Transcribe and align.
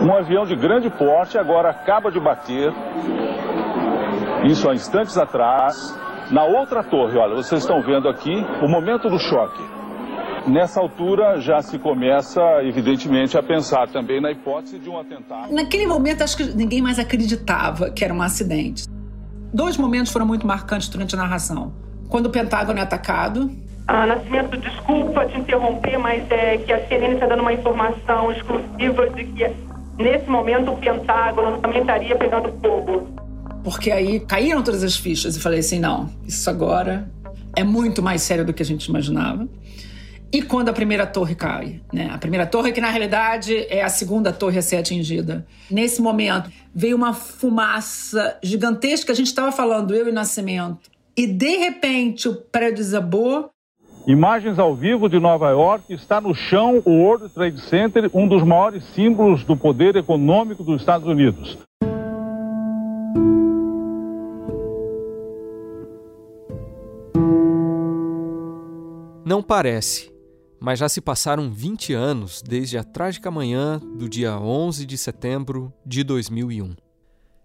Um 0.00 0.14
avião 0.14 0.46
de 0.46 0.56
grande 0.56 0.88
porte 0.88 1.36
agora 1.36 1.70
acaba 1.70 2.10
de 2.10 2.18
bater, 2.18 2.72
isso 4.44 4.68
há 4.68 4.74
instantes 4.74 5.18
atrás, 5.18 5.94
na 6.30 6.44
outra 6.44 6.82
torre. 6.82 7.18
Olha, 7.18 7.34
vocês 7.34 7.62
estão 7.62 7.82
vendo 7.82 8.08
aqui 8.08 8.32
o 8.62 8.68
momento 8.68 9.10
do 9.10 9.18
choque. 9.18 9.62
Nessa 10.46 10.80
altura 10.80 11.40
já 11.40 11.60
se 11.60 11.78
começa, 11.78 12.40
evidentemente, 12.62 13.36
a 13.36 13.42
pensar 13.42 13.88
também 13.88 14.20
na 14.20 14.30
hipótese 14.30 14.78
de 14.78 14.88
um 14.88 14.98
atentado. 14.98 15.52
Naquele 15.52 15.86
momento, 15.86 16.22
acho 16.22 16.36
que 16.36 16.44
ninguém 16.44 16.80
mais 16.80 16.98
acreditava 16.98 17.90
que 17.90 18.04
era 18.04 18.14
um 18.14 18.22
acidente. 18.22 18.84
Dois 19.52 19.76
momentos 19.76 20.12
foram 20.12 20.26
muito 20.26 20.46
marcantes 20.46 20.88
durante 20.88 21.14
a 21.16 21.18
narração. 21.18 21.74
Quando 22.08 22.26
o 22.26 22.30
Pentágono 22.30 22.78
é 22.78 22.82
atacado. 22.82 23.50
Ah, 23.86 24.06
Nascimento, 24.06 24.56
desculpa 24.56 25.26
te 25.26 25.38
interromper, 25.38 25.96
mas 25.98 26.28
é 26.30 26.58
que 26.58 26.72
a 26.72 26.88
CNN 26.88 27.14
está 27.14 27.26
dando 27.26 27.40
uma 27.40 27.52
informação 27.52 28.32
exclusiva 28.32 29.08
de 29.10 29.24
que 29.24 29.50
nesse 29.96 30.28
momento 30.28 30.72
o 30.72 30.76
Pentágono 30.76 31.58
também 31.58 31.80
estaria 31.80 32.16
pegando 32.16 32.52
fogo. 32.60 33.08
Porque 33.62 33.90
aí 33.90 34.20
caíram 34.20 34.62
todas 34.62 34.82
as 34.82 34.96
fichas 34.96 35.36
e 35.36 35.40
falei 35.40 35.60
assim: 35.60 35.78
não, 35.78 36.10
isso 36.26 36.48
agora 36.50 37.08
é 37.56 37.62
muito 37.62 38.02
mais 38.02 38.22
sério 38.22 38.44
do 38.44 38.52
que 38.52 38.62
a 38.62 38.66
gente 38.66 38.86
imaginava. 38.86 39.48
E 40.32 40.42
quando 40.42 40.68
a 40.68 40.72
primeira 40.72 41.06
torre 41.06 41.34
cai, 41.34 41.80
né? 41.92 42.10
A 42.12 42.18
primeira 42.18 42.44
torre 42.44 42.72
que 42.72 42.80
na 42.80 42.90
realidade 42.90 43.66
é 43.70 43.82
a 43.82 43.88
segunda 43.88 44.32
torre 44.32 44.58
a 44.58 44.62
ser 44.62 44.76
atingida. 44.76 45.46
Nesse 45.70 46.02
momento 46.02 46.50
veio 46.74 46.96
uma 46.96 47.14
fumaça 47.14 48.36
gigantesca, 48.42 49.12
a 49.12 49.16
gente 49.16 49.28
estava 49.28 49.52
falando 49.52 49.94
eu 49.94 50.08
e 50.08 50.12
Nascimento. 50.12 50.90
E 51.16 51.26
de 51.26 51.56
repente 51.56 52.28
o 52.28 52.34
prédio 52.34 52.76
desabou. 52.76 53.50
Imagens 54.06 54.56
ao 54.56 54.72
vivo 54.72 55.08
de 55.08 55.18
Nova 55.18 55.50
York, 55.50 55.92
está 55.92 56.20
no 56.20 56.32
chão 56.32 56.80
o 56.84 56.90
World 56.92 57.28
Trade 57.28 57.60
Center, 57.62 58.08
um 58.14 58.28
dos 58.28 58.44
maiores 58.44 58.84
símbolos 58.94 59.42
do 59.42 59.56
poder 59.56 59.96
econômico 59.96 60.62
dos 60.62 60.80
Estados 60.80 61.08
Unidos. 61.08 61.58
Não 69.24 69.42
parece, 69.42 70.14
mas 70.60 70.78
já 70.78 70.88
se 70.88 71.00
passaram 71.00 71.50
20 71.50 71.92
anos 71.92 72.40
desde 72.42 72.78
a 72.78 72.84
trágica 72.84 73.28
manhã 73.28 73.80
do 73.98 74.08
dia 74.08 74.38
11 74.38 74.86
de 74.86 74.96
setembro 74.96 75.72
de 75.84 76.04
2001. 76.04 76.76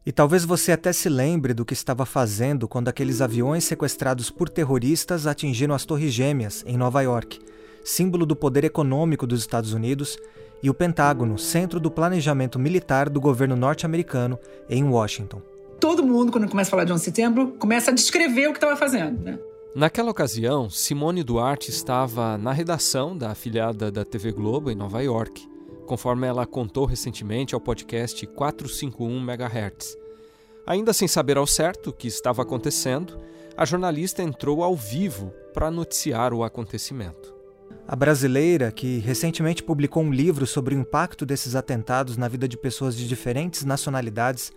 E 0.03 0.11
talvez 0.11 0.43
você 0.43 0.71
até 0.71 0.91
se 0.91 1.07
lembre 1.07 1.53
do 1.53 1.63
que 1.63 1.73
estava 1.73 2.07
fazendo 2.07 2.67
quando 2.67 2.87
aqueles 2.87 3.21
aviões 3.21 3.63
sequestrados 3.63 4.31
por 4.31 4.49
terroristas 4.49 5.27
atingiram 5.27 5.75
as 5.75 5.85
Torres 5.85 6.11
Gêmeas, 6.11 6.63
em 6.65 6.75
Nova 6.75 7.01
York, 7.03 7.39
símbolo 7.83 8.25
do 8.25 8.35
poder 8.35 8.63
econômico 8.63 9.27
dos 9.27 9.41
Estados 9.41 9.73
Unidos, 9.73 10.17
e 10.63 10.69
o 10.69 10.73
Pentágono, 10.73 11.37
centro 11.37 11.79
do 11.79 11.91
planejamento 11.91 12.57
militar 12.57 13.09
do 13.09 13.21
governo 13.21 13.55
norte-americano, 13.55 14.39
em 14.67 14.83
Washington. 14.83 15.41
Todo 15.79 16.03
mundo, 16.03 16.31
quando 16.31 16.47
começa 16.47 16.69
a 16.69 16.71
falar 16.71 16.83
de 16.83 16.93
11 16.93 16.99
de 16.99 17.05
setembro, 17.05 17.47
começa 17.59 17.91
a 17.91 17.93
descrever 17.93 18.47
o 18.47 18.53
que 18.53 18.57
estava 18.57 18.75
fazendo. 18.75 19.19
Né? 19.21 19.39
Naquela 19.75 20.11
ocasião, 20.11 20.69
Simone 20.69 21.23
Duarte 21.23 21.69
estava 21.69 22.37
na 22.37 22.51
redação 22.51 23.15
da 23.15 23.31
afiliada 23.31 23.91
da 23.91 24.03
TV 24.03 24.31
Globo 24.31 24.69
em 24.69 24.75
Nova 24.75 25.01
York, 25.01 25.47
conforme 25.85 26.27
ela 26.27 26.45
contou 26.45 26.85
recentemente 26.85 27.53
ao 27.53 27.61
podcast 27.61 28.25
451 28.27 29.17
MHz. 29.19 29.97
Ainda 30.65 30.93
sem 30.93 31.07
saber 31.07 31.37
ao 31.37 31.47
certo 31.47 31.89
o 31.89 31.93
que 31.93 32.07
estava 32.07 32.41
acontecendo, 32.41 33.17
a 33.57 33.65
jornalista 33.65 34.23
entrou 34.23 34.63
ao 34.63 34.75
vivo 34.75 35.33
para 35.53 35.71
noticiar 35.71 36.33
o 36.33 36.43
acontecimento. 36.43 37.33
A 37.87 37.95
brasileira, 37.95 38.71
que 38.71 38.99
recentemente 38.99 39.63
publicou 39.63 40.03
um 40.03 40.13
livro 40.13 40.47
sobre 40.47 40.75
o 40.75 40.79
impacto 40.79 41.25
desses 41.25 41.55
atentados 41.55 42.15
na 42.15 42.27
vida 42.27 42.47
de 42.47 42.57
pessoas 42.57 42.95
de 42.95 43.07
diferentes 43.07 43.65
nacionalidades, 43.65 44.51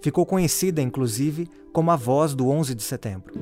ficou 0.00 0.26
conhecida, 0.26 0.82
inclusive, 0.82 1.48
como 1.72 1.90
a 1.90 1.96
voz 1.96 2.34
do 2.34 2.48
11 2.48 2.74
de 2.74 2.82
setembro. 2.82 3.34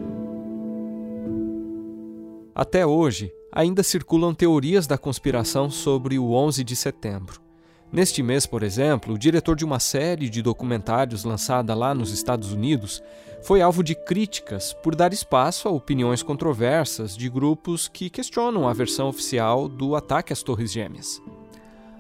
Até 2.55 2.85
hoje, 2.85 3.33
ainda 3.53 3.83
circulam 3.83 4.35
teorias 4.35 4.87
da 4.87 4.99
conspiração 4.99 5.71
sobre 5.71 6.19
o 6.19 6.33
11 6.33 6.63
de 6.65 6.77
setembro. 6.77 7.41
Neste 7.91 8.23
mês, 8.23 8.45
por 8.45 8.63
exemplo, 8.63 9.15
o 9.15 9.19
diretor 9.19 9.57
de 9.57 9.65
uma 9.65 9.81
série 9.81 10.29
de 10.29 10.43
documentários 10.43 11.25
lançada 11.25 11.75
lá 11.75 11.95
nos 11.95 12.13
Estados 12.13 12.53
Unidos 12.53 13.03
foi 13.43 13.63
alvo 13.63 13.83
de 13.83 13.95
críticas 13.95 14.75
por 14.83 14.95
dar 14.95 15.13
espaço 15.13 15.69
a 15.69 15.71
opiniões 15.71 16.23
controversas 16.23 17.17
de 17.17 17.31
grupos 17.31 17.89
que 17.89 18.11
questionam 18.11 18.69
a 18.69 18.73
versão 18.75 19.09
oficial 19.09 19.69
do 19.69 19.97
ataque 19.97 20.33
às 20.33 20.43
Torres 20.43 20.71
Gêmeas. 20.71 21.23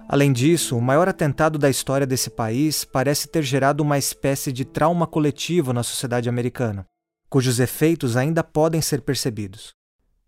Além 0.06 0.32
disso, 0.32 0.76
o 0.76 0.82
maior 0.82 1.08
atentado 1.08 1.58
da 1.58 1.70
história 1.70 2.06
desse 2.06 2.30
país 2.30 2.84
parece 2.84 3.28
ter 3.28 3.42
gerado 3.42 3.82
uma 3.82 3.98
espécie 3.98 4.52
de 4.52 4.64
trauma 4.64 5.06
coletivo 5.06 5.72
na 5.72 5.82
sociedade 5.82 6.28
americana, 6.28 6.84
cujos 7.30 7.60
efeitos 7.60 8.16
ainda 8.16 8.42
podem 8.42 8.80
ser 8.80 9.02
percebidos. 9.02 9.77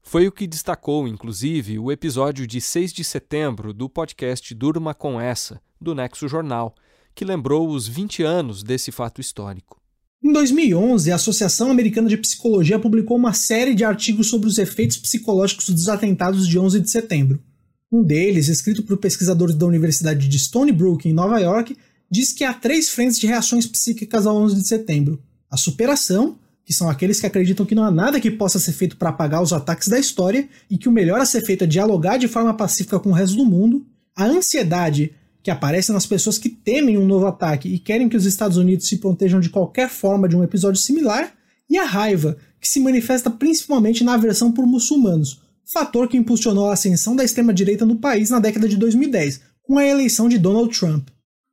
Foi 0.02 0.26
o 0.26 0.32
que 0.32 0.46
destacou, 0.46 1.06
inclusive, 1.06 1.78
o 1.78 1.92
episódio 1.92 2.46
de 2.46 2.60
6 2.60 2.92
de 2.92 3.04
setembro 3.04 3.72
do 3.72 3.88
podcast 3.88 4.54
Durma 4.54 4.94
com 4.94 5.20
Essa, 5.20 5.60
do 5.80 5.94
Nexo 5.94 6.26
Jornal, 6.26 6.74
que 7.14 7.24
lembrou 7.24 7.68
os 7.68 7.86
20 7.86 8.22
anos 8.22 8.62
desse 8.62 8.90
fato 8.90 9.20
histórico. 9.20 9.80
Em 10.22 10.32
2011, 10.32 11.12
a 11.12 11.14
Associação 11.14 11.70
Americana 11.70 12.08
de 12.08 12.16
Psicologia 12.16 12.78
publicou 12.78 13.16
uma 13.16 13.32
série 13.32 13.74
de 13.74 13.84
artigos 13.84 14.28
sobre 14.28 14.48
os 14.48 14.58
efeitos 14.58 14.98
psicológicos 14.98 15.70
dos 15.70 15.88
atentados 15.88 16.46
de 16.46 16.58
11 16.58 16.80
de 16.80 16.90
setembro. 16.90 17.42
Um 17.90 18.02
deles, 18.02 18.48
escrito 18.48 18.82
por 18.82 18.98
pesquisadores 18.98 19.54
da 19.54 19.66
Universidade 19.66 20.28
de 20.28 20.38
Stony 20.38 20.72
Brook, 20.72 21.08
em 21.08 21.12
Nova 21.12 21.38
York, 21.38 21.76
diz 22.10 22.32
que 22.32 22.44
há 22.44 22.52
três 22.52 22.88
frentes 22.88 23.18
de 23.18 23.26
reações 23.26 23.66
psíquicas 23.66 24.26
ao 24.26 24.36
11 24.36 24.56
de 24.56 24.66
setembro: 24.66 25.22
a 25.50 25.56
superação, 25.56 26.38
que 26.70 26.74
são 26.74 26.88
aqueles 26.88 27.18
que 27.18 27.26
acreditam 27.26 27.66
que 27.66 27.74
não 27.74 27.82
há 27.82 27.90
nada 27.90 28.20
que 28.20 28.30
possa 28.30 28.60
ser 28.60 28.70
feito 28.70 28.96
para 28.96 29.08
apagar 29.08 29.42
os 29.42 29.52
ataques 29.52 29.88
da 29.88 29.98
história 29.98 30.48
e 30.70 30.78
que 30.78 30.88
o 30.88 30.92
melhor 30.92 31.20
a 31.20 31.26
ser 31.26 31.44
feito 31.44 31.64
é 31.64 31.66
dialogar 31.66 32.16
de 32.16 32.28
forma 32.28 32.54
pacífica 32.54 33.00
com 33.00 33.08
o 33.08 33.12
resto 33.12 33.34
do 33.34 33.44
mundo, 33.44 33.84
a 34.14 34.24
ansiedade, 34.24 35.12
que 35.42 35.50
aparece 35.50 35.90
nas 35.90 36.06
pessoas 36.06 36.38
que 36.38 36.48
temem 36.48 36.96
um 36.96 37.04
novo 37.04 37.26
ataque 37.26 37.68
e 37.68 37.76
querem 37.76 38.08
que 38.08 38.16
os 38.16 38.24
Estados 38.24 38.56
Unidos 38.56 38.86
se 38.86 38.98
protejam 38.98 39.40
de 39.40 39.48
qualquer 39.48 39.88
forma 39.88 40.28
de 40.28 40.36
um 40.36 40.44
episódio 40.44 40.80
similar, 40.80 41.34
e 41.68 41.76
a 41.76 41.84
raiva, 41.84 42.36
que 42.60 42.68
se 42.68 42.78
manifesta 42.78 43.28
principalmente 43.28 44.04
na 44.04 44.14
aversão 44.14 44.52
por 44.52 44.64
muçulmanos, 44.64 45.40
fator 45.64 46.06
que 46.06 46.16
impulsionou 46.16 46.70
a 46.70 46.74
ascensão 46.74 47.16
da 47.16 47.24
extrema-direita 47.24 47.84
no 47.84 47.96
país 47.96 48.30
na 48.30 48.38
década 48.38 48.68
de 48.68 48.76
2010, 48.76 49.40
com 49.64 49.76
a 49.76 49.84
eleição 49.84 50.28
de 50.28 50.38
Donald 50.38 50.72
Trump. 50.78 51.08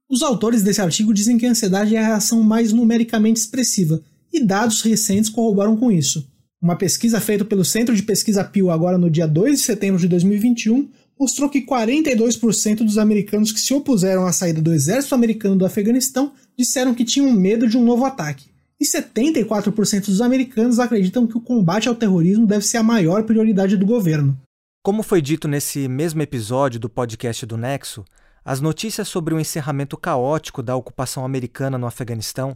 Os 0.07 0.21
autores 0.21 0.61
desse 0.61 0.79
artigo 0.79 1.11
dizem 1.11 1.39
que 1.39 1.47
a 1.47 1.49
ansiedade 1.49 1.95
é 1.95 1.99
a 1.99 2.05
reação 2.05 2.43
mais 2.43 2.71
numericamente 2.71 3.39
expressiva, 3.39 3.99
e 4.31 4.43
dados 4.43 4.81
recentes 4.81 5.29
corroboram 5.29 5.75
com 5.77 5.91
isso. 5.91 6.27
Uma 6.61 6.75
pesquisa 6.75 7.19
feita 7.19 7.45
pelo 7.45 7.63
Centro 7.63 7.95
de 7.95 8.01
Pesquisa 8.01 8.43
Pew 8.43 8.71
agora 8.71 8.97
no 8.97 9.09
dia 9.09 9.27
2 9.27 9.59
de 9.59 9.65
setembro 9.65 9.99
de 9.99 10.07
2021 10.07 10.89
mostrou 11.19 11.49
que 11.49 11.65
42% 11.65 12.77
dos 12.77 12.97
americanos 12.97 13.51
que 13.51 13.59
se 13.59 13.73
opuseram 13.73 14.25
à 14.25 14.31
saída 14.31 14.61
do 14.61 14.73
exército 14.73 15.15
americano 15.15 15.55
do 15.55 15.65
Afeganistão 15.65 16.31
disseram 16.57 16.93
que 16.93 17.05
tinham 17.05 17.31
medo 17.31 17.67
de 17.67 17.77
um 17.77 17.83
novo 17.83 18.05
ataque. 18.05 18.49
E 18.79 18.85
74% 18.85 20.05
dos 20.05 20.21
americanos 20.21 20.79
acreditam 20.79 21.25
que 21.25 21.37
o 21.37 21.41
combate 21.41 21.87
ao 21.87 21.95
terrorismo 21.95 22.45
deve 22.45 22.65
ser 22.65 22.77
a 22.77 22.83
maior 22.83 23.23
prioridade 23.23 23.75
do 23.75 23.85
governo. 23.85 24.37
Como 24.83 25.01
foi 25.01 25.21
dito 25.21 25.47
nesse 25.47 25.87
mesmo 25.87 26.21
episódio 26.21 26.79
do 26.79 26.87
podcast 26.87 27.45
do 27.45 27.57
Nexo, 27.57 28.05
as 28.45 28.61
notícias 28.61 29.07
sobre 29.07 29.33
o 29.33 29.39
encerramento 29.39 29.97
caótico 29.97 30.63
da 30.63 30.75
ocupação 30.75 31.25
americana 31.25 31.77
no 31.77 31.87
Afeganistão 31.87 32.55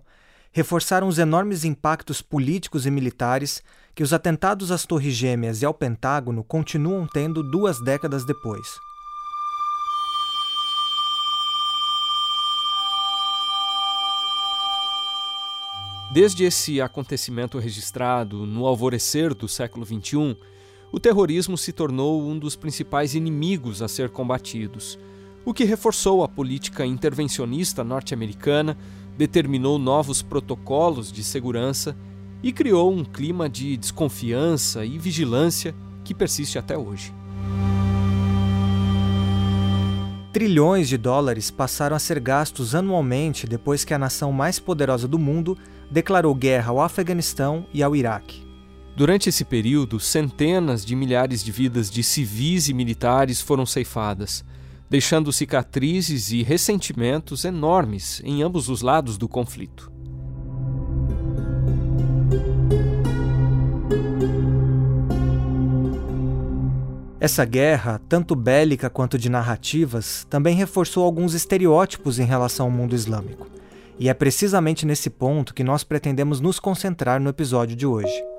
reforçaram 0.52 1.08
os 1.08 1.18
enormes 1.18 1.64
impactos 1.64 2.22
políticos 2.22 2.86
e 2.86 2.92
militares 2.92 3.64
que 3.96 4.04
os 4.04 4.12
atentados 4.12 4.72
às 4.72 4.86
Torres 4.86 5.14
Gêmeas 5.14 5.62
e 5.62 5.66
ao 5.66 5.74
Pentágono 5.74 6.44
continuam 6.44 7.08
tendo 7.08 7.42
duas 7.42 7.82
décadas 7.82 8.26
depois. 8.26 8.68
Desde 16.14 16.44
esse 16.44 16.82
acontecimento 16.82 17.58
registrado 17.58 18.46
no 18.46 18.66
alvorecer 18.66 19.34
do 19.34 19.48
século 19.48 19.86
XXI, 19.86 20.36
o 20.92 21.00
terrorismo 21.00 21.58
se 21.58 21.72
tornou 21.72 22.28
um 22.28 22.38
dos 22.38 22.58
principais 22.58 23.16
inimigos 23.16 23.82
a 23.82 23.88
ser 23.88 24.10
combatidos, 24.10 25.00
o 25.46 25.54
que 25.54 25.64
reforçou 25.64 26.22
a 26.22 26.28
política 26.28 26.86
intervencionista 26.86 27.82
norte-americana 27.82 28.78
determinou 29.18 29.78
novos 29.78 30.22
protocolos 30.22 31.12
de 31.12 31.24
segurança 31.24 31.96
e 32.44 32.52
criou 32.52 32.92
um 32.92 33.04
clima 33.04 33.48
de 33.48 33.78
desconfiança 33.78 34.86
e 34.86 34.98
vigilância 34.98 35.76
que 36.04 36.14
persiste 36.14 36.58
até 36.58 36.78
hoje. 36.78 37.14
Trilhões 40.34 40.88
de 40.88 40.98
dólares 40.98 41.52
passaram 41.52 41.96
a 41.96 42.00
ser 42.00 42.20
gastos 42.20 42.74
anualmente 42.74 43.46
depois 43.46 43.84
que 43.84 43.94
a 43.94 44.00
nação 44.00 44.32
mais 44.32 44.60
poderosa 44.60 45.08
do 45.08 45.20
mundo 45.20 45.58
declarou 45.90 46.34
guerra 46.34 46.72
ao 46.72 46.82
Afeganistão 46.82 47.66
e 47.74 47.84
ao 47.84 47.96
Iraque. 47.96 48.46
Durante 48.96 49.30
esse 49.30 49.44
período, 49.44 50.00
centenas 50.00 50.86
de 50.86 50.96
milhares 50.96 51.44
de 51.44 51.52
vidas 51.52 51.90
de 51.90 52.02
civis 52.02 52.70
e 52.70 52.74
militares 52.74 53.42
foram 53.42 53.66
ceifadas, 53.66 54.44
deixando 54.92 55.32
cicatrizes 55.32 56.34
e 56.34 56.44
ressentimentos 56.44 57.46
enormes 57.46 58.22
em 58.26 58.44
ambos 58.44 58.68
os 58.68 58.82
lados 58.82 59.18
do 59.18 59.26
conflito. 59.26 59.90
Essa 67.22 67.46
guerra, 67.46 68.02
tanto 68.10 68.36
bélica 68.36 68.90
quanto 68.90 69.18
de 69.18 69.30
narrativas, 69.30 70.28
também 70.30 70.58
reforçou 70.58 71.06
alguns 71.06 71.34
estereótipos 71.34 72.20
em 72.20 72.26
relação 72.26 72.66
ao 72.66 72.72
mundo 72.72 72.94
islâmico. 72.94 73.48
E 73.98 74.10
é 74.10 74.14
precisamente 74.14 74.86
nesse 74.86 75.10
ponto 75.10 75.54
que 75.54 75.64
nós 75.64 75.86
pretendemos 75.86 76.42
nos 76.42 76.60
concentrar 76.60 77.22
no 77.22 77.30
episódio 77.30 77.78
de 77.78 77.86
hoje. 77.86 78.31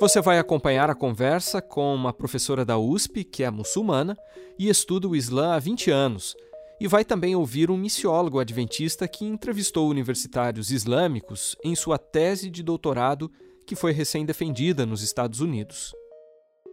Você 0.00 0.18
vai 0.22 0.38
acompanhar 0.38 0.88
a 0.88 0.94
conversa 0.94 1.60
com 1.60 1.94
uma 1.94 2.10
professora 2.10 2.64
da 2.64 2.78
USP, 2.78 3.22
que 3.22 3.44
é 3.44 3.50
muçulmana 3.50 4.16
e 4.58 4.70
estuda 4.70 5.06
o 5.06 5.14
Islã 5.14 5.52
há 5.52 5.58
20 5.58 5.90
anos, 5.90 6.34
e 6.80 6.88
vai 6.88 7.04
também 7.04 7.36
ouvir 7.36 7.70
um 7.70 7.76
missiólogo 7.76 8.40
adventista 8.40 9.06
que 9.06 9.26
entrevistou 9.26 9.90
universitários 9.90 10.70
islâmicos 10.70 11.54
em 11.62 11.74
sua 11.74 11.98
tese 11.98 12.48
de 12.48 12.62
doutorado 12.62 13.30
que 13.66 13.76
foi 13.76 13.92
recém-defendida 13.92 14.86
nos 14.86 15.02
Estados 15.02 15.42
Unidos. 15.42 15.92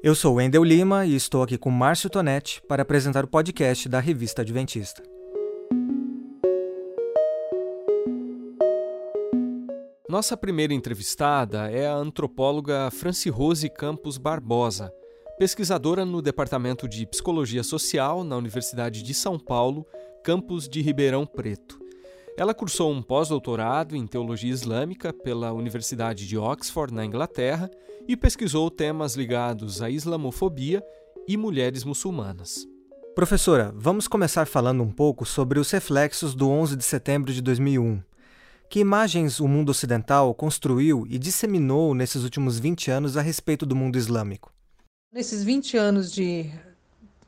Eu 0.01 0.15
sou 0.15 0.35
Wendel 0.35 0.63
Lima 0.63 1.05
e 1.05 1.13
estou 1.13 1.43
aqui 1.43 1.57
com 1.57 1.69
Márcio 1.69 2.09
Tonetti 2.09 2.61
para 2.65 2.83
apresentar 2.83 3.25
o 3.25 3.27
podcast 3.27 3.89
da 3.89 3.99
Revista 3.99 4.41
Adventista. 4.41 5.03
Nossa 10.09 10.37
primeira 10.37 10.73
entrevistada 10.73 11.69
é 11.69 11.85
a 11.85 11.93
antropóloga 11.93 12.89
Rose 13.29 13.69
Campos 13.69 14.17
Barbosa, 14.17 14.89
pesquisadora 15.37 16.05
no 16.05 16.21
Departamento 16.21 16.87
de 16.87 17.05
Psicologia 17.05 17.61
Social 17.61 18.23
na 18.23 18.37
Universidade 18.37 19.03
de 19.03 19.13
São 19.13 19.37
Paulo, 19.37 19.85
campus 20.23 20.69
de 20.69 20.81
Ribeirão 20.81 21.25
Preto. 21.25 21.77
Ela 22.37 22.53
cursou 22.53 22.89
um 22.89 23.01
pós-doutorado 23.01 23.97
em 23.97 24.07
teologia 24.07 24.49
islâmica 24.49 25.11
pela 25.11 25.51
Universidade 25.51 26.25
de 26.25 26.37
Oxford, 26.37 26.93
na 26.93 27.03
Inglaterra, 27.03 27.69
e 28.07 28.15
pesquisou 28.15 28.71
temas 28.71 29.15
ligados 29.17 29.81
à 29.81 29.89
islamofobia 29.89 30.81
e 31.27 31.35
mulheres 31.35 31.83
muçulmanas. 31.83 32.65
Professora, 33.13 33.73
vamos 33.75 34.07
começar 34.07 34.47
falando 34.47 34.81
um 34.81 34.91
pouco 34.91 35.25
sobre 35.25 35.59
os 35.59 35.69
reflexos 35.69 36.33
do 36.33 36.49
11 36.49 36.77
de 36.77 36.85
setembro 36.85 37.33
de 37.33 37.41
2001. 37.41 38.01
Que 38.69 38.79
imagens 38.79 39.39
o 39.39 39.47
mundo 39.47 39.69
ocidental 39.69 40.33
construiu 40.33 41.05
e 41.09 41.17
disseminou 41.17 41.95
nesses 41.95 42.23
últimos 42.23 42.59
20 42.59 42.91
anos 42.91 43.15
a 43.15 43.21
respeito 43.21 43.65
do 43.65 43.75
mundo 43.75 43.97
islâmico? 43.97 44.51
Nesses 45.13 45.41
20 45.41 45.77
anos 45.77 46.11
de 46.11 46.51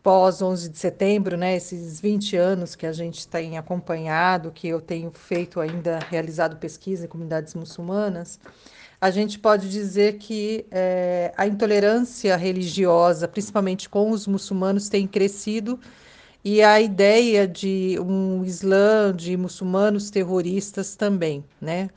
pós 0.03 0.41
11 0.41 0.69
de 0.69 0.77
setembro, 0.77 1.37
né, 1.37 1.55
esses 1.55 2.01
20 2.01 2.35
anos 2.35 2.75
que 2.75 2.85
a 2.85 2.91
gente 2.91 3.25
tem 3.25 3.57
acompanhado, 3.57 4.51
que 4.51 4.67
eu 4.67 4.81
tenho 4.81 5.11
feito 5.11 5.61
ainda, 5.61 5.99
realizado 6.09 6.57
pesquisa 6.57 7.05
em 7.05 7.07
comunidades 7.07 7.53
muçulmanas, 7.53 8.37
a 8.99 9.09
gente 9.09 9.39
pode 9.39 9.69
dizer 9.69 10.17
que 10.17 10.65
é, 10.69 11.33
a 11.37 11.47
intolerância 11.47 12.35
religiosa, 12.35 13.29
principalmente 13.29 13.87
com 13.87 14.11
os 14.11 14.27
muçulmanos, 14.27 14.89
tem 14.89 15.07
crescido 15.07 15.79
e 16.43 16.61
a 16.61 16.79
ideia 16.79 17.47
de 17.47 17.97
um 17.99 18.43
Islã, 18.45 19.13
de 19.15 19.35
muçulmanos 19.35 20.09
terroristas 20.09 20.95
também, 20.95 21.43
né? 21.61 21.89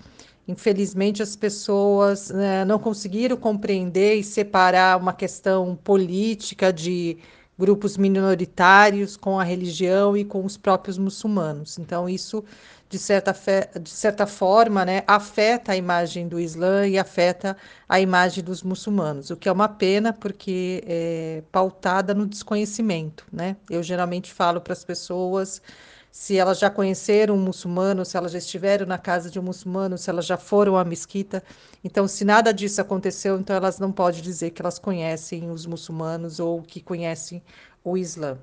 Infelizmente, 0.46 1.22
as 1.22 1.36
pessoas 1.36 2.30
né, 2.30 2.64
não 2.64 2.78
conseguiram 2.78 3.36
compreender 3.36 4.16
e 4.16 4.24
separar 4.24 4.98
uma 5.00 5.12
questão 5.12 5.76
política 5.76 6.72
de 6.72 7.16
grupos 7.58 7.96
minoritários 7.96 9.16
com 9.16 9.38
a 9.38 9.44
religião 9.44 10.16
e 10.16 10.24
com 10.24 10.44
os 10.44 10.56
próprios 10.56 10.98
muçulmanos. 10.98 11.78
Então, 11.78 12.08
isso, 12.08 12.44
de 12.92 12.98
certa, 12.98 13.32
fe... 13.32 13.70
de 13.80 13.88
certa 13.88 14.26
forma, 14.26 14.84
né, 14.84 15.02
afeta 15.06 15.72
a 15.72 15.76
imagem 15.76 16.28
do 16.28 16.38
Islã 16.38 16.86
e 16.86 16.98
afeta 16.98 17.56
a 17.88 17.98
imagem 17.98 18.44
dos 18.44 18.62
muçulmanos, 18.62 19.30
o 19.30 19.36
que 19.36 19.48
é 19.48 19.52
uma 19.52 19.66
pena 19.66 20.12
porque 20.12 20.84
é 20.86 21.42
pautada 21.50 22.12
no 22.12 22.26
desconhecimento. 22.26 23.24
Né? 23.32 23.56
Eu 23.70 23.82
geralmente 23.82 24.30
falo 24.30 24.60
para 24.60 24.74
as 24.74 24.84
pessoas 24.84 25.62
se 26.10 26.36
elas 26.36 26.58
já 26.58 26.68
conheceram 26.68 27.34
um 27.34 27.40
muçulmano, 27.40 28.04
se 28.04 28.14
elas 28.18 28.32
já 28.32 28.38
estiveram 28.38 28.84
na 28.84 28.98
casa 28.98 29.30
de 29.30 29.40
um 29.40 29.42
muçulmano, 29.42 29.96
se 29.96 30.10
elas 30.10 30.26
já 30.26 30.36
foram 30.36 30.76
à 30.76 30.84
mesquita. 30.84 31.42
Então, 31.82 32.06
se 32.06 32.26
nada 32.26 32.52
disso 32.52 32.82
aconteceu, 32.82 33.38
então 33.38 33.56
elas 33.56 33.78
não 33.78 33.90
podem 33.90 34.20
dizer 34.20 34.50
que 34.50 34.60
elas 34.60 34.78
conhecem 34.78 35.50
os 35.50 35.64
muçulmanos 35.64 36.38
ou 36.38 36.60
que 36.62 36.82
conhecem 36.82 37.42
o 37.82 37.96
Islã. 37.96 38.38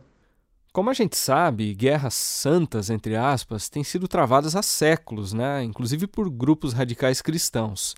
Como 0.72 0.90
a 0.90 0.94
gente 0.94 1.18
sabe, 1.18 1.74
guerras 1.74 2.14
santas, 2.14 2.90
entre 2.92 3.16
aspas, 3.16 3.70
têm 3.70 3.84
sido 3.84 4.08
travadas 4.08 4.56
há 4.56 4.62
séculos, 4.62 5.34
né? 5.34 5.64
inclusive 5.64 6.06
por 6.06 6.30
grupos 6.30 6.74
radicais 6.74 7.22
cristãos. 7.22 7.96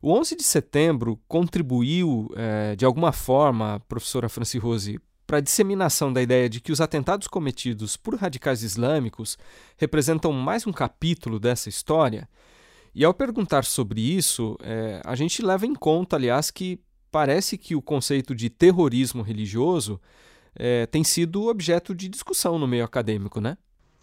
O 0.00 0.12
11 0.12 0.36
de 0.36 0.44
setembro 0.44 1.20
contribuiu, 1.26 2.32
eh, 2.36 2.76
de 2.76 2.84
alguma 2.84 3.12
forma, 3.12 3.82
professora 3.88 4.28
Franci 4.28 4.56
Rose, 4.56 5.00
para 5.26 5.38
a 5.38 5.40
disseminação 5.40 6.12
da 6.12 6.22
ideia 6.22 6.48
de 6.48 6.60
que 6.60 6.72
os 6.72 6.80
atentados 6.80 7.28
cometidos 7.28 7.96
por 7.96 8.14
radicais 8.14 8.62
islâmicos 8.62 9.36
representam 9.76 10.32
mais 10.32 10.66
um 10.66 10.72
capítulo 10.72 11.38
dessa 11.38 11.68
história. 11.68 12.28
E 12.94 13.04
ao 13.04 13.12
perguntar 13.12 13.64
sobre 13.64 14.00
isso, 14.00 14.56
é, 14.62 15.00
a 15.04 15.14
gente 15.14 15.42
leva 15.42 15.66
em 15.66 15.74
conta, 15.74 16.16
aliás, 16.16 16.50
que 16.50 16.80
parece 17.10 17.58
que 17.58 17.76
o 17.76 17.82
conceito 17.82 18.34
de 18.34 18.48
terrorismo 18.48 19.22
religioso 19.22 20.00
é, 20.54 20.86
tem 20.86 21.04
sido 21.04 21.48
objeto 21.48 21.94
de 21.94 22.08
discussão 22.08 22.58
no 22.58 22.66
meio 22.66 22.84
acadêmico, 22.84 23.40
né? 23.40 23.56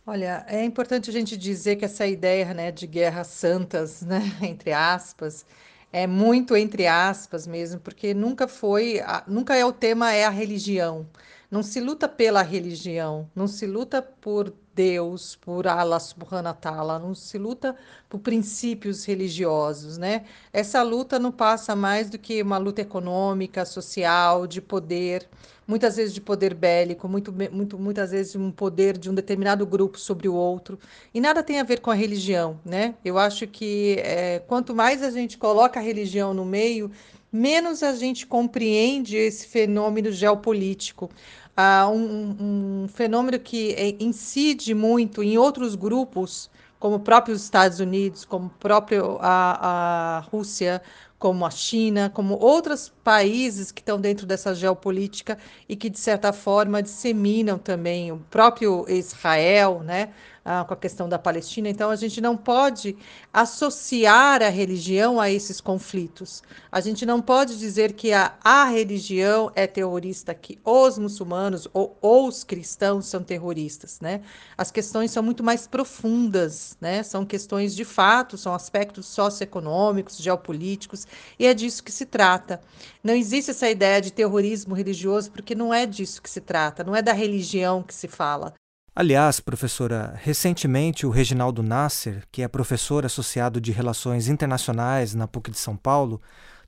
Olha, 0.06 0.46
é 0.48 0.64
importante 0.64 1.10
a 1.10 1.14
gente 1.14 1.36
dizer 1.36 1.76
que 1.76 1.84
essa 1.84 2.08
ideia 2.08 2.54
né, 2.54 2.72
de 2.72 2.88
guerras 2.88 3.28
santas, 3.28 4.02
né, 4.02 4.22
entre 4.42 4.72
aspas, 4.72 5.46
é 5.92 6.08
muito 6.08 6.56
entre 6.56 6.88
aspas 6.88 7.46
mesmo, 7.46 7.80
porque 7.82 8.14
nunca 8.14 8.48
foi, 8.48 9.02
nunca 9.28 9.56
é 9.56 9.66
o 9.66 9.72
tema 9.72 10.14
é 10.14 10.26
a 10.26 10.30
religião. 10.30 11.06
Não 11.50 11.64
se 11.64 11.80
luta 11.80 12.10
pela 12.10 12.42
religião, 12.42 13.30
não 13.36 13.48
se 13.48 13.66
luta 13.66 14.02
por 14.02 14.54
Deus, 14.74 15.36
por 15.38 15.66
Allah 15.66 16.00
subhanahu 16.00 16.48
wa 16.48 16.54
ta'ala, 16.54 17.00
não 17.00 17.16
se 17.16 17.38
luta 17.38 17.76
por 18.10 18.20
princípios 18.20 19.06
religiosos, 19.06 19.98
né? 19.98 20.26
Essa 20.54 20.84
luta 20.84 21.18
não 21.18 21.32
passa 21.32 21.76
mais 21.76 22.10
do 22.10 22.20
que 22.20 22.42
uma 22.42 22.58
luta 22.58 22.82
econômica, 22.82 23.66
social, 23.66 24.46
de 24.46 24.62
poder, 24.62 25.28
muitas 25.68 25.98
vezes 25.98 26.14
de 26.14 26.22
poder 26.22 26.54
bélico, 26.54 27.08
muito, 27.08 27.34
muito, 27.52 27.78
muitas 27.78 28.12
vezes 28.12 28.36
um 28.36 28.50
poder 28.52 28.98
de 28.98 29.10
um 29.10 29.14
determinado 29.14 29.66
grupo 29.66 30.00
sobre 30.00 30.28
o 30.30 30.34
outro, 30.34 30.80
e 31.14 31.20
nada 31.20 31.44
tem 31.44 31.60
a 31.60 31.64
ver 31.64 31.82
com 31.82 31.92
a 31.92 31.94
religião, 31.94 32.60
né? 32.64 32.96
Eu 33.04 33.18
acho 33.18 33.46
que 33.46 33.98
é, 34.00 34.40
quanto 34.48 34.74
mais 34.74 35.04
a 35.04 35.12
gente 35.12 35.38
coloca 35.38 35.80
a 35.80 35.84
religião 35.84 36.34
no 36.34 36.46
meio, 36.46 36.90
menos 37.32 37.84
a 37.84 37.94
gente 37.94 38.26
compreende 38.26 39.18
esse 39.18 39.46
fenômeno 39.48 40.12
geopolítico 40.12 41.10
uh, 41.58 41.90
um, 41.90 42.84
um, 42.84 42.88
fenômeno 42.88 43.40
que 43.40 43.74
é, 43.74 43.96
incide 44.00 44.74
muito 44.74 45.24
em 45.24 45.38
outros 45.38 45.76
grupos, 45.76 46.50
como 46.80 47.00
próprios 47.00 47.44
Estados 47.44 47.80
Unidos, 47.80 48.24
como 48.24 48.50
próprio 48.60 49.18
a, 49.20 50.18
a 50.18 50.20
Rússia, 50.20 50.82
como 51.20 51.46
a 51.46 51.50
China, 51.50 52.12
como 52.14 52.36
outros 52.36 52.90
países 53.04 53.72
que 53.72 53.82
estão 53.82 54.00
dentro 54.00 54.26
dessa 54.28 54.54
geopolítica 54.54 55.38
e 55.68 55.76
que, 55.76 55.90
de 55.90 56.00
certa 56.00 56.32
forma, 56.32 56.82
disseminam 56.82 57.58
também 57.58 58.12
o 58.12 58.20
próprio 58.30 58.86
Israel, 58.88 59.82
né? 59.84 60.10
Ah, 60.50 60.64
com 60.64 60.74
a 60.74 60.78
questão 60.78 61.10
da 61.10 61.20
Palestina. 61.20 61.68
Então, 61.68 61.90
a 61.90 61.96
gente 61.98 62.22
não 62.22 62.38
pode 62.38 62.96
associar 63.34 64.42
a 64.42 64.48
religião 64.48 65.20
a 65.20 65.30
esses 65.30 65.60
conflitos. 65.60 66.42
A 66.72 66.80
gente 66.80 67.06
não 67.06 67.22
pode 67.22 67.60
dizer 67.60 67.92
que 67.92 68.14
a, 68.14 68.34
a 68.42 68.64
religião 68.64 69.52
é 69.56 69.68
terrorista, 69.68 70.34
que 70.34 70.58
os 70.64 70.98
muçulmanos 70.98 71.68
ou, 71.74 71.98
ou 72.02 72.30
os 72.30 72.46
cristãos 72.46 73.08
são 73.08 73.22
terroristas. 73.22 74.00
Né? 74.00 74.22
As 74.58 74.72
questões 74.72 75.12
são 75.12 75.22
muito 75.22 75.44
mais 75.44 75.68
profundas, 75.68 76.78
né? 76.80 77.04
são 77.04 77.26
questões 77.26 77.76
de 77.76 77.84
fato, 77.84 78.38
são 78.38 78.54
aspectos 78.54 79.06
socioeconômicos, 79.08 80.16
geopolíticos, 80.16 81.06
e 81.38 81.46
é 81.46 81.54
disso 81.54 81.84
que 81.84 81.92
se 81.92 82.06
trata. 82.06 82.62
Não 83.04 83.14
existe 83.14 83.52
essa 83.52 83.70
ideia 83.70 84.02
de 84.02 84.14
terrorismo 84.14 84.74
religioso, 84.74 85.30
porque 85.30 85.54
não 85.54 85.74
é 85.74 85.86
disso 85.86 86.22
que 86.22 86.30
se 86.30 86.40
trata, 86.40 86.86
não 86.86 86.96
é 86.96 87.02
da 87.02 87.12
religião 87.12 87.84
que 87.84 87.94
se 87.94 88.08
fala. 88.08 88.54
Aliás, 89.00 89.40
professora, 89.40 90.20
recentemente 90.24 91.06
o 91.06 91.12
Reginaldo 91.12 91.62
Nasser, 91.62 92.24
que 92.32 92.42
é 92.42 92.48
professor 92.48 93.06
associado 93.06 93.62
de 93.62 93.72
Relações 93.72 94.28
Internacionais 94.28 95.14
na 95.14 95.28
PUC 95.28 95.52
de 95.52 95.60
São 95.60 95.78
Paulo, 95.78 96.20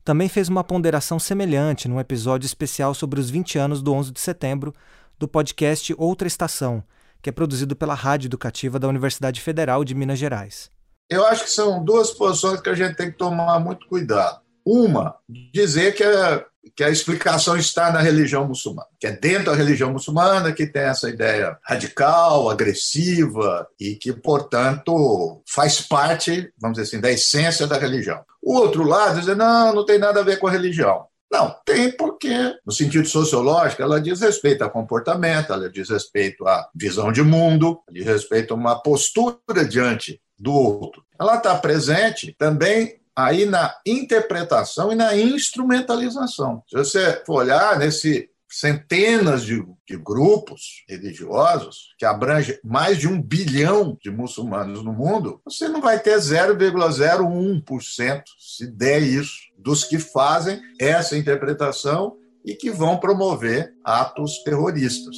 também 0.05 0.29
fez 0.29 0.47
uma 0.47 0.63
ponderação 0.63 1.17
semelhante 1.17 1.87
num 1.87 1.99
episódio 1.99 2.45
especial 2.45 2.93
sobre 2.93 3.19
os 3.19 3.31
20 3.31 3.57
anos 3.57 3.81
do 3.81 3.91
11 3.91 4.11
de 4.11 4.19
setembro 4.19 4.75
do 5.17 5.27
podcast 5.27 5.91
Outra 5.97 6.27
Estação, 6.27 6.83
que 7.19 7.31
é 7.31 7.33
produzido 7.33 7.75
pela 7.75 7.95
Rádio 7.95 8.27
Educativa 8.27 8.77
da 8.77 8.87
Universidade 8.87 9.41
Federal 9.41 9.83
de 9.83 9.95
Minas 9.95 10.19
Gerais. 10.19 10.69
Eu 11.09 11.25
acho 11.25 11.45
que 11.45 11.51
são 11.51 11.83
duas 11.83 12.11
posições 12.11 12.61
que 12.61 12.69
a 12.69 12.75
gente 12.75 12.95
tem 12.95 13.09
que 13.09 13.17
tomar 13.17 13.59
muito 13.59 13.87
cuidado. 13.87 14.41
Uma, 14.63 15.15
dizer 15.51 15.95
que 15.95 16.03
é 16.03 16.45
que 16.75 16.83
a 16.83 16.89
explicação 16.89 17.57
está 17.57 17.91
na 17.91 17.99
religião 17.99 18.47
muçulmana, 18.47 18.87
que 18.99 19.07
é 19.07 19.11
dentro 19.11 19.45
da 19.45 19.55
religião 19.55 19.91
muçulmana 19.91 20.51
que 20.51 20.67
tem 20.67 20.83
essa 20.83 21.09
ideia 21.09 21.57
radical, 21.63 22.49
agressiva 22.49 23.67
e 23.79 23.95
que, 23.95 24.13
portanto, 24.13 25.41
faz 25.47 25.81
parte, 25.81 26.51
vamos 26.59 26.77
dizer 26.77 26.87
assim, 26.87 27.01
da 27.01 27.11
essência 27.11 27.65
da 27.67 27.77
religião. 27.77 28.23
O 28.41 28.55
outro 28.55 28.83
lado 28.83 29.19
diz, 29.21 29.37
não, 29.37 29.73
não 29.73 29.85
tem 29.85 29.97
nada 29.97 30.19
a 30.19 30.23
ver 30.23 30.37
com 30.37 30.47
a 30.47 30.51
religião. 30.51 31.05
Não, 31.31 31.55
tem 31.63 31.91
porque, 31.91 32.55
no 32.65 32.71
sentido 32.71 33.07
sociológico, 33.07 33.83
ela 33.83 34.01
diz 34.01 34.19
respeito 34.19 34.63
a 34.63 34.69
comportamento, 34.69 35.53
ela 35.53 35.69
diz 35.69 35.89
respeito 35.89 36.47
à 36.47 36.67
visão 36.73 37.11
de 37.11 37.21
mundo, 37.21 37.79
diz 37.91 38.05
respeito 38.05 38.53
a 38.53 38.57
uma 38.57 38.81
postura 38.81 39.63
diante 39.67 40.19
do 40.39 40.53
outro. 40.53 41.03
Ela 41.19 41.35
está 41.35 41.55
presente 41.55 42.35
também 42.37 42.98
aí 43.25 43.45
na 43.45 43.75
interpretação 43.85 44.91
e 44.91 44.95
na 44.95 45.15
instrumentalização. 45.15 46.63
Se 46.67 46.77
você 46.77 47.21
for 47.25 47.35
olhar 47.35 47.77
nesse 47.77 48.29
centenas 48.51 49.43
de, 49.43 49.63
de, 49.87 49.95
grupos 49.95 50.83
religiosos 50.87 51.93
que 51.99 52.05
abrange 52.05 52.59
mais 52.63 52.97
de 52.97 53.07
um 53.07 53.21
bilhão 53.21 53.95
de 54.01 54.09
muçulmanos 54.09 54.83
no 54.83 54.91
mundo, 54.91 55.39
você 55.45 55.67
não 55.67 55.79
vai 55.79 55.99
ter 55.99 56.17
0,01%, 56.17 58.23
se 58.39 58.65
der 58.65 59.03
isso, 59.03 59.37
dos 59.55 59.83
que 59.83 59.99
fazem 59.99 60.59
essa 60.79 61.15
interpretação 61.15 62.17
e 62.43 62.55
que 62.55 62.71
vão 62.71 62.97
promover 62.97 63.71
atos 63.83 64.41
terroristas. 64.43 65.15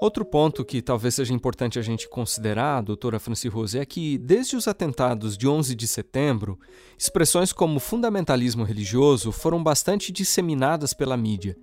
Outro 0.00 0.24
ponto 0.24 0.64
que 0.64 0.80
talvez 0.80 1.16
seja 1.16 1.34
importante 1.34 1.76
a 1.76 1.82
gente 1.82 2.08
considerar, 2.08 2.82
doutora 2.82 3.18
Franci 3.18 3.48
Rose, 3.48 3.76
é 3.76 3.84
que, 3.84 4.16
desde 4.16 4.54
os 4.54 4.68
atentados 4.68 5.36
de 5.36 5.48
11 5.48 5.74
de 5.74 5.88
setembro, 5.88 6.56
expressões 6.96 7.52
como 7.52 7.80
fundamentalismo 7.80 8.62
religioso 8.62 9.32
foram 9.32 9.60
bastante 9.60 10.12
disseminadas 10.12 10.94
pela 10.94 11.16
mídia. 11.16 11.56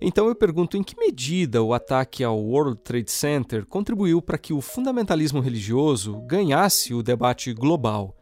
Então 0.00 0.28
eu 0.28 0.34
pergunto 0.34 0.76
em 0.76 0.82
que 0.82 0.96
medida 0.96 1.60
o 1.60 1.74
ataque 1.74 2.22
ao 2.22 2.40
World 2.40 2.80
Trade 2.84 3.10
Center 3.10 3.66
contribuiu 3.66 4.22
para 4.22 4.38
que 4.38 4.52
o 4.52 4.60
fundamentalismo 4.60 5.40
religioso 5.40 6.20
ganhasse 6.22 6.94
o 6.94 7.02
debate 7.02 7.52
global 7.52 8.16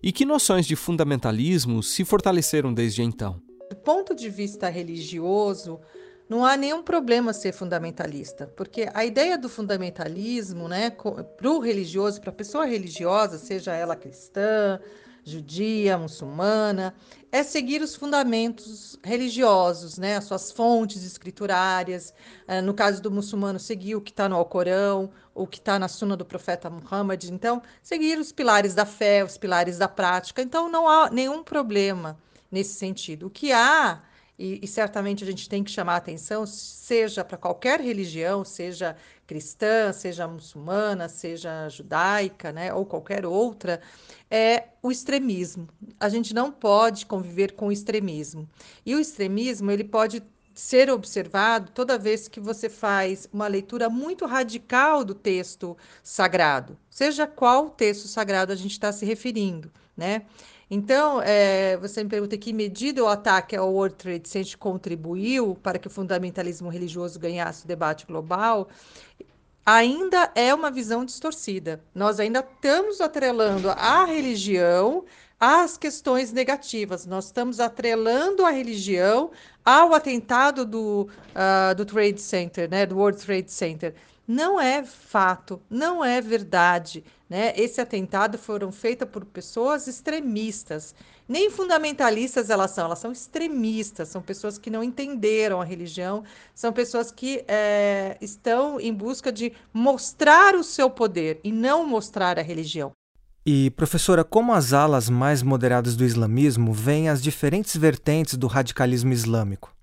e 0.00 0.12
que 0.12 0.24
noções 0.24 0.66
de 0.66 0.76
fundamentalismo 0.76 1.82
se 1.82 2.04
fortaleceram 2.04 2.72
desde 2.72 3.02
então. 3.02 3.42
Do 3.68 3.76
ponto 3.76 4.14
de 4.14 4.30
vista 4.30 4.70
religioso, 4.70 5.80
não 6.28 6.44
há 6.44 6.56
nenhum 6.56 6.82
problema 6.82 7.32
ser 7.32 7.52
fundamentalista, 7.52 8.46
porque 8.56 8.88
a 8.92 9.04
ideia 9.04 9.38
do 9.38 9.48
fundamentalismo, 9.48 10.68
né, 10.68 10.90
para 10.90 11.50
o 11.50 11.58
religioso, 11.58 12.20
para 12.20 12.30
a 12.30 12.34
pessoa 12.34 12.66
religiosa, 12.66 13.38
seja 13.38 13.72
ela 13.72 13.96
cristã, 13.96 14.78
judia, 15.24 15.96
muçulmana, 15.98 16.94
é 17.30 17.42
seguir 17.42 17.82
os 17.82 17.94
fundamentos 17.94 18.98
religiosos, 19.04 19.98
né, 19.98 20.16
as 20.16 20.24
suas 20.24 20.50
fontes 20.50 21.04
escriturárias. 21.04 22.14
Eh, 22.46 22.62
no 22.62 22.72
caso 22.72 23.02
do 23.02 23.10
muçulmano, 23.10 23.58
seguir 23.58 23.94
o 23.94 24.00
que 24.00 24.10
está 24.10 24.28
no 24.28 24.36
Alcorão, 24.36 25.10
o 25.34 25.46
que 25.46 25.58
está 25.58 25.78
na 25.78 25.88
Suna 25.88 26.16
do 26.16 26.24
profeta 26.24 26.70
Muhammad. 26.70 27.24
Então, 27.24 27.62
seguir 27.82 28.18
os 28.18 28.32
pilares 28.32 28.74
da 28.74 28.86
fé, 28.86 29.22
os 29.22 29.36
pilares 29.36 29.78
da 29.78 29.88
prática. 29.88 30.40
Então, 30.40 30.68
não 30.70 30.88
há 30.88 31.10
nenhum 31.10 31.42
problema 31.42 32.18
nesse 32.50 32.74
sentido. 32.74 33.26
O 33.26 33.30
que 33.30 33.52
há 33.52 34.02
e, 34.38 34.60
e, 34.62 34.66
certamente 34.68 35.24
a 35.24 35.26
gente 35.26 35.48
tem 35.48 35.64
que 35.64 35.70
chamar 35.70 35.96
atenção, 35.96 36.46
seja 36.46 37.24
para 37.24 37.36
qualquer 37.36 37.80
religião, 37.80 38.44
seja 38.44 38.96
cristã, 39.26 39.92
seja 39.92 40.28
muçulmana, 40.28 41.08
seja 41.08 41.68
judaica, 41.68 42.52
né, 42.52 42.72
ou 42.72 42.86
qualquer 42.86 43.26
outra, 43.26 43.80
é 44.30 44.68
o 44.80 44.92
extremismo. 44.92 45.68
A 45.98 46.08
gente 46.08 46.32
não 46.32 46.52
pode 46.52 47.04
conviver 47.04 47.52
com 47.52 47.66
o 47.66 47.72
extremismo. 47.72 48.48
E 48.86 48.94
o 48.94 49.00
extremismo, 49.00 49.70
ele 49.72 49.84
pode 49.84 50.22
ser 50.54 50.90
observado 50.90 51.70
toda 51.72 51.96
vez 51.96 52.26
que 52.26 52.40
você 52.40 52.68
faz 52.68 53.28
uma 53.32 53.46
leitura 53.46 53.88
muito 53.88 54.26
radical 54.26 55.04
do 55.04 55.14
texto 55.14 55.76
sagrado, 56.02 56.76
seja 56.90 57.28
qual 57.28 57.70
texto 57.70 58.08
sagrado 58.08 58.52
a 58.52 58.56
gente 58.56 58.72
está 58.72 58.92
se 58.92 59.06
referindo, 59.06 59.70
né? 59.96 60.22
Então, 60.70 61.22
é, 61.22 61.76
você 61.78 62.04
me 62.04 62.10
pergunta 62.10 62.36
que 62.36 62.52
medida 62.52 63.02
o 63.02 63.08
ataque 63.08 63.56
ao 63.56 63.72
World 63.72 63.96
Trade 63.96 64.28
Center 64.28 64.58
contribuiu 64.58 65.54
para 65.62 65.78
que 65.78 65.86
o 65.86 65.90
fundamentalismo 65.90 66.68
religioso 66.68 67.18
ganhasse 67.18 67.64
o 67.64 67.68
debate 67.68 68.06
global. 68.06 68.68
Ainda 69.64 70.30
é 70.34 70.52
uma 70.54 70.70
visão 70.70 71.04
distorcida. 71.04 71.82
Nós 71.94 72.20
ainda 72.20 72.40
estamos 72.40 73.00
atrelando 73.00 73.70
a 73.70 74.04
religião 74.04 75.04
às 75.40 75.78
questões 75.78 76.32
negativas. 76.32 77.06
Nós 77.06 77.26
estamos 77.26 77.60
atrelando 77.60 78.44
a 78.44 78.50
religião 78.50 79.30
ao 79.64 79.94
atentado 79.94 80.64
do, 80.64 81.08
uh, 81.34 81.74
do 81.74 81.84
Trade 81.84 82.20
Center, 82.20 82.68
né, 82.68 82.84
do 82.84 82.96
World 82.96 83.18
Trade 83.24 83.50
Center. 83.50 83.94
Não 84.28 84.60
é 84.60 84.84
fato, 84.84 85.58
não 85.70 86.04
é 86.04 86.20
verdade. 86.20 87.02
Né? 87.30 87.54
Esse 87.56 87.80
atentado 87.80 88.36
foram 88.36 88.70
feitos 88.70 89.08
por 89.08 89.24
pessoas 89.24 89.86
extremistas. 89.86 90.94
Nem 91.26 91.50
fundamentalistas 91.50 92.50
elas 92.50 92.72
são, 92.72 92.84
elas 92.84 92.98
são 92.98 93.10
extremistas, 93.10 94.10
são 94.10 94.20
pessoas 94.20 94.58
que 94.58 94.68
não 94.68 94.84
entenderam 94.84 95.62
a 95.62 95.64
religião, 95.64 96.24
são 96.54 96.74
pessoas 96.74 97.10
que 97.10 97.42
é, 97.48 98.18
estão 98.20 98.78
em 98.78 98.92
busca 98.92 99.32
de 99.32 99.50
mostrar 99.72 100.54
o 100.54 100.62
seu 100.62 100.90
poder 100.90 101.40
e 101.42 101.50
não 101.50 101.86
mostrar 101.86 102.38
a 102.38 102.42
religião. 102.42 102.92
E, 103.46 103.70
professora, 103.70 104.24
como 104.24 104.52
as 104.52 104.74
alas 104.74 105.08
mais 105.08 105.42
moderadas 105.42 105.96
do 105.96 106.04
islamismo 106.04 106.70
veem 106.70 107.08
as 107.08 107.22
diferentes 107.22 107.74
vertentes 107.74 108.36
do 108.36 108.46
radicalismo 108.46 109.10
islâmico? 109.10 109.77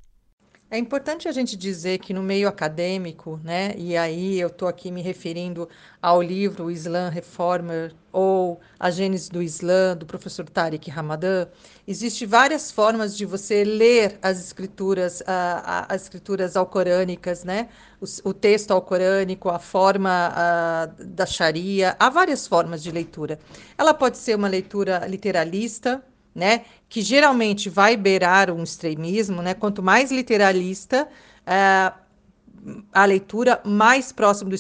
É 0.76 0.78
importante 0.78 1.30
a 1.30 1.32
gente 1.32 1.56
dizer 1.56 2.00
que 2.00 2.14
no 2.14 2.22
meio 2.22 2.50
acadêmico, 2.50 3.40
né, 3.42 3.74
e 3.78 3.96
aí 3.96 4.38
eu 4.38 4.50
estou 4.50 4.68
aqui 4.68 4.92
me 4.92 5.02
referindo 5.02 5.70
ao 6.02 6.22
livro 6.22 6.70
Islã 6.70 7.08
Reformer 7.08 7.96
ou 8.12 8.60
A 8.78 8.92
Gênese 8.92 9.30
do 9.32 9.42
Islã, 9.42 9.96
do 9.96 10.06
professor 10.06 10.44
Tariq 10.50 10.92
Ramadan, 10.92 11.48
existe 11.88 12.26
várias 12.26 12.72
formas 12.72 13.16
de 13.16 13.26
você 13.26 13.64
ler 13.64 14.20
as 14.22 14.38
escrituras, 14.38 15.22
uh, 15.22 15.86
as 15.88 16.02
escrituras 16.02 16.58
alcorânicas, 16.58 17.46
né, 17.46 17.70
o, 18.02 18.30
o 18.30 18.34
texto 18.34 18.72
alcorânico, 18.72 19.48
a 19.48 19.60
forma 19.60 20.30
uh, 20.30 21.06
da 21.06 21.26
Sharia, 21.26 21.96
há 21.98 22.10
várias 22.10 22.46
formas 22.46 22.84
de 22.84 22.92
leitura. 22.92 23.40
Ela 23.78 23.94
pode 23.94 24.18
ser 24.18 24.36
uma 24.36 24.50
leitura 24.50 25.08
literalista, 25.08 26.04
né, 26.36 26.66
que 26.90 27.02
geralmente 27.02 27.70
vai 27.70 27.96
beirar 27.96 28.52
um 28.52 28.62
extremismo, 28.62 29.42
né, 29.42 29.54
quanto 29.54 29.82
mais 29.82 30.12
literalista, 30.12 31.08
uh, 31.48 32.05
a 32.92 33.06
leitura 33.06 33.62
mais 33.64 34.12
próximo 34.12 34.50
do 34.50 34.56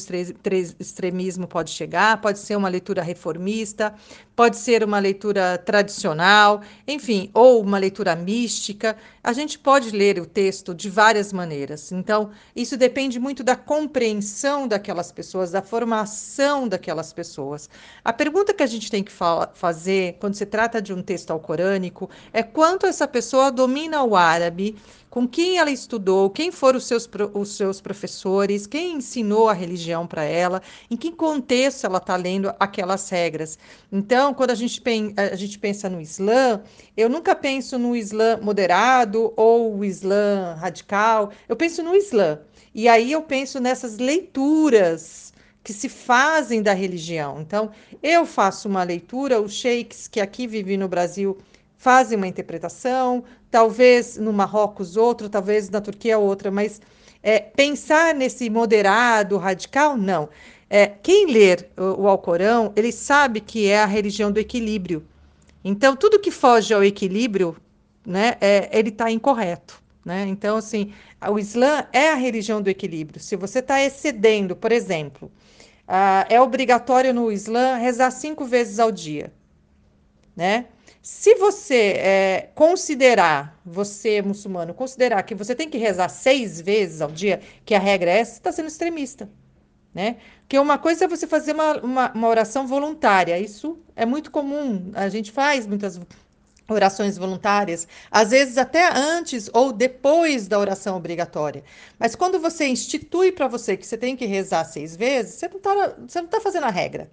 extremismo 0.79 1.47
pode 1.47 1.71
chegar, 1.71 2.21
pode 2.21 2.39
ser 2.39 2.55
uma 2.55 2.69
leitura 2.69 3.01
reformista, 3.01 3.93
pode 4.35 4.57
ser 4.57 4.83
uma 4.83 4.99
leitura 4.99 5.57
tradicional, 5.57 6.61
enfim, 6.87 7.29
ou 7.33 7.61
uma 7.61 7.77
leitura 7.77 8.15
mística. 8.15 8.95
A 9.23 9.33
gente 9.33 9.57
pode 9.57 9.91
ler 9.91 10.19
o 10.19 10.25
texto 10.25 10.75
de 10.75 10.89
várias 10.89 11.31
maneiras. 11.31 11.91
Então, 11.91 12.29
isso 12.55 12.77
depende 12.77 13.19
muito 13.19 13.43
da 13.43 13.55
compreensão 13.55 14.67
daquelas 14.67 15.11
pessoas, 15.11 15.51
da 15.51 15.61
formação 15.61 16.67
daquelas 16.67 17.13
pessoas. 17.13 17.69
A 18.03 18.13
pergunta 18.13 18.53
que 18.53 18.63
a 18.63 18.67
gente 18.67 18.91
tem 18.91 19.03
que 19.03 19.11
fa 19.11 19.49
fazer 19.53 20.17
quando 20.19 20.35
se 20.35 20.45
trata 20.45 20.81
de 20.81 20.93
um 20.93 21.01
texto 21.01 21.31
alcorânico 21.31 22.09
é 22.33 22.43
quanto 22.43 22.85
essa 22.85 23.07
pessoa 23.07 23.51
domina 23.51 24.03
o 24.03 24.15
árabe 24.15 24.75
com 25.15 25.25
quem 25.25 25.59
ela 25.59 25.71
estudou, 25.71 26.29
quem 26.29 26.51
foram 26.51 26.77
os 26.77 26.85
seus, 26.85 27.09
os 27.33 27.55
seus 27.55 27.79
professores, 27.79 28.67
quem 28.67 28.97
ensinou 28.97 29.47
a 29.47 29.53
religião 29.53 30.05
para 30.05 30.25
ela, 30.25 30.61
em 30.91 30.97
que 30.97 31.09
contexto 31.09 31.85
ela 31.85 31.99
está 31.99 32.17
lendo 32.17 32.53
aquelas 32.59 33.07
regras. 33.07 33.57
Então, 33.89 34.33
quando 34.33 34.51
a 34.51 34.55
gente, 34.55 34.83
a 35.15 35.33
gente 35.37 35.57
pensa 35.57 35.87
no 35.87 36.01
Islã, 36.01 36.61
eu 36.97 37.07
nunca 37.07 37.33
penso 37.33 37.79
no 37.79 37.95
Islã 37.95 38.37
moderado 38.41 39.31
ou 39.37 39.77
o 39.77 39.85
Islã 39.85 40.53
radical, 40.59 41.31
eu 41.47 41.55
penso 41.55 41.81
no 41.81 41.95
Islã. 41.95 42.41
E 42.73 42.89
aí 42.89 43.13
eu 43.13 43.21
penso 43.21 43.61
nessas 43.61 43.97
leituras 43.97 45.33
que 45.63 45.71
se 45.71 45.87
fazem 45.87 46.61
da 46.61 46.73
religião. 46.73 47.39
Então, 47.39 47.71
eu 48.03 48.25
faço 48.25 48.67
uma 48.67 48.83
leitura, 48.83 49.41
os 49.41 49.53
sheiks 49.53 50.09
que 50.09 50.19
aqui 50.19 50.45
vivem 50.45 50.75
no 50.75 50.89
Brasil 50.89 51.37
fazem 51.85 52.17
uma 52.17 52.27
interpretação, 52.27 53.23
talvez 53.51 54.17
no 54.17 54.33
Marrocos 54.33 54.97
outra, 54.97 55.29
talvez 55.29 55.69
na 55.69 55.79
Turquia 55.79 56.17
outra, 56.17 56.49
mas 56.49 56.81
é, 57.21 57.39
pensar 57.39 58.15
nesse 58.15 58.49
moderado, 58.49 59.37
radical, 59.37 59.95
não. 59.95 60.27
É, 60.67 60.87
quem 60.87 61.27
ler 61.27 61.69
o, 61.77 62.01
o 62.01 62.07
Alcorão, 62.07 62.73
ele 62.75 62.91
sabe 62.91 63.39
que 63.39 63.67
é 63.67 63.83
a 63.83 63.85
religião 63.85 64.31
do 64.31 64.39
equilíbrio. 64.39 65.05
Então, 65.63 65.95
tudo 65.95 66.19
que 66.19 66.31
foge 66.31 66.73
ao 66.73 66.83
equilíbrio, 66.83 67.55
né, 68.03 68.35
é, 68.41 68.67
ele 68.71 68.89
está 68.89 69.11
incorreto. 69.11 69.79
Né? 70.03 70.25
Então, 70.27 70.57
assim, 70.57 70.91
o 71.29 71.37
Islã 71.37 71.85
é 71.93 72.09
a 72.09 72.15
religião 72.15 72.63
do 72.63 72.67
equilíbrio. 72.67 73.19
Se 73.19 73.35
você 73.35 73.59
está 73.59 73.79
excedendo, 73.83 74.55
por 74.55 74.71
exemplo, 74.71 75.31
é 76.29 76.41
obrigatório 76.41 77.13
no 77.13 77.31
Islã 77.31 77.75
rezar 77.75 78.09
cinco 78.09 78.43
vezes 78.43 78.79
ao 78.79 78.91
dia. 78.91 79.31
Né? 80.35 80.65
Se 81.05 81.35
você 81.35 81.93
é, 81.99 82.49
considerar, 82.55 83.61
você 83.63 84.23
muçulmano, 84.23 84.73
considerar 84.73 85.21
que 85.21 85.35
você 85.35 85.53
tem 85.53 85.69
que 85.69 85.77
rezar 85.77 86.09
seis 86.09 86.59
vezes 86.59 86.99
ao 86.99 87.11
dia, 87.11 87.41
que 87.63 87.75
a 87.75 87.79
regra 87.79 88.09
é 88.09 88.17
essa, 88.17 88.31
você 88.31 88.37
está 88.39 88.51
sendo 88.51 88.69
extremista. 88.69 89.29
Né? 89.93 90.17
Porque 90.39 90.57
uma 90.57 90.79
coisa 90.79 91.05
é 91.05 91.07
você 91.07 91.27
fazer 91.27 91.53
uma, 91.53 91.77
uma, 91.77 92.11
uma, 92.11 92.27
oração 92.27 92.65
voluntária, 92.65 93.37
isso 93.37 93.77
é 93.95 94.03
muito 94.03 94.31
comum, 94.31 94.91
a 94.95 95.07
gente 95.07 95.31
faz 95.31 95.67
muitas 95.67 96.01
orações 96.67 97.19
voluntárias, 97.19 97.87
às 98.09 98.31
vezes 98.31 98.57
até 98.57 98.91
antes 98.91 99.47
ou 99.53 99.71
depois 99.71 100.47
da 100.47 100.57
oração 100.57 100.97
obrigatória. 100.97 101.63
Mas 101.99 102.15
quando 102.15 102.39
você 102.39 102.65
institui 102.65 103.31
para 103.31 103.47
você 103.47 103.77
que 103.77 103.85
você 103.85 103.95
tem 103.95 104.15
que 104.15 104.25
rezar 104.25 104.65
seis 104.65 104.95
vezes, 104.95 105.35
você 105.35 105.47
não 105.49 105.57
está 106.07 106.23
tá 106.23 106.41
fazendo 106.41 106.63
a 106.63 106.71
regra, 106.71 107.11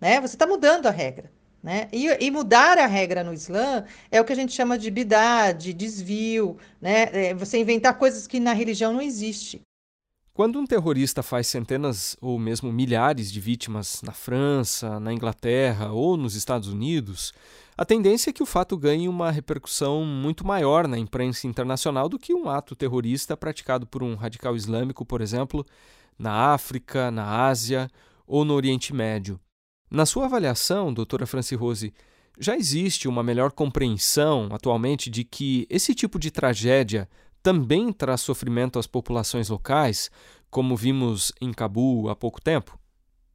né? 0.00 0.20
Você 0.20 0.36
está 0.36 0.46
mudando 0.46 0.86
a 0.86 0.90
regra. 0.90 1.28
Né? 1.62 1.88
E, 1.92 2.08
e, 2.08 2.30
mudar 2.30 2.76
a 2.76 2.86
regra 2.86 3.22
no 3.22 3.32
Islã 3.32 3.84
é 4.10 4.20
o 4.20 4.24
que 4.24 4.32
a 4.32 4.36
gente 4.36 4.52
chama 4.52 4.76
de 4.76 4.90
bidá, 4.90 5.52
de 5.52 5.72
desvio, 5.72 6.56
né? 6.80 7.28
É 7.28 7.34
você 7.34 7.56
inventar 7.56 7.96
coisas 7.96 8.26
que 8.26 8.40
na 8.40 8.52
religião 8.52 8.92
não 8.92 9.00
existe. 9.00 9.62
Quando 10.34 10.58
um 10.58 10.66
terrorista 10.66 11.22
faz 11.22 11.46
centenas 11.46 12.16
ou 12.20 12.36
mesmo 12.38 12.72
milhares 12.72 13.30
de 13.30 13.38
vítimas 13.38 14.00
na 14.02 14.12
França, 14.12 14.98
na 14.98 15.12
Inglaterra 15.12 15.92
ou 15.92 16.16
nos 16.16 16.34
Estados 16.34 16.68
Unidos, 16.68 17.32
a 17.76 17.84
tendência 17.84 18.30
é 18.30 18.32
que 18.32 18.42
o 18.42 18.46
fato 18.46 18.76
ganhe 18.76 19.08
uma 19.08 19.30
repercussão 19.30 20.04
muito 20.04 20.46
maior 20.46 20.88
na 20.88 20.98
imprensa 20.98 21.46
internacional 21.46 22.08
do 22.08 22.18
que 22.18 22.34
um 22.34 22.48
ato 22.48 22.74
terrorista 22.74 23.36
praticado 23.36 23.86
por 23.86 24.02
um 24.02 24.14
radical 24.14 24.56
islâmico, 24.56 25.04
por 25.04 25.20
exemplo, 25.20 25.66
na 26.18 26.52
África, 26.54 27.10
na 27.10 27.46
Ásia 27.46 27.88
ou 28.26 28.44
no 28.44 28.54
Oriente 28.54 28.94
Médio. 28.94 29.38
Na 29.92 30.06
sua 30.06 30.24
avaliação, 30.24 30.90
doutora 30.90 31.26
Franci 31.26 31.54
Rose, 31.54 31.92
já 32.38 32.56
existe 32.56 33.06
uma 33.06 33.22
melhor 33.22 33.52
compreensão 33.52 34.48
atualmente 34.50 35.10
de 35.10 35.22
que 35.22 35.66
esse 35.68 35.94
tipo 35.94 36.18
de 36.18 36.30
tragédia 36.30 37.06
também 37.42 37.92
traz 37.92 38.22
sofrimento 38.22 38.78
às 38.78 38.86
populações 38.86 39.50
locais, 39.50 40.10
como 40.50 40.74
vimos 40.74 41.30
em 41.42 41.52
Cabu 41.52 42.08
há 42.08 42.16
pouco 42.16 42.40
tempo? 42.40 42.78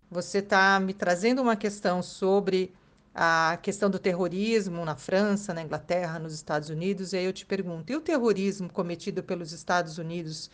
Você 0.10 0.40
está 0.40 0.80
me 0.80 0.96
trazendo 0.96 1.44
uma 1.44 1.56
questão 1.56 2.02
sobre 2.02 2.74
a 3.14 3.60
questão 3.62 3.88
do 3.88 4.00
terrorismo 4.00 4.84
na 4.84 4.96
França, 4.96 5.54
na 5.54 5.62
Inglaterra, 5.62 6.18
nos 6.18 6.34
Estados 6.34 6.70
Unidos, 6.70 7.14
e 7.14 7.18
aí 7.18 7.26
eu 7.26 7.34
te 7.34 7.46
pergunto: 7.46 7.94
e 7.94 7.96
o 7.96 8.02
terrorismo 8.02 8.68
cometido 8.68 9.22
pelos 9.22 9.52
Estados 9.52 10.00
Unidos 10.00 10.50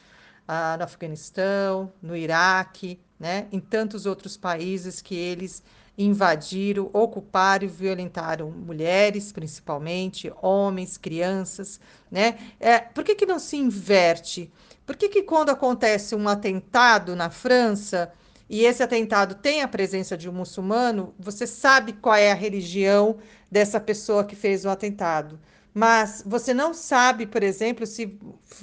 ah, 0.47 0.75
no 0.77 0.83
Afeganistão, 0.83 1.91
no 2.01 2.15
Iraque, 2.15 2.99
né, 3.19 3.47
em 3.51 3.59
tantos 3.59 4.05
outros 4.05 4.35
países 4.35 5.01
que 5.01 5.15
eles 5.15 5.63
invadiram, 5.97 6.89
ocuparam 6.91 7.65
e 7.65 7.67
violentaram 7.67 8.49
mulheres, 8.49 9.31
principalmente, 9.31 10.31
homens, 10.41 10.97
crianças, 10.97 11.79
né? 12.09 12.37
É, 12.59 12.79
por 12.79 13.03
que, 13.03 13.13
que 13.15 13.25
não 13.25 13.37
se 13.37 13.57
inverte? 13.57 14.51
Por 14.85 14.95
que, 14.95 15.07
que 15.07 15.21
quando 15.21 15.49
acontece 15.49 16.15
um 16.15 16.27
atentado 16.27 17.15
na 17.15 17.29
França 17.29 18.11
e 18.49 18.65
esse 18.65 18.83
atentado 18.83 19.35
tem 19.35 19.61
a 19.61 19.67
presença 19.67 20.17
de 20.17 20.29
um 20.29 20.33
muçulmano, 20.33 21.13
você 21.17 21.47
sabe 21.47 21.93
qual 21.93 22.15
é 22.15 22.31
a 22.31 22.35
religião 22.35 23.17
dessa 23.49 23.79
pessoa 23.79 24.25
que 24.25 24.35
fez 24.35 24.65
o 24.65 24.69
atentado? 24.69 25.39
Mas 25.73 26.23
você 26.25 26.53
não 26.53 26.73
sabe, 26.73 27.25
por 27.25 27.41
exemplo, 27.41 27.85
se, 27.87 28.17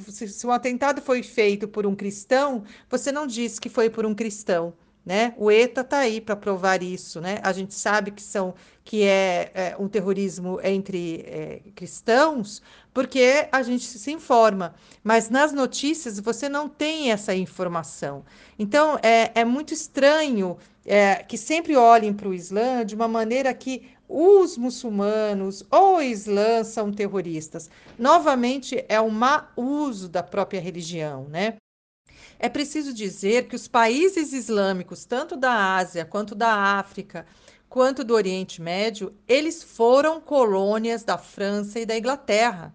se, 0.09 0.29
se 0.29 0.47
um 0.47 0.52
atentado 0.52 1.02
foi 1.02 1.23
feito 1.23 1.67
por 1.67 1.85
um 1.85 1.97
cristão, 1.97 2.63
você 2.89 3.11
não 3.11 3.26
diz 3.26 3.58
que 3.58 3.69
foi 3.69 3.91
por 3.91 4.06
um 4.06 4.15
cristão. 4.15 4.73
Né? 5.04 5.35
O 5.39 5.50
ETA 5.50 5.80
está 5.80 5.99
aí 5.99 6.21
para 6.21 6.37
provar 6.37 6.82
isso. 6.82 7.21
Né? 7.21 7.41
A 7.43 7.52
gente 7.52 7.75
sabe 7.75 8.11
que, 8.11 8.23
são, 8.23 8.54
que 8.85 9.02
é, 9.02 9.50
é 9.54 9.76
um 9.78 9.89
terrorismo 9.89 10.61
entre 10.63 11.25
é, 11.26 11.61
cristãos, 11.75 12.63
porque 12.93 13.49
a 13.50 13.63
gente 13.63 13.87
se 13.87 14.13
informa, 14.13 14.75
mas 15.02 15.30
nas 15.30 15.52
notícias 15.52 16.21
você 16.21 16.49
não 16.49 16.69
tem 16.69 17.11
essa 17.11 17.35
informação. 17.35 18.25
Então 18.58 18.99
é, 19.02 19.32
é 19.35 19.45
muito 19.45 19.73
estranho 19.73 20.58
é, 20.85 21.17
que 21.17 21.39
sempre 21.39 21.76
olhem 21.76 22.13
para 22.13 22.28
o 22.28 22.35
Islã 22.35 22.85
de 22.85 22.95
uma 22.95 23.08
maneira 23.08 23.52
que 23.54 23.89
os 24.11 24.59
muçulmanos 24.59 25.63
ou 25.71 25.99
o 25.99 26.03
Islã 26.03 26.65
são 26.65 26.93
terroristas. 26.93 27.71
Novamente, 27.97 28.85
é 28.89 29.01
um 29.01 29.09
má 29.09 29.53
uso 29.57 30.09
da 30.09 30.21
própria 30.21 30.61
religião, 30.61 31.29
né? 31.29 31.57
É 32.37 32.49
preciso 32.49 32.93
dizer 32.93 33.47
que 33.47 33.55
os 33.55 33.69
países 33.69 34.33
islâmicos, 34.33 35.05
tanto 35.05 35.37
da 35.37 35.77
Ásia 35.77 36.05
quanto 36.05 36.35
da 36.35 36.53
África, 36.53 37.25
quanto 37.69 38.03
do 38.03 38.15
Oriente 38.15 38.61
Médio, 38.61 39.15
eles 39.29 39.63
foram 39.63 40.21
colônias 40.21 41.05
da 41.05 41.17
França 41.17 41.79
e 41.79 41.87
da 41.87 41.97
Inglaterra. 41.97 42.75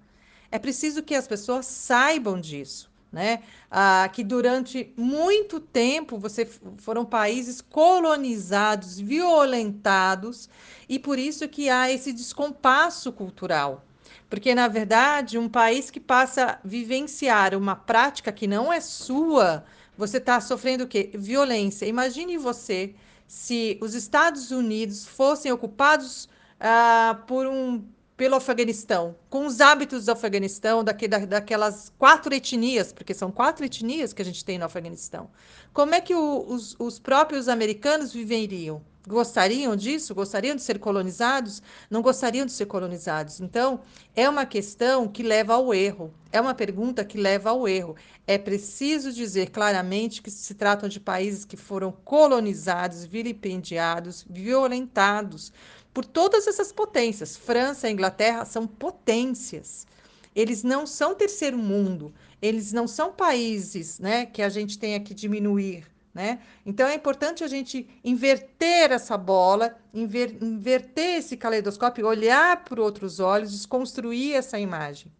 É 0.49 0.57
preciso 0.57 1.03
que 1.03 1.15
as 1.15 1.27
pessoas 1.27 1.65
saibam 1.65 2.39
disso. 2.39 2.89
Né? 3.15 3.43
Ah, 3.71 4.09
que 4.11 4.25
durante 4.25 4.93
muito 4.97 5.61
tempo 5.61 6.17
você 6.17 6.45
foram 6.79 7.05
países 7.05 7.61
colonizados, 7.61 8.99
violentados, 8.99 10.49
e 10.89 10.99
por 10.99 11.17
isso 11.17 11.47
que 11.47 11.69
há 11.69 11.89
esse 11.89 12.11
descompasso 12.11 13.13
cultural. 13.13 13.85
Porque, 14.29 14.53
na 14.53 14.67
verdade, 14.67 15.37
um 15.37 15.47
país 15.47 15.89
que 15.89 15.97
passa 15.97 16.43
a 16.45 16.59
vivenciar 16.67 17.55
uma 17.55 17.73
prática 17.73 18.33
que 18.33 18.47
não 18.47 18.73
é 18.73 18.81
sua, 18.81 19.63
você 19.97 20.17
está 20.17 20.41
sofrendo 20.41 20.83
o 20.83 20.87
quê? 20.87 21.09
Violência. 21.13 21.85
Imagine 21.85 22.37
você 22.37 22.95
se 23.25 23.77
os 23.81 23.93
Estados 23.93 24.51
Unidos 24.51 25.05
fossem 25.05 25.53
ocupados 25.53 26.27
ah, 26.59 27.17
por 27.25 27.47
um 27.47 27.81
pelo 28.17 28.35
Afeganistão, 28.35 29.15
com 29.29 29.45
os 29.45 29.59
hábitos 29.59 30.05
do 30.05 30.11
Afeganistão, 30.11 30.83
da, 30.83 30.93
daquelas 31.27 31.91
quatro 31.97 32.33
etnias, 32.33 32.93
porque 32.93 33.13
são 33.13 33.31
quatro 33.31 33.65
etnias 33.65 34.13
que 34.13 34.21
a 34.21 34.25
gente 34.25 34.43
tem 34.45 34.57
no 34.57 34.65
Afeganistão. 34.65 35.29
Como 35.73 35.93
é 35.93 36.01
que 36.01 36.15
o, 36.15 36.45
os, 36.47 36.75
os 36.79 36.97
próprios 36.97 37.49
americanos 37.49 38.13
viveriam? 38.13 38.81
gostariam 39.07 39.75
disso? 39.75 40.15
Gostariam 40.15 40.55
de 40.55 40.61
ser 40.61 40.79
colonizados? 40.79 41.61
Não 41.89 42.01
gostariam 42.01 42.45
de 42.45 42.51
ser 42.51 42.65
colonizados. 42.65 43.39
Então, 43.39 43.81
é 44.15 44.27
uma 44.27 44.45
questão 44.45 45.07
que 45.07 45.23
leva 45.23 45.53
ao 45.53 45.73
erro. 45.73 46.13
É 46.31 46.41
uma 46.41 46.53
pergunta 46.53 47.05
que 47.05 47.17
leva 47.17 47.49
ao 47.49 47.67
erro. 47.67 47.95
É 48.27 48.37
preciso 48.37 49.13
dizer 49.13 49.51
claramente 49.51 50.21
que 50.21 50.31
se 50.31 50.53
tratam 50.53 50.89
de 50.89 50.99
países 50.99 51.45
que 51.45 51.55
foram 51.55 51.91
colonizados, 51.91 53.05
vilipendiados, 53.05 54.25
violentados 54.29 55.53
por 55.95 56.05
todas 56.05 56.45
essas 56.45 56.71
potências. 56.71 57.37
França 57.37 57.89
e 57.89 57.93
Inglaterra 57.93 58.43
são 58.43 58.67
potências. 58.67 59.87
Eles 60.35 60.61
não 60.61 60.85
são 60.85 61.15
terceiro 61.15 61.57
mundo, 61.57 62.13
eles 62.41 62.73
não 62.73 62.87
são 62.87 63.13
países 63.13 63.97
né, 63.97 64.25
que 64.25 64.41
a 64.41 64.49
gente 64.49 64.77
tenha 64.77 64.99
que 64.99 65.13
diminuir 65.13 65.87
né? 66.15 66.39
Então 66.65 66.87
é 66.87 66.95
importante 66.95 67.43
a 67.43 67.47
gente 67.47 67.85
inverter 68.01 68.89
essa 68.89 69.17
bola, 69.17 69.75
inver, 69.93 70.37
inverter 70.41 71.17
esse 71.17 71.35
caleidoscópio, 71.35 72.07
olhar 72.07 72.63
por 72.63 72.79
outros 72.79 73.19
olhos, 73.19 73.51
desconstruir 73.51 74.33
essa 74.33 74.57
imagem. 74.57 75.11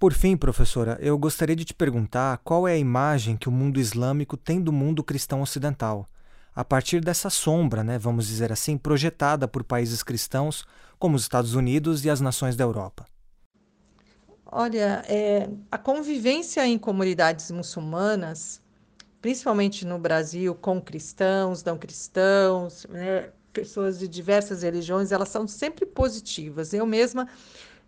Por 0.00 0.12
fim, 0.12 0.36
professora, 0.36 0.98
eu 1.00 1.16
gostaria 1.16 1.54
de 1.54 1.64
te 1.64 1.74
perguntar 1.74 2.38
qual 2.38 2.66
é 2.66 2.72
a 2.72 2.78
imagem 2.78 3.36
que 3.36 3.48
o 3.48 3.52
mundo 3.52 3.78
islâmico 3.78 4.36
tem 4.36 4.60
do 4.60 4.72
mundo 4.72 5.04
cristão 5.04 5.42
ocidental, 5.42 6.08
a 6.54 6.64
partir 6.64 7.00
dessa 7.00 7.30
sombra, 7.30 7.82
né, 7.84 7.98
vamos 7.98 8.26
dizer 8.26 8.52
assim, 8.52 8.76
projetada 8.76 9.46
por 9.46 9.64
países 9.64 10.02
cristãos 10.02 10.64
como 10.98 11.16
os 11.16 11.22
Estados 11.22 11.54
Unidos 11.54 12.04
e 12.04 12.10
as 12.10 12.20
nações 12.20 12.56
da 12.56 12.64
Europa. 12.64 13.06
Olha, 14.52 15.04
é, 15.08 15.48
a 15.70 15.78
convivência 15.78 16.66
em 16.66 16.76
comunidades 16.76 17.50
muçulmanas 17.50 18.60
principalmente 19.20 19.84
no 19.86 19.98
Brasil, 19.98 20.54
com 20.54 20.80
cristãos, 20.80 21.62
não 21.62 21.76
cristãos, 21.76 22.86
né? 22.88 23.30
pessoas 23.52 23.98
de 23.98 24.08
diversas 24.08 24.62
religiões, 24.62 25.12
elas 25.12 25.28
são 25.28 25.46
sempre 25.46 25.84
positivas. 25.84 26.72
Eu 26.72 26.86
mesma 26.86 27.28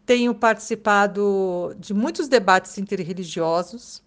tenho 0.04 0.34
participado 0.34 1.74
de 1.78 1.94
muitos 1.94 2.28
debates 2.28 2.76
interreligiosos. 2.78 4.02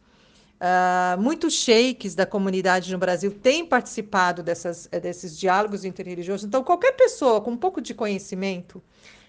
Uh, 0.65 1.21
muitos 1.21 1.53
sheiks 1.53 2.15
da 2.15 2.25
comunidade 2.25 2.91
no 2.91 2.97
Brasil 2.97 3.29
têm 3.29 3.63
participado 3.63 4.41
dessas, 4.41 4.87
desses 4.87 5.37
diálogos 5.37 5.85
interreligiosos. 5.85 6.43
Então, 6.43 6.63
qualquer 6.63 6.93
pessoa 6.93 7.39
com 7.39 7.51
um 7.51 7.57
pouco 7.57 7.79
de 7.79 7.93
conhecimento, 7.93 8.81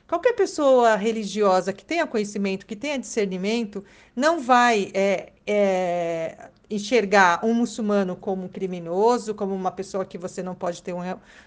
qualquer 0.09 0.33
pessoa 0.33 0.96
religiosa 0.96 1.75
que 1.75 1.85
tenha 1.85 2.07
conhecimento, 2.07 2.64
que 2.64 2.75
tenha 2.75 2.99
discernimento, 2.99 3.85
não 4.14 4.40
vai 4.40 4.90
é, 4.94 5.35
é, 5.46 6.49
enxergar 6.70 7.44
um 7.44 7.53
muçulmano 7.53 8.16
como 8.16 8.44
um 8.44 8.49
criminoso, 8.49 9.35
como 9.35 9.55
uma 9.55 9.70
pessoa 9.70 10.07
que 10.07 10.16
você 10.16 10.42
não 10.42 10.55
pode 10.55 10.83
ter 10.83 10.94
um, 10.94 11.01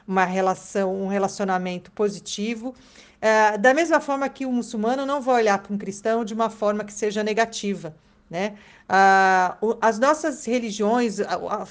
uma 0.08 0.24
relação, 0.24 1.02
um 1.02 1.08
relacionamento 1.08 1.92
positivo. 1.94 2.76
É, 3.20 3.58
da 3.58 3.74
mesma 3.74 4.00
forma 4.00 4.30
que 4.30 4.46
o 4.46 4.52
muçulmano 4.52 5.04
não 5.04 5.20
vai 5.20 5.42
olhar 5.42 5.58
para 5.58 5.74
um 5.74 5.80
cristão 5.80 6.24
de 6.24 6.36
uma 6.36 6.52
forma 6.52 6.84
que 6.84 6.94
seja 6.94 7.24
negativa. 7.24 7.96
Né? 8.30 8.56
Ah, 8.88 9.58
as 9.82 9.98
nossas 9.98 10.46
religiões, 10.46 11.18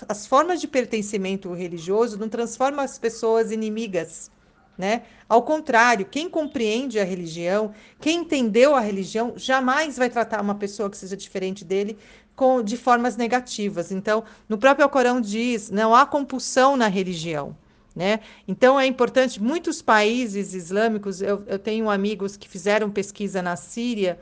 as 0.09 0.27
formas 0.27 0.61
de 0.61 0.67
pertencimento 0.67 1.53
religioso 1.53 2.19
não 2.19 2.29
transformam 2.29 2.85
as 2.85 2.99
pessoas 2.99 3.53
inimigas. 3.53 4.31
Né? 4.77 5.03
Ao 5.29 5.43
contrário, 5.43 6.07
quem 6.07 6.29
compreende 6.29 7.01
a 7.01 7.05
religião, 7.05 7.73
quem 8.01 8.21
entendeu 8.21 8.75
a 8.75 8.81
religião, 8.81 9.35
jamais 9.37 9.97
vai 9.97 10.09
tratar 10.09 10.41
uma 10.41 10.55
pessoa 10.55 10.89
que 10.89 10.97
seja 10.97 11.17
diferente 11.17 11.65
dele 11.65 11.99
com, 12.37 12.63
de 12.63 12.77
formas 12.77 13.17
negativas. 13.17 13.91
Então, 13.91 14.23
no 14.49 14.57
próprio 14.57 14.85
Alcorão 14.85 15.21
diz: 15.21 15.71
não 15.71 15.95
há 15.95 16.07
compulsão 16.07 16.77
na 16.77 16.87
religião. 16.87 17.57
Né? 17.95 18.21
Então 18.47 18.79
é 18.79 18.87
importante, 18.87 19.43
muitos 19.43 19.83
países 19.83 20.55
islâmicos, 20.55 21.21
eu, 21.21 21.43
eu 21.49 21.59
tenho 21.59 21.91
amigos 21.91 22.37
que 22.37 22.49
fizeram 22.49 22.89
pesquisa 22.89 23.43
na 23.43 23.57
Síria 23.57 24.21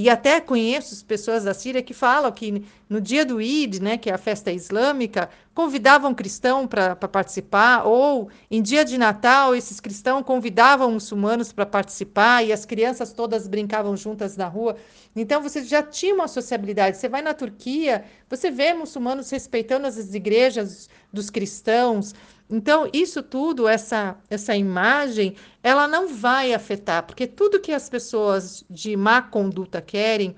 e 0.00 0.08
até 0.08 0.40
conheço 0.40 1.04
pessoas 1.04 1.42
da 1.42 1.52
Síria 1.52 1.82
que 1.82 1.92
falam 1.92 2.30
que 2.30 2.64
no 2.88 3.00
dia 3.00 3.24
do 3.26 3.40
Eid, 3.40 3.82
né, 3.82 3.98
que 3.98 4.08
é 4.08 4.14
a 4.14 4.16
festa 4.16 4.52
islâmica, 4.52 5.28
convidavam 5.52 6.14
cristão 6.14 6.68
para 6.68 6.94
participar, 6.94 7.82
ou 7.84 8.30
em 8.48 8.62
dia 8.62 8.84
de 8.84 8.96
Natal, 8.96 9.56
esses 9.56 9.80
cristãos 9.80 10.24
convidavam 10.24 10.92
muçulmanos 10.92 11.52
para 11.52 11.66
participar 11.66 12.44
e 12.44 12.52
as 12.52 12.64
crianças 12.64 13.12
todas 13.12 13.48
brincavam 13.48 13.96
juntas 13.96 14.36
na 14.36 14.46
rua. 14.46 14.76
Então 15.16 15.42
você 15.42 15.64
já 15.64 15.82
tinha 15.82 16.14
uma 16.14 16.28
sociabilidade. 16.28 16.96
Você 16.96 17.08
vai 17.08 17.20
na 17.20 17.34
Turquia, 17.34 18.04
você 18.30 18.52
vê 18.52 18.72
muçulmanos 18.72 19.28
respeitando 19.30 19.88
as 19.88 20.14
igrejas 20.14 20.88
dos 21.12 21.28
cristãos. 21.28 22.14
Então, 22.50 22.88
isso 22.92 23.22
tudo, 23.22 23.68
essa, 23.68 24.16
essa 24.30 24.56
imagem, 24.56 25.36
ela 25.62 25.86
não 25.86 26.08
vai 26.08 26.54
afetar, 26.54 27.04
porque 27.06 27.26
tudo 27.26 27.60
que 27.60 27.72
as 27.72 27.88
pessoas 27.88 28.64
de 28.70 28.96
má 28.96 29.20
conduta 29.20 29.82
querem 29.82 30.34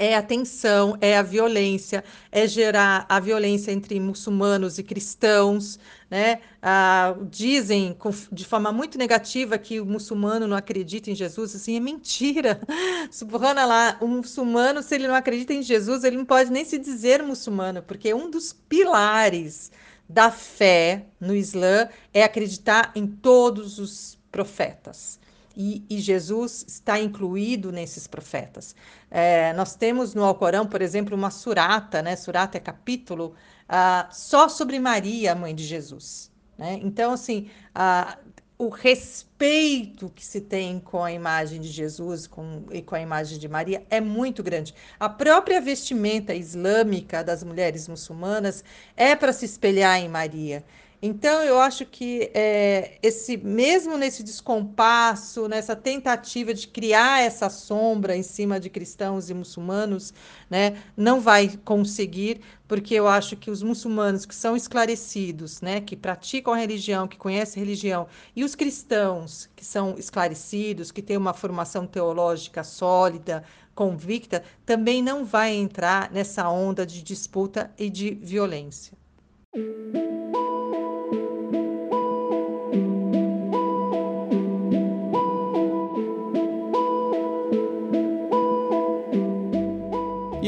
é 0.00 0.16
a 0.16 0.22
tensão, 0.22 0.96
é 0.98 1.18
a 1.18 1.22
violência, 1.22 2.02
é 2.32 2.46
gerar 2.48 3.04
a 3.06 3.20
violência 3.20 3.70
entre 3.70 4.00
muçulmanos 4.00 4.78
e 4.78 4.82
cristãos, 4.82 5.78
né? 6.10 6.40
Ah, 6.62 7.14
dizem 7.30 7.94
de 8.32 8.46
forma 8.46 8.72
muito 8.72 8.96
negativa 8.96 9.58
que 9.58 9.78
o 9.78 9.84
muçulmano 9.84 10.48
não 10.48 10.56
acredita 10.56 11.10
em 11.10 11.14
Jesus, 11.14 11.54
assim, 11.54 11.76
é 11.76 11.80
mentira. 11.80 12.62
Subhanallah, 13.12 13.98
o 14.00 14.08
muçulmano, 14.08 14.82
se 14.82 14.94
ele 14.94 15.06
não 15.06 15.14
acredita 15.14 15.52
em 15.52 15.62
Jesus, 15.62 16.02
ele 16.02 16.16
não 16.16 16.24
pode 16.24 16.50
nem 16.50 16.64
se 16.64 16.78
dizer 16.78 17.22
muçulmano, 17.22 17.82
porque 17.82 18.14
um 18.14 18.30
dos 18.30 18.54
pilares 18.54 19.70
da 20.12 20.30
fé 20.30 21.06
no 21.20 21.34
Islã 21.34 21.88
é 22.12 22.24
acreditar 22.24 22.90
em 22.96 23.06
todos 23.06 23.78
os 23.78 24.18
profetas. 24.32 25.20
E, 25.56 25.84
e 25.88 25.98
Jesus 25.98 26.64
está 26.66 26.98
incluído 26.98 27.70
nesses 27.70 28.06
profetas. 28.06 28.74
É, 29.10 29.52
nós 29.52 29.76
temos 29.76 30.14
no 30.14 30.24
Alcorão, 30.24 30.66
por 30.66 30.82
exemplo, 30.82 31.16
uma 31.16 31.30
surata, 31.30 32.02
né? 32.02 32.16
Surata 32.16 32.56
é 32.56 32.60
capítulo 32.60 33.34
uh, 33.68 34.08
só 34.12 34.48
sobre 34.48 34.80
Maria, 34.80 35.34
mãe 35.34 35.54
de 35.54 35.64
Jesus. 35.64 36.30
Né? 36.58 36.80
Então, 36.82 37.12
assim, 37.12 37.48
uh, 37.74 38.16
o 38.60 38.68
respeito 38.68 40.10
que 40.14 40.22
se 40.22 40.38
tem 40.38 40.78
com 40.78 41.02
a 41.02 41.10
imagem 41.10 41.62
de 41.62 41.68
Jesus 41.68 42.26
com, 42.26 42.62
e 42.70 42.82
com 42.82 42.94
a 42.94 43.00
imagem 43.00 43.38
de 43.38 43.48
Maria 43.48 43.82
é 43.88 44.02
muito 44.02 44.42
grande. 44.42 44.74
A 44.98 45.08
própria 45.08 45.62
vestimenta 45.62 46.34
islâmica 46.34 47.24
das 47.24 47.42
mulheres 47.42 47.88
muçulmanas 47.88 48.62
é 48.94 49.16
para 49.16 49.32
se 49.32 49.46
espelhar 49.46 49.98
em 49.98 50.10
Maria. 50.10 50.62
Então, 51.02 51.42
eu 51.42 51.58
acho 51.58 51.86
que 51.86 52.30
é, 52.34 52.98
esse 53.02 53.38
mesmo 53.38 53.96
nesse 53.96 54.22
descompasso, 54.22 55.48
nessa 55.48 55.74
tentativa 55.74 56.52
de 56.52 56.68
criar 56.68 57.22
essa 57.22 57.48
sombra 57.48 58.14
em 58.14 58.22
cima 58.22 58.60
de 58.60 58.68
cristãos 58.68 59.30
e 59.30 59.34
muçulmanos, 59.34 60.12
né, 60.50 60.76
não 60.94 61.18
vai 61.18 61.58
conseguir, 61.64 62.42
porque 62.68 62.94
eu 62.94 63.08
acho 63.08 63.34
que 63.34 63.50
os 63.50 63.62
muçulmanos 63.62 64.26
que 64.26 64.34
são 64.34 64.54
esclarecidos, 64.54 65.62
né, 65.62 65.80
que 65.80 65.96
praticam 65.96 66.52
a 66.52 66.58
religião, 66.58 67.08
que 67.08 67.16
conhecem 67.16 67.62
a 67.62 67.64
religião, 67.64 68.06
e 68.36 68.44
os 68.44 68.54
cristãos 68.54 69.48
que 69.56 69.64
são 69.64 69.94
esclarecidos, 69.96 70.92
que 70.92 71.00
têm 71.00 71.16
uma 71.16 71.32
formação 71.32 71.86
teológica 71.86 72.62
sólida, 72.62 73.42
convicta, 73.74 74.42
também 74.66 75.02
não 75.02 75.24
vai 75.24 75.54
entrar 75.54 76.10
nessa 76.12 76.46
onda 76.50 76.84
de 76.84 77.02
disputa 77.02 77.70
e 77.78 77.88
de 77.88 78.10
violência. 78.10 78.92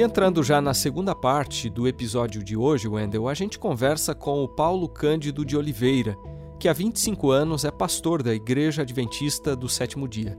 Entrando 0.01 0.43
já 0.43 0.59
na 0.59 0.73
segunda 0.73 1.15
parte 1.15 1.69
do 1.69 1.87
episódio 1.87 2.43
de 2.43 2.57
hoje, 2.57 2.89
Wendel, 2.89 3.29
a 3.29 3.35
gente 3.35 3.59
conversa 3.59 4.15
com 4.15 4.43
o 4.43 4.49
Paulo 4.49 4.89
Cândido 4.89 5.45
de 5.45 5.55
Oliveira, 5.55 6.17
que 6.59 6.67
há 6.67 6.73
25 6.73 7.31
anos 7.31 7.65
é 7.65 7.71
pastor 7.71 8.23
da 8.23 8.35
Igreja 8.35 8.83
Adventista 8.83 9.55
do 9.55 9.69
Sétimo 9.69 10.09
Dia. 10.09 10.39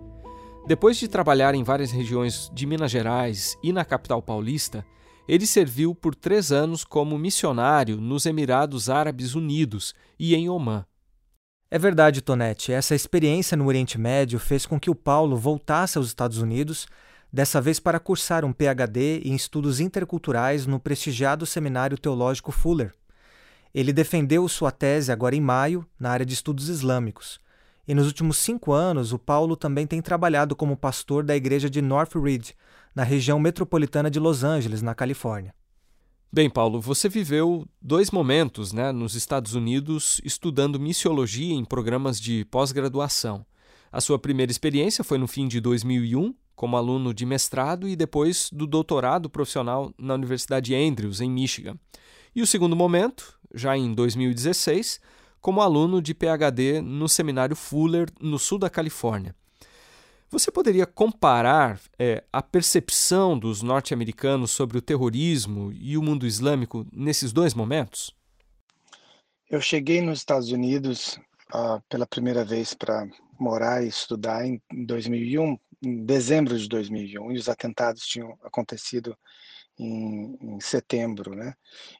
Depois 0.66 0.98
de 0.98 1.08
trabalhar 1.08 1.54
em 1.54 1.63
várias 1.63 1.92
regiões 1.92 2.50
de 2.52 2.66
Minas 2.66 2.89
Gerais 2.89 3.56
e 3.62 3.72
na 3.72 3.86
capital 3.86 4.24
paulista, 4.24 4.84
ele 5.28 5.46
serviu 5.46 5.94
por 5.94 6.16
três 6.16 6.52
anos 6.52 6.84
como 6.84 7.18
missionário 7.18 8.02
nos 8.02 8.26
Emirados 8.26 8.89
Árabes 8.89 9.36
Unidos 9.36 9.94
e 10.18 10.34
em 10.34 10.50
Omã. 10.50 10.84
É 11.70 11.78
verdade, 11.78 12.22
Tonete. 12.22 12.72
Essa 12.72 12.96
experiência 12.96 13.56
no 13.56 13.68
Oriente 13.68 14.00
Médio 14.00 14.39
fez 14.39 14.66
com 14.66 14.80
que 14.80 14.89
o 14.89 14.96
Paulo 14.96 15.36
voltasse 15.38 15.98
aos 15.98 16.08
Estados 16.08 16.39
Unidos 16.39 16.88
dessa 17.34 17.60
vez 17.60 17.80
para 17.80 18.00
cursar 18.00 18.46
um 18.46 18.54
PhD 18.54 19.22
em 19.26 19.34
estudos 19.34 19.80
interculturais 19.80 20.67
no 20.67 20.80
prestigiado 20.80 21.48
Seminário 21.48 21.98
Teológico 21.98 22.52
Fuller. 22.52 22.93
Ele 23.74 23.91
defendeu 23.91 24.48
sua 24.48 24.69
tese 24.69 25.12
agora 25.12 25.36
em 25.36 25.41
maio 25.41 25.84
na 26.00 26.12
área 26.12 26.26
de 26.28 26.36
estudos 26.36 26.69
islâmicos. 26.69 27.39
E 27.88 27.96
nos 27.96 28.06
últimos 28.06 28.38
cinco 28.38 28.72
anos, 28.72 29.12
o 29.12 29.17
Paulo 29.17 29.56
também 29.56 29.88
tem 29.88 30.00
trabalhado 30.00 30.56
como 30.56 30.78
pastor 30.78 31.24
da 31.24 31.36
igreja 31.36 31.67
de 31.67 31.82
North 31.82 32.13
Ridge, 32.13 32.54
na 32.93 33.02
região 33.02 33.39
metropolitana 33.39 34.12
de 34.12 34.19
Los 34.19 34.43
Angeles, 34.43 34.84
na 34.84 34.93
Califórnia. 34.93 35.56
Bem, 36.32 36.50
Paulo, 36.50 36.80
você 36.80 37.10
viveu 37.10 37.67
dois 37.82 38.12
momentos 38.12 38.72
né, 38.72 38.91
nos 38.91 39.15
Estados 39.15 39.56
Unidos 39.56 40.22
estudando 40.24 40.80
missiologia 40.80 41.56
em 41.56 41.65
programas 41.65 42.22
de 42.22 42.46
pós-graduação. 42.46 43.43
A 43.91 44.00
sua 44.00 44.19
primeira 44.19 44.52
experiência 44.52 45.04
foi 45.04 45.17
no 45.17 45.28
fim 45.28 45.48
de 45.48 45.60
2001, 45.60 46.34
como 46.56 46.78
aluno 46.78 47.13
de 47.13 47.26
mestrado 47.26 47.88
e 47.88 47.96
depois 47.96 48.50
do 48.52 48.68
doutorado 48.68 49.30
profissional 49.30 49.94
na 49.98 50.13
Universidade 50.13 50.76
Andrews, 50.76 51.22
em 51.22 51.30
Michigan. 51.30 51.78
E 52.36 52.42
o 52.42 52.48
segundo 52.48 52.76
momento, 52.76 53.39
já 53.54 53.78
em 53.78 53.94
2016, 53.94 55.00
como 55.39 55.62
aluno 55.62 56.02
de 56.02 56.13
PhD 56.13 56.82
no 56.82 57.10
Seminário 57.10 57.56
Fuller, 57.56 58.08
no 58.20 58.39
sul 58.39 58.58
da 58.58 58.70
Califórnia. 58.70 59.36
Você 60.34 60.52
poderia 60.52 60.88
comparar 60.88 61.80
é, 62.00 62.24
a 62.34 62.42
percepção 62.42 63.38
dos 63.38 63.62
norte-americanos 63.62 64.50
sobre 64.50 64.80
o 64.80 64.82
terrorismo 64.82 65.72
e 65.74 65.96
o 65.96 66.02
mundo 66.02 66.26
islâmico 66.26 66.88
nesses 66.92 67.32
dois 67.32 67.54
momentos? 67.54 68.16
Eu 69.48 69.62
cheguei 69.62 70.02
nos 70.02 70.20
Estados 70.20 70.50
Unidos 70.50 71.20
uh, 71.54 71.80
pela 71.88 72.08
primeira 72.08 72.44
vez 72.44 72.74
para 72.74 73.08
morar 73.39 73.84
e 73.84 73.88
estudar 73.88 74.44
em 74.44 74.60
2001 74.72 75.56
em 75.84 76.06
dezembro 76.06 76.58
de 76.58 76.67
2001 76.67 77.32
e 77.32 77.38
os 77.38 77.50
atentados 77.50 78.06
tinham 78.06 78.38
acontecido 78.43 79.17
em, 79.78 80.38
em 80.41 80.60
setembro, 80.60 81.36
né? 81.36 81.54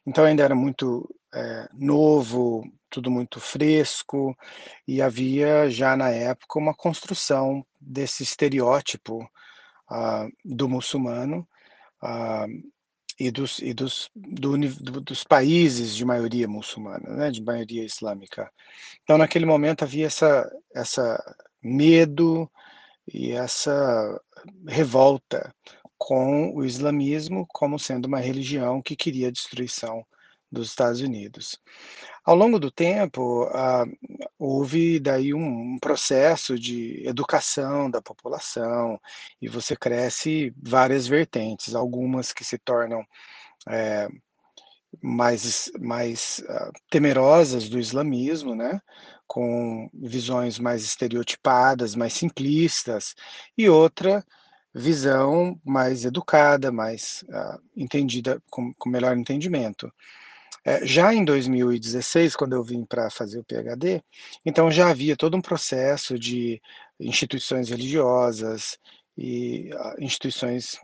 Então 0.06 0.24
ainda 0.24 0.42
era 0.42 0.54
muito 0.54 1.08
é, 1.34 1.68
novo, 1.72 2.64
tudo 2.88 3.10
muito 3.10 3.40
fresco 3.40 4.36
e 4.86 5.02
havia 5.02 5.68
já 5.68 5.96
na 5.96 6.08
época 6.10 6.58
uma 6.58 6.74
construção 6.74 7.66
desse 7.80 8.22
estereótipo 8.22 9.28
uh, 9.90 10.30
do 10.44 10.68
muçulmano 10.68 11.46
uh, 12.02 12.72
e, 13.18 13.30
dos, 13.30 13.58
e 13.58 13.74
dos, 13.74 14.10
do, 14.14 14.56
do, 14.56 15.00
dos 15.00 15.24
países 15.24 15.94
de 15.94 16.04
maioria 16.04 16.46
muçulmana, 16.46 17.10
né, 17.16 17.30
de 17.30 17.42
maioria 17.42 17.84
islâmica. 17.84 18.50
Então 19.02 19.18
naquele 19.18 19.44
momento 19.44 19.82
havia 19.82 20.06
essa, 20.06 20.48
essa 20.72 21.20
medo, 21.60 22.48
e 23.12 23.32
essa 23.32 24.20
revolta 24.66 25.54
com 25.96 26.54
o 26.54 26.64
islamismo 26.64 27.46
como 27.48 27.78
sendo 27.78 28.06
uma 28.06 28.20
religião 28.20 28.82
que 28.82 28.96
queria 28.96 29.28
a 29.28 29.32
destruição 29.32 30.04
dos 30.50 30.68
Estados 30.68 31.00
Unidos. 31.00 31.58
Ao 32.24 32.34
longo 32.34 32.58
do 32.58 32.70
tempo, 32.70 33.44
uh, 33.44 34.18
houve 34.38 34.98
daí 34.98 35.34
um, 35.34 35.78
processo 35.78 36.58
de 36.58 37.06
educação 37.06 37.90
da 37.90 38.00
população 38.00 38.98
e 39.42 39.48
você 39.48 39.76
cresce 39.76 40.54
várias 40.56 41.06
vertentes, 41.06 41.74
algumas 41.74 42.32
que 42.32 42.44
se 42.44 42.56
tornam 42.56 43.04
é, 43.68 44.08
mais, 45.02 45.70
mais 45.78 46.42
uh, 46.48 46.72
temerosas 46.88 47.68
do 47.68 47.78
islamismo, 47.78 48.54
né? 48.54 48.80
Com 49.26 49.88
visões 49.92 50.58
mais 50.58 50.82
estereotipadas, 50.84 51.94
mais 51.94 52.12
simplistas, 52.12 53.14
e 53.56 53.68
outra 53.68 54.24
visão 54.74 55.58
mais 55.64 56.04
educada, 56.04 56.72
mais 56.72 57.24
uh, 57.28 57.60
entendida, 57.76 58.42
com, 58.50 58.74
com, 58.74 58.88
melhor 58.88 59.16
entendimento. 59.16 59.92
É, 60.64 60.84
já 60.84 61.14
em 61.14 61.24
2016, 61.24 62.34
quando 62.34 62.54
eu 62.54 62.62
vim 62.62 62.84
para 62.84 63.10
fazer 63.10 63.38
o 63.38 63.44
PhD, 63.44 64.02
então 64.44 64.70
já 64.70 64.90
havia 64.90 65.16
todo 65.16 65.36
um 65.36 65.42
processo 65.42 66.18
de 66.18 66.60
instituições 66.98 67.68
religiosas 67.68 68.78
e 69.16 69.70
uh, 69.72 70.02
instituições 70.02 70.78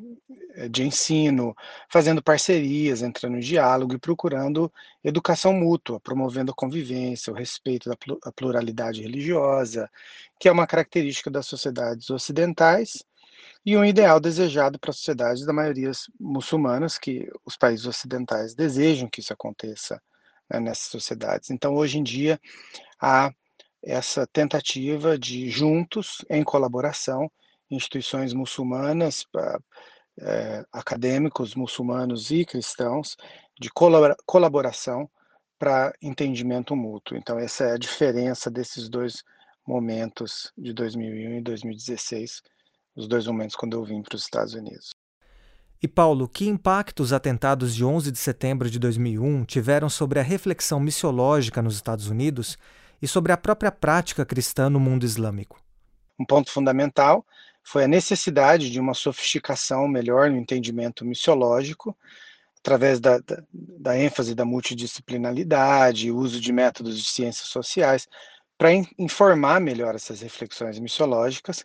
eh, 0.54 0.68
de 0.68 0.84
ensino, 0.84 1.54
fazendo 1.90 2.22
parcerias, 2.22 3.02
entrando 3.02 3.36
em 3.36 3.40
diálogo 3.40 3.94
e 3.94 3.98
procurando 3.98 4.72
educação 5.02 5.52
mútua, 5.52 5.98
promovendo 5.98 6.52
a 6.52 6.54
convivência, 6.54 7.32
o 7.32 7.36
respeito 7.36 7.90
à 8.22 8.32
pluralidade 8.32 9.02
religiosa, 9.02 9.90
que 10.38 10.48
é 10.48 10.52
uma 10.52 10.66
característica 10.66 11.28
das 11.30 11.46
sociedades 11.46 12.08
ocidentais 12.08 13.04
e 13.66 13.76
um 13.76 13.84
ideal 13.84 14.20
desejado 14.20 14.78
para 14.78 14.90
as 14.90 14.96
sociedades 14.96 15.44
da 15.44 15.52
maioria 15.52 15.90
muçulmanas, 16.18 16.98
que 16.98 17.28
os 17.44 17.56
países 17.56 17.86
ocidentais 17.86 18.54
desejam 18.54 19.08
que 19.08 19.20
isso 19.20 19.32
aconteça 19.32 20.00
né, 20.48 20.60
nessas 20.60 20.90
sociedades. 20.90 21.50
Então, 21.50 21.74
hoje 21.74 21.98
em 21.98 22.02
dia, 22.02 22.40
há 23.00 23.32
essa 23.82 24.26
tentativa 24.26 25.18
de, 25.18 25.48
juntos, 25.50 26.24
em 26.28 26.44
colaboração, 26.44 27.30
instituições 27.70 28.32
muçulmanas, 28.32 29.24
é, 30.18 30.64
acadêmicos 30.72 31.54
muçulmanos 31.54 32.30
e 32.30 32.44
cristãos, 32.44 33.16
de 33.58 33.70
colaboração 34.26 35.08
para 35.58 35.92
entendimento 36.00 36.74
mútuo. 36.74 37.16
Então, 37.16 37.38
essa 37.38 37.64
é 37.64 37.72
a 37.72 37.78
diferença 37.78 38.50
desses 38.50 38.88
dois 38.88 39.22
momentos 39.66 40.50
de 40.56 40.72
2001 40.72 41.38
e 41.38 41.42
2016, 41.42 42.42
os 42.96 43.06
dois 43.06 43.26
momentos 43.26 43.54
quando 43.54 43.74
eu 43.74 43.84
vim 43.84 44.02
para 44.02 44.16
os 44.16 44.22
Estados 44.22 44.54
Unidos. 44.54 44.90
E 45.82 45.88
Paulo, 45.88 46.28
que 46.28 46.46
impacto 46.46 47.00
os 47.00 47.12
atentados 47.12 47.74
de 47.74 47.84
11 47.84 48.10
de 48.10 48.18
setembro 48.18 48.70
de 48.70 48.78
2001 48.78 49.44
tiveram 49.44 49.88
sobre 49.88 50.18
a 50.18 50.22
reflexão 50.22 50.78
missiológica 50.78 51.62
nos 51.62 51.74
Estados 51.74 52.08
Unidos 52.08 52.58
e 53.00 53.08
sobre 53.08 53.32
a 53.32 53.36
própria 53.36 53.72
prática 53.72 54.26
cristã 54.26 54.68
no 54.68 54.78
mundo 54.78 55.04
islâmico? 55.04 55.58
Um 56.18 56.24
ponto 56.26 56.50
fundamental 56.50 57.24
foi 57.62 57.84
a 57.84 57.88
necessidade 57.88 58.70
de 58.70 58.80
uma 58.80 58.94
sofisticação 58.94 59.86
melhor 59.86 60.30
no 60.30 60.36
entendimento 60.36 61.04
missiológico, 61.04 61.96
através 62.58 63.00
da, 63.00 63.18
da, 63.18 63.42
da 63.52 63.98
ênfase 63.98 64.34
da 64.34 64.44
multidisciplinaridade, 64.44 66.10
uso 66.10 66.40
de 66.40 66.52
métodos 66.52 66.98
de 66.98 67.08
ciências 67.08 67.48
sociais, 67.48 68.06
para 68.58 68.72
in, 68.72 68.86
informar 68.98 69.60
melhor 69.60 69.94
essas 69.94 70.20
reflexões 70.20 70.78
missiológicas. 70.78 71.64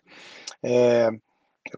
É, 0.62 1.10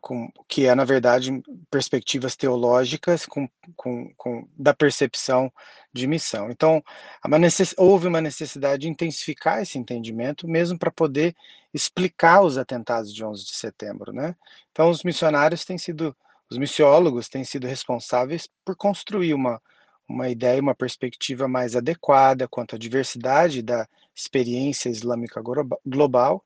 com, 0.00 0.30
que 0.46 0.66
é, 0.66 0.74
na 0.74 0.84
verdade, 0.84 1.42
perspectivas 1.70 2.36
teológicas 2.36 3.26
com, 3.26 3.48
com, 3.76 4.12
com 4.16 4.48
da 4.56 4.74
percepção 4.74 5.52
de 5.92 6.06
missão. 6.06 6.50
Então, 6.50 6.82
uma 7.24 7.38
necess, 7.38 7.74
houve 7.76 8.06
uma 8.06 8.20
necessidade 8.20 8.82
de 8.82 8.88
intensificar 8.88 9.62
esse 9.62 9.78
entendimento, 9.78 10.46
mesmo 10.46 10.78
para 10.78 10.90
poder 10.90 11.34
explicar 11.72 12.42
os 12.42 12.58
atentados 12.58 13.12
de 13.12 13.24
11 13.24 13.44
de 13.44 13.54
setembro. 13.54 14.12
Né? 14.12 14.34
Então, 14.72 14.90
os 14.90 15.02
missionários 15.02 15.64
têm 15.64 15.78
sido, 15.78 16.14
os 16.50 16.58
missiólogos 16.58 17.28
têm 17.28 17.44
sido 17.44 17.66
responsáveis 17.66 18.48
por 18.64 18.76
construir 18.76 19.34
uma, 19.34 19.60
uma 20.08 20.28
ideia, 20.28 20.60
uma 20.60 20.74
perspectiva 20.74 21.46
mais 21.46 21.76
adequada 21.76 22.48
quanto 22.48 22.76
à 22.76 22.78
diversidade 22.78 23.62
da 23.62 23.88
experiência 24.14 24.88
islâmica 24.88 25.42
global 25.86 26.44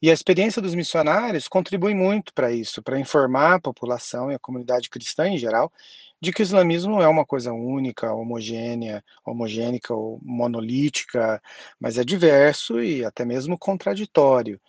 e 0.00 0.10
a 0.10 0.14
experiência 0.14 0.62
dos 0.62 0.74
missionários 0.74 1.48
contribui 1.48 1.94
muito 1.94 2.32
para 2.32 2.52
isso, 2.52 2.82
para 2.82 2.98
informar 3.00 3.54
a 3.54 3.60
população 3.60 4.30
e 4.30 4.34
a 4.34 4.38
comunidade 4.38 4.88
cristã 4.88 5.28
em 5.28 5.38
geral 5.38 5.72
de 6.20 6.32
que 6.32 6.42
o 6.42 6.44
islamismo 6.44 6.92
não 6.92 7.02
é 7.02 7.08
uma 7.08 7.24
coisa 7.24 7.52
única, 7.52 8.12
homogênea, 8.12 9.04
homogênica 9.24 9.94
ou 9.94 10.18
monolítica, 10.22 11.40
mas 11.78 11.96
é 11.96 12.04
diverso 12.04 12.82
e 12.82 13.04
até 13.04 13.24
mesmo 13.24 13.56
contraditório. 13.56 14.60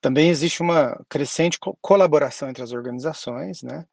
Também 0.00 0.28
existe 0.28 0.60
uma 0.60 0.98
crescente 1.08 1.58
colaboração 1.80 2.50
entre 2.50 2.62
as 2.62 2.72
organizações, 2.72 3.62
né? 3.62 3.86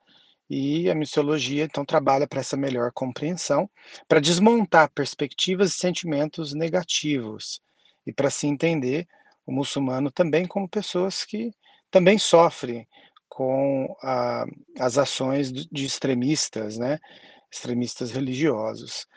E 0.50 0.90
a 0.90 0.96
missiologia 0.96 1.66
então 1.66 1.84
trabalha 1.84 2.28
para 2.28 2.40
essa 2.40 2.56
melhor 2.56 2.92
compreensão, 2.94 3.70
para 4.08 4.22
desmontar 4.22 4.90
perspectivas 4.92 5.74
e 5.74 5.78
sentimentos 5.78 6.54
negativos 6.54 7.62
e 8.06 8.14
para 8.14 8.30
se 8.30 8.48
entender 8.48 9.08
o 9.48 9.52
muçulmano 9.52 10.12
também 10.12 10.46
como 10.46 10.68
pessoas 10.68 11.24
que 11.24 11.52
também 11.90 12.20
sofrem 12.20 12.86
com 13.30 13.96
a, 14.04 14.46
as 14.78 14.98
ações 14.98 15.52
de 15.52 15.86
extremistas, 15.86 16.78
né, 16.78 17.00
extremistas 17.52 18.12
religiosos. 18.12 19.08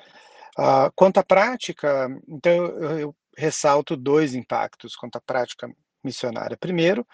Uh, 0.56 0.92
quanto 0.94 1.18
à 1.18 1.24
prática, 1.24 2.08
então 2.28 2.52
eu, 2.52 2.98
eu 2.98 3.16
ressalto 3.36 3.96
dois 3.96 4.34
impactos 4.34 4.94
quanto 4.94 5.16
à 5.16 5.20
prática 5.20 5.68
missionária. 6.04 6.56
Primeiro, 6.56 7.06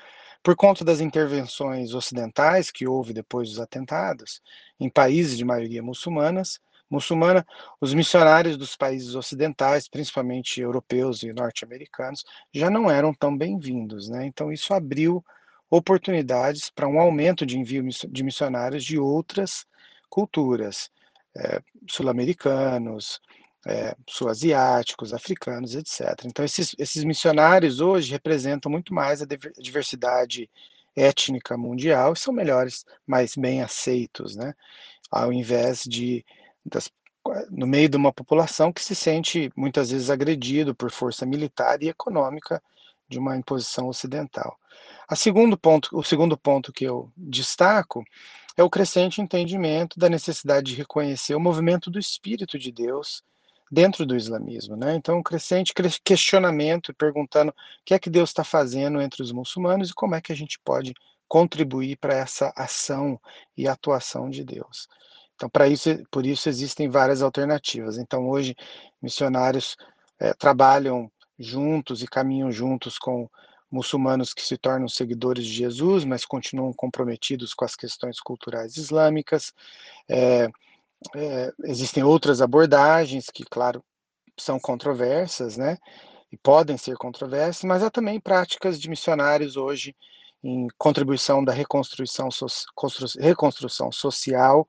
por 0.42 0.54
conta 0.54 0.84
das 0.84 1.00
intervenções 1.00 1.94
ocidentais 1.94 2.70
que 2.70 2.86
houve 2.86 3.12
depois 3.12 3.48
dos 3.48 3.60
atentados 3.60 4.40
em 4.78 4.88
países 4.88 5.38
de 5.38 5.44
maioria 5.44 5.82
muçulmanas, 5.82 6.60
muçulmana, 6.90 7.46
os 7.80 7.92
missionários 7.94 8.56
dos 8.56 8.76
países 8.76 9.14
ocidentais, 9.14 9.88
principalmente 9.88 10.60
europeus 10.60 11.22
e 11.22 11.32
norte-americanos, 11.32 12.24
já 12.52 12.70
não 12.70 12.90
eram 12.90 13.12
tão 13.12 13.36
bem-vindos. 13.36 14.08
Né? 14.08 14.26
Então, 14.26 14.52
isso 14.52 14.72
abriu 14.72 15.24
oportunidades 15.70 16.70
para 16.70 16.88
um 16.88 17.00
aumento 17.00 17.44
de 17.44 17.58
envio 17.58 17.82
de 18.08 18.22
missionários 18.22 18.84
de 18.84 18.98
outras 18.98 19.66
culturas, 20.08 20.90
é, 21.36 21.60
sul-americanos, 21.90 23.20
é, 23.66 23.96
sul-asiáticos, 24.08 25.12
africanos, 25.12 25.74
etc. 25.74 26.24
Então, 26.24 26.44
esses, 26.44 26.74
esses 26.78 27.02
missionários 27.02 27.80
hoje 27.80 28.12
representam 28.12 28.70
muito 28.70 28.94
mais 28.94 29.20
a 29.20 29.26
diversidade 29.58 30.48
étnica 30.94 31.56
mundial 31.56 32.12
e 32.12 32.18
são 32.18 32.32
melhores, 32.32 32.86
mais 33.06 33.36
bem 33.36 33.62
aceitos, 33.62 34.36
né? 34.36 34.54
Ao 35.10 35.32
invés 35.32 35.82
de 35.82 36.24
das, 36.70 36.90
no 37.50 37.66
meio 37.66 37.88
de 37.88 37.96
uma 37.96 38.12
população 38.12 38.72
que 38.72 38.82
se 38.82 38.94
sente 38.94 39.50
muitas 39.56 39.90
vezes 39.90 40.10
agredido 40.10 40.74
por 40.74 40.90
força 40.90 41.24
militar 41.24 41.82
e 41.82 41.88
econômica 41.88 42.62
de 43.08 43.18
uma 43.18 43.36
imposição 43.36 43.88
ocidental. 43.88 44.58
Segundo 45.14 45.56
ponto, 45.56 45.88
o 45.92 46.02
segundo 46.02 46.36
ponto 46.36 46.72
que 46.72 46.84
eu 46.84 47.12
destaco 47.16 48.04
é 48.56 48.62
o 48.62 48.70
crescente 48.70 49.20
entendimento 49.20 49.98
da 49.98 50.08
necessidade 50.08 50.72
de 50.72 50.76
reconhecer 50.76 51.34
o 51.34 51.40
movimento 51.40 51.90
do 51.90 51.98
Espírito 51.98 52.58
de 52.58 52.72
Deus 52.72 53.22
dentro 53.70 54.06
do 54.06 54.16
islamismo, 54.16 54.76
né? 54.76 54.94
Então, 54.94 55.18
um 55.18 55.22
crescente 55.22 55.72
questionamento, 56.04 56.94
perguntando 56.94 57.50
o 57.50 57.54
que 57.84 57.94
é 57.94 57.98
que 57.98 58.10
Deus 58.10 58.30
está 58.30 58.44
fazendo 58.44 59.00
entre 59.00 59.22
os 59.22 59.32
muçulmanos 59.32 59.90
e 59.90 59.94
como 59.94 60.14
é 60.14 60.20
que 60.20 60.32
a 60.32 60.36
gente 60.36 60.58
pode 60.64 60.94
contribuir 61.28 61.96
para 61.96 62.14
essa 62.14 62.52
ação 62.56 63.20
e 63.56 63.66
atuação 63.66 64.30
de 64.30 64.44
Deus. 64.44 64.88
Então, 65.36 65.48
para 65.50 65.68
isso, 65.68 65.90
por 66.10 66.26
isso 66.26 66.48
existem 66.48 66.88
várias 66.88 67.22
alternativas. 67.22 67.98
Então, 67.98 68.28
hoje, 68.28 68.56
missionários 69.00 69.76
é, 70.18 70.32
trabalham 70.34 71.10
juntos 71.38 72.02
e 72.02 72.06
caminham 72.06 72.50
juntos 72.50 72.98
com 72.98 73.28
muçulmanos 73.70 74.32
que 74.32 74.42
se 74.42 74.56
tornam 74.56 74.88
seguidores 74.88 75.44
de 75.44 75.52
Jesus, 75.52 76.04
mas 76.04 76.24
continuam 76.24 76.72
comprometidos 76.72 77.52
com 77.52 77.64
as 77.64 77.76
questões 77.76 78.18
culturais 78.18 78.76
islâmicas. 78.78 79.52
É, 80.08 80.48
é, 81.14 81.52
existem 81.64 82.02
outras 82.02 82.40
abordagens 82.40 83.26
que, 83.28 83.44
claro, 83.44 83.84
são 84.38 84.58
controversas, 84.58 85.58
né? 85.58 85.76
E 86.32 86.36
podem 86.36 86.78
ser 86.78 86.96
controversas, 86.96 87.64
mas 87.64 87.82
há 87.82 87.90
também 87.90 88.18
práticas 88.18 88.80
de 88.80 88.88
missionários 88.88 89.56
hoje 89.56 89.94
em 90.42 90.68
contribuição 90.78 91.44
da 91.44 91.52
reconstrução, 91.52 92.30
so, 92.30 92.46
reconstrução 93.18 93.92
social 93.92 94.66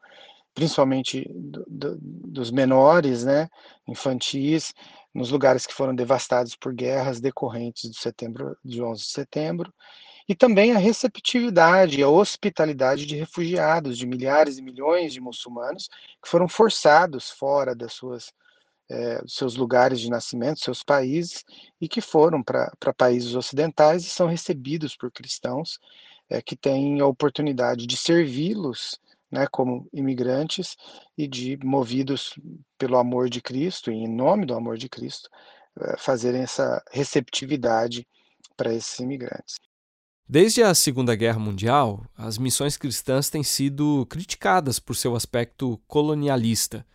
principalmente 0.58 1.24
do, 1.36 1.63
do, 1.67 1.98
dos 2.02 2.50
menores, 2.50 3.24
né, 3.24 3.48
infantis, 3.88 4.74
nos 5.13 5.30
lugares 5.30 5.67
que 5.67 5.74
foram 5.74 5.93
devastados 5.93 6.56
por 6.56 6.74
guerras 6.74 7.20
decorrentes 7.20 7.91
de 7.91 7.96
setembro, 7.96 8.58
de 8.65 8.82
11 8.82 9.04
de 9.04 9.08
setembro, 9.08 9.72
e 10.28 10.34
também 10.34 10.72
a 10.72 10.80
receptividade, 10.80 12.02
a 12.02 12.10
hospitalidade 12.10 13.06
de 13.06 13.15
refugiados, 13.15 14.00
de 14.00 14.08
milhares 14.08 14.58
e 14.58 14.63
milhões 14.63 15.13
de 15.13 15.22
muçulmanos 15.22 15.89
que 16.24 16.28
foram 16.28 16.48
forçados 16.48 17.30
fora 17.30 17.76
das 17.76 17.93
suas 17.93 18.34
é, 18.89 19.22
seus 19.28 19.56
lugares 19.56 20.00
de 20.00 20.10
nascimento, 20.10 20.60
seus 20.60 20.82
países, 20.82 21.46
e 21.80 21.88
que 21.88 22.02
foram 22.02 22.41
para 22.41 22.72
países 22.98 23.36
ocidentais 23.36 24.06
e 24.06 24.10
são 24.10 24.26
recebidos 24.26 24.98
por 24.98 25.12
cristãos 25.12 25.78
é, 26.28 26.41
que 26.41 26.56
têm 26.56 27.00
a 27.00 27.06
oportunidade 27.06 27.86
de 27.86 27.96
servi-los 27.96 29.00
né, 29.32 29.48
como 29.52 29.88
imigrantes 29.94 30.76
e 31.18 31.28
de 31.28 31.58
movidos 31.63 32.34
pelo 32.78 32.98
amor 32.98 33.30
de 33.30 33.42
Cristo 33.42 33.92
em 33.92 34.08
nome 34.08 34.46
do 34.46 34.54
amor 34.54 34.78
de 34.78 34.88
Cristo 34.88 35.30
eh, 35.80 35.96
fazerem 35.98 36.42
essa 36.42 36.82
receptividade 36.92 38.08
para 38.56 38.74
esses 38.74 38.98
imigrantes. 39.00 39.56
Desde 40.30 40.62
a 40.62 40.74
Segunda 40.74 41.16
Guerra 41.16 41.40
Mundial, 41.40 42.06
as 42.18 42.38
missões 42.38 42.76
cristãs 42.76 43.30
têm 43.30 43.44
sido 43.44 44.06
criticadas 44.10 44.78
por 44.78 44.96
seu 44.96 45.16
aspecto 45.16 45.80
colonialista. 45.88 46.86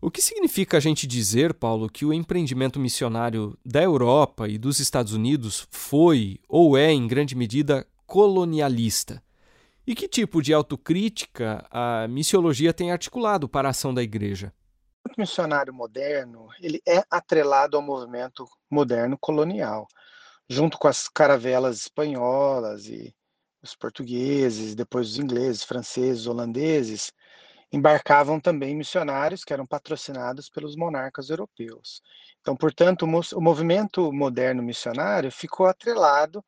O 0.00 0.10
que 0.10 0.22
significa 0.22 0.76
a 0.76 0.80
gente 0.80 1.06
dizer, 1.06 1.54
Paulo, 1.54 1.88
que 1.88 2.04
o 2.04 2.12
empreendimento 2.12 2.78
missionário 2.78 3.58
da 3.64 3.82
Europa 3.82 4.48
e 4.48 4.58
dos 4.58 4.78
Estados 4.78 5.14
Unidos 5.14 5.66
foi 5.70 6.38
ou 6.48 6.76
é, 6.76 6.92
em 6.92 7.08
grande 7.08 7.34
medida, 7.34 7.86
colonialista? 8.06 9.22
E 9.86 9.94
que 9.94 10.08
tipo 10.08 10.40
de 10.40 10.54
autocrítica 10.54 11.66
a 11.70 12.08
missiologia 12.08 12.72
tem 12.72 12.90
articulado 12.90 13.46
para 13.48 13.68
a 13.68 13.70
ação 13.70 13.92
da 13.92 14.02
igreja? 14.02 14.52
O 15.06 15.20
missionário 15.20 15.74
moderno 15.74 16.48
ele 16.58 16.80
é 16.88 17.04
atrelado 17.10 17.76
ao 17.76 17.82
movimento 17.82 18.46
moderno 18.70 19.18
colonial, 19.18 19.86
junto 20.48 20.78
com 20.78 20.88
as 20.88 21.06
caravelas 21.06 21.80
espanholas 21.80 22.86
e 22.86 23.14
os 23.62 23.74
portugueses, 23.74 24.74
depois 24.74 25.10
os 25.10 25.18
ingleses, 25.18 25.62
franceses, 25.62 26.26
holandeses, 26.26 27.12
embarcavam 27.70 28.40
também 28.40 28.74
missionários 28.74 29.44
que 29.44 29.52
eram 29.52 29.66
patrocinados 29.66 30.48
pelos 30.48 30.76
monarcas 30.76 31.28
europeus. 31.28 32.00
Então, 32.40 32.56
portanto, 32.56 33.02
o 33.02 33.40
movimento 33.40 34.10
moderno 34.12 34.62
missionário 34.62 35.30
ficou 35.30 35.66
atrelado 35.66 36.42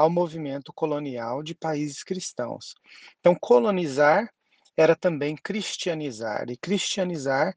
ao 0.00 0.08
movimento 0.08 0.72
colonial 0.72 1.42
de 1.42 1.54
países 1.54 2.02
cristãos. 2.02 2.74
Então, 3.18 3.36
colonizar 3.38 4.32
era 4.74 4.96
também 4.96 5.36
cristianizar, 5.36 6.48
e 6.48 6.56
cristianizar 6.56 7.54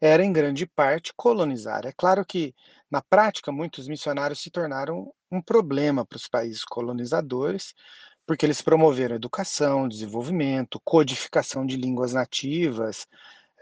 era, 0.00 0.24
em 0.24 0.32
grande 0.32 0.66
parte, 0.66 1.12
colonizar. 1.16 1.86
É 1.86 1.92
claro 1.96 2.24
que, 2.26 2.52
na 2.90 3.00
prática, 3.00 3.52
muitos 3.52 3.86
missionários 3.86 4.42
se 4.42 4.50
tornaram 4.50 5.12
um 5.30 5.40
problema 5.40 6.04
para 6.04 6.16
os 6.16 6.26
países 6.26 6.64
colonizadores, 6.64 7.72
porque 8.26 8.44
eles 8.44 8.60
promoveram 8.60 9.14
educação, 9.14 9.86
desenvolvimento, 9.86 10.80
codificação 10.84 11.64
de 11.64 11.76
línguas 11.76 12.12
nativas, 12.12 13.06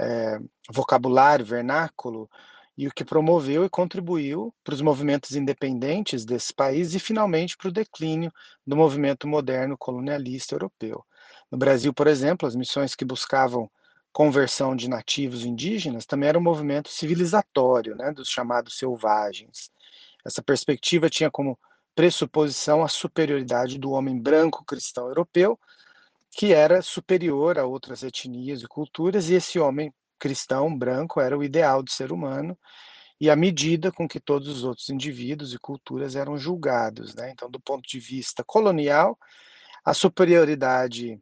é, 0.00 0.38
vocabulário, 0.70 1.44
vernáculo, 1.44 2.30
e 2.76 2.88
o 2.88 2.92
que 2.92 3.04
promoveu 3.04 3.64
e 3.64 3.68
contribuiu 3.68 4.54
para 4.64 4.74
os 4.74 4.80
movimentos 4.80 5.36
independentes 5.36 6.24
desse 6.24 6.52
país 6.52 6.94
e, 6.94 6.98
finalmente, 6.98 7.56
para 7.56 7.68
o 7.68 7.72
declínio 7.72 8.32
do 8.66 8.76
movimento 8.76 9.28
moderno 9.28 9.76
colonialista 9.76 10.54
europeu. 10.54 11.04
No 11.50 11.58
Brasil, 11.58 11.92
por 11.92 12.06
exemplo, 12.06 12.48
as 12.48 12.56
missões 12.56 12.94
que 12.94 13.04
buscavam 13.04 13.70
conversão 14.12 14.76
de 14.76 14.88
nativos 14.88 15.44
indígenas 15.44 16.06
também 16.06 16.28
era 16.28 16.38
um 16.38 16.42
movimento 16.42 16.88
civilizatório, 16.90 17.94
né, 17.96 18.12
dos 18.12 18.28
chamados 18.28 18.76
selvagens. 18.76 19.70
Essa 20.24 20.42
perspectiva 20.42 21.08
tinha 21.08 21.30
como 21.30 21.58
pressuposição 21.94 22.82
a 22.82 22.88
superioridade 22.88 23.78
do 23.78 23.90
homem 23.90 24.18
branco 24.18 24.64
cristão 24.64 25.08
europeu, 25.08 25.58
que 26.30 26.52
era 26.54 26.80
superior 26.80 27.58
a 27.58 27.66
outras 27.66 28.02
etnias 28.02 28.62
e 28.62 28.66
culturas, 28.66 29.28
e 29.28 29.34
esse 29.34 29.58
homem 29.58 29.92
cristão 30.22 30.72
branco 30.72 31.20
era 31.20 31.36
o 31.36 31.42
ideal 31.42 31.82
do 31.82 31.90
ser 31.90 32.12
humano 32.12 32.56
e 33.20 33.28
a 33.28 33.34
medida 33.34 33.90
com 33.90 34.06
que 34.06 34.20
todos 34.20 34.46
os 34.46 34.62
outros 34.62 34.88
indivíduos 34.88 35.52
e 35.52 35.58
culturas 35.58 36.14
eram 36.14 36.38
julgados. 36.38 37.12
Né? 37.12 37.32
Então, 37.32 37.50
do 37.50 37.58
ponto 37.58 37.82
de 37.88 37.98
vista 37.98 38.44
colonial, 38.44 39.18
a 39.84 39.92
superioridade 39.92 41.20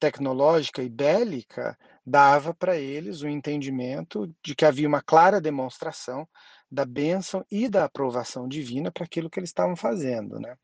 tecnológica 0.00 0.82
e 0.82 0.88
bélica 0.88 1.78
dava 2.04 2.52
para 2.52 2.76
eles 2.76 3.22
o 3.22 3.28
entendimento 3.28 4.28
de 4.44 4.56
que 4.56 4.64
havia 4.64 4.88
uma 4.88 5.00
clara 5.00 5.40
demonstração 5.40 6.26
da 6.68 6.84
bênção 6.84 7.46
e 7.48 7.68
da 7.68 7.84
aprovação 7.84 8.48
divina 8.48 8.90
para 8.90 9.04
aquilo 9.04 9.30
que 9.30 9.38
eles 9.38 9.50
estavam 9.50 9.76
fazendo. 9.76 10.40
Né? 10.40 10.56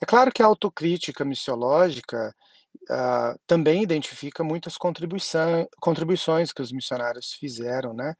É 0.00 0.06
claro 0.06 0.32
que 0.32 0.42
a 0.42 0.46
autocrítica 0.46 1.24
missiológica 1.24 2.34
uh, 2.90 3.38
também 3.46 3.82
identifica 3.82 4.42
muitas 4.44 4.76
contribuições 4.76 6.52
que 6.52 6.62
os 6.62 6.72
missionários 6.72 7.32
fizeram 7.32 7.94
né, 7.94 8.14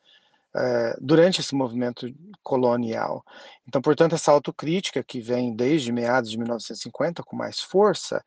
uh, 0.54 0.96
durante 1.00 1.40
esse 1.40 1.54
movimento 1.54 2.06
colonial. 2.42 3.24
Então, 3.66 3.80
portanto, 3.80 4.14
essa 4.14 4.32
autocrítica 4.32 5.02
que 5.02 5.20
vem 5.20 5.54
desde 5.54 5.92
meados 5.92 6.30
de 6.30 6.38
1950 6.38 7.22
com 7.22 7.36
mais 7.36 7.60
força, 7.60 8.24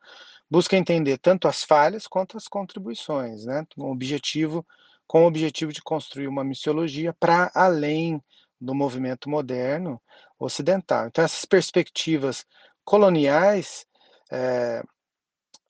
busca 0.50 0.76
entender 0.76 1.18
tanto 1.18 1.48
as 1.48 1.64
falhas 1.64 2.06
quanto 2.06 2.36
as 2.36 2.46
contribuições, 2.46 3.44
né, 3.44 3.66
com 3.74 3.82
o 3.82 3.92
objetivo, 3.92 4.64
com 5.06 5.24
o 5.24 5.26
objetivo 5.26 5.72
de 5.72 5.82
construir 5.82 6.28
uma 6.28 6.44
missiologia 6.44 7.12
para 7.12 7.50
além 7.54 8.22
do 8.60 8.74
movimento 8.74 9.28
moderno 9.28 10.00
ocidental. 10.38 11.06
Então, 11.06 11.24
essas 11.24 11.44
perspectivas 11.44 12.44
coloniais, 12.84 13.86
é, 14.30 14.82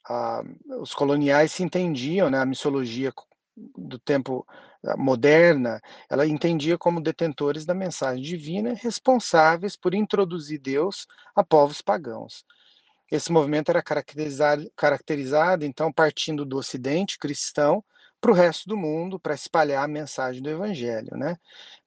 a, 0.09 0.43
os 0.81 0.95
coloniais 0.95 1.53
se 1.53 1.63
entendiam, 1.63 2.31
né, 2.31 2.39
a 2.39 2.47
missiologia 2.47 3.13
do 3.77 3.99
tempo 3.99 4.47
moderna, 4.97 5.81
ela 6.09 6.27
entendia 6.27 6.79
como 6.79 7.01
detentores 7.01 7.65
da 7.65 7.75
mensagem 7.75 8.23
divina, 8.23 8.75
responsáveis 8.75 9.77
por 9.77 9.95
introduzir 9.95 10.61
Deus 10.61 11.07
a 11.35 11.43
povos 11.43 11.81
pagãos. 11.81 12.45
Esse 13.11 13.33
movimento 13.33 13.71
era 13.71 13.83
caracterizado, 13.83 14.71
caracterizado 14.77 15.65
então, 15.65 15.93
partindo 15.93 16.45
do 16.45 16.59
Ocidente 16.59 17.19
cristão, 17.19 17.83
para 18.21 18.31
o 18.31 18.35
resto 18.35 18.69
do 18.69 18.77
mundo, 18.77 19.19
para 19.19 19.35
espalhar 19.35 19.85
a 19.85 19.89
mensagem 19.89 20.43
do 20.43 20.51
Evangelho. 20.51 21.17
Né? 21.17 21.37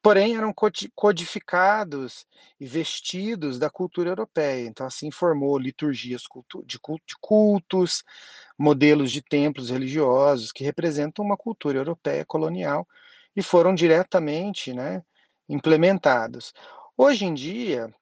Porém, 0.02 0.36
eram 0.36 0.54
codificados 0.96 2.26
e 2.60 2.66
vestidos 2.66 3.60
da 3.60 3.70
cultura 3.70 4.10
europeia. 4.10 4.68
Então, 4.68 4.86
assim 4.86 5.12
formou 5.12 5.58
liturgias 5.58 6.24
de 6.66 6.80
cultos, 7.20 8.04
modelos 8.58 9.12
de 9.12 9.22
templos 9.22 9.70
religiosos 9.70 10.52
que 10.52 10.64
representam 10.64 11.26
uma 11.26 11.38
cultura 11.38 11.78
europeia 11.78 12.26
colonial 12.26 12.88
e 13.36 13.42
foram 13.42 13.74
diretamente 13.74 14.74
né, 14.74 15.04
implementados. 15.48 16.54
Hoje 16.98 17.26
em 17.26 17.34
dia, 17.34 17.94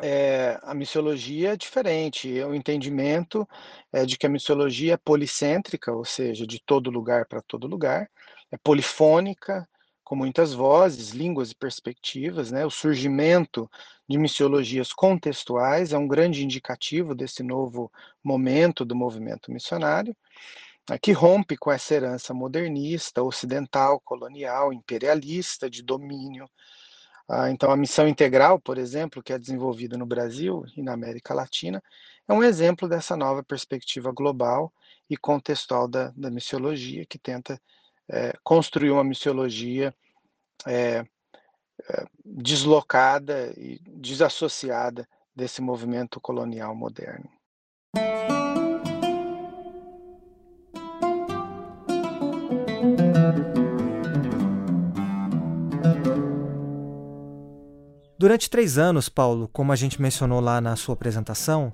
é, 0.00 0.58
a 0.62 0.74
missiologia 0.74 1.52
é 1.52 1.56
diferente, 1.56 2.38
é 2.38 2.46
o 2.46 2.54
entendimento 2.54 3.48
é 3.92 4.04
de 4.04 4.16
que 4.16 4.26
a 4.26 4.30
missiologia 4.30 4.94
é 4.94 4.96
policêntrica, 4.96 5.92
ou 5.92 6.04
seja, 6.04 6.46
de 6.46 6.60
todo 6.64 6.90
lugar 6.90 7.26
para 7.26 7.42
todo 7.42 7.66
lugar, 7.66 8.08
é 8.50 8.56
polifônica, 8.56 9.68
com 10.04 10.16
muitas 10.16 10.52
vozes, 10.52 11.10
línguas 11.10 11.52
e 11.52 11.54
perspectivas, 11.54 12.50
né? 12.50 12.66
O 12.66 12.70
surgimento 12.70 13.70
de 14.08 14.18
missiologias 14.18 14.92
contextuais 14.92 15.92
é 15.92 15.98
um 15.98 16.08
grande 16.08 16.44
indicativo 16.44 17.14
desse 17.14 17.42
novo 17.42 17.90
momento 18.22 18.84
do 18.84 18.94
movimento 18.94 19.50
missionário, 19.50 20.14
né, 20.90 20.98
que 20.98 21.12
rompe 21.12 21.56
com 21.56 21.70
essa 21.70 21.94
herança 21.94 22.34
modernista, 22.34 23.22
ocidental, 23.22 24.00
colonial, 24.00 24.72
imperialista, 24.72 25.70
de 25.70 25.82
domínio, 25.82 26.48
então, 27.50 27.70
a 27.70 27.76
missão 27.76 28.06
integral, 28.06 28.60
por 28.60 28.78
exemplo, 28.78 29.22
que 29.22 29.32
é 29.32 29.38
desenvolvida 29.38 29.96
no 29.96 30.04
Brasil 30.04 30.64
e 30.76 30.82
na 30.82 30.92
América 30.92 31.32
Latina, 31.32 31.82
é 32.28 32.32
um 32.32 32.42
exemplo 32.42 32.88
dessa 32.88 33.16
nova 33.16 33.42
perspectiva 33.42 34.12
global 34.12 34.72
e 35.08 35.16
contextual 35.16 35.88
da, 35.88 36.12
da 36.16 36.30
missiologia, 36.30 37.04
que 37.06 37.18
tenta 37.18 37.60
é, 38.08 38.32
construir 38.42 38.90
uma 38.90 39.04
missiologia 39.04 39.94
é, 40.66 41.04
é, 41.88 42.06
deslocada 42.24 43.52
e 43.56 43.80
desassociada 43.86 45.08
desse 45.34 45.60
movimento 45.60 46.20
colonial 46.20 46.74
moderno. 46.74 47.30
Durante 58.22 58.48
três 58.48 58.78
anos, 58.78 59.08
Paulo, 59.08 59.48
como 59.52 59.72
a 59.72 59.74
gente 59.74 60.00
mencionou 60.00 60.38
lá 60.38 60.60
na 60.60 60.76
sua 60.76 60.92
apresentação, 60.92 61.72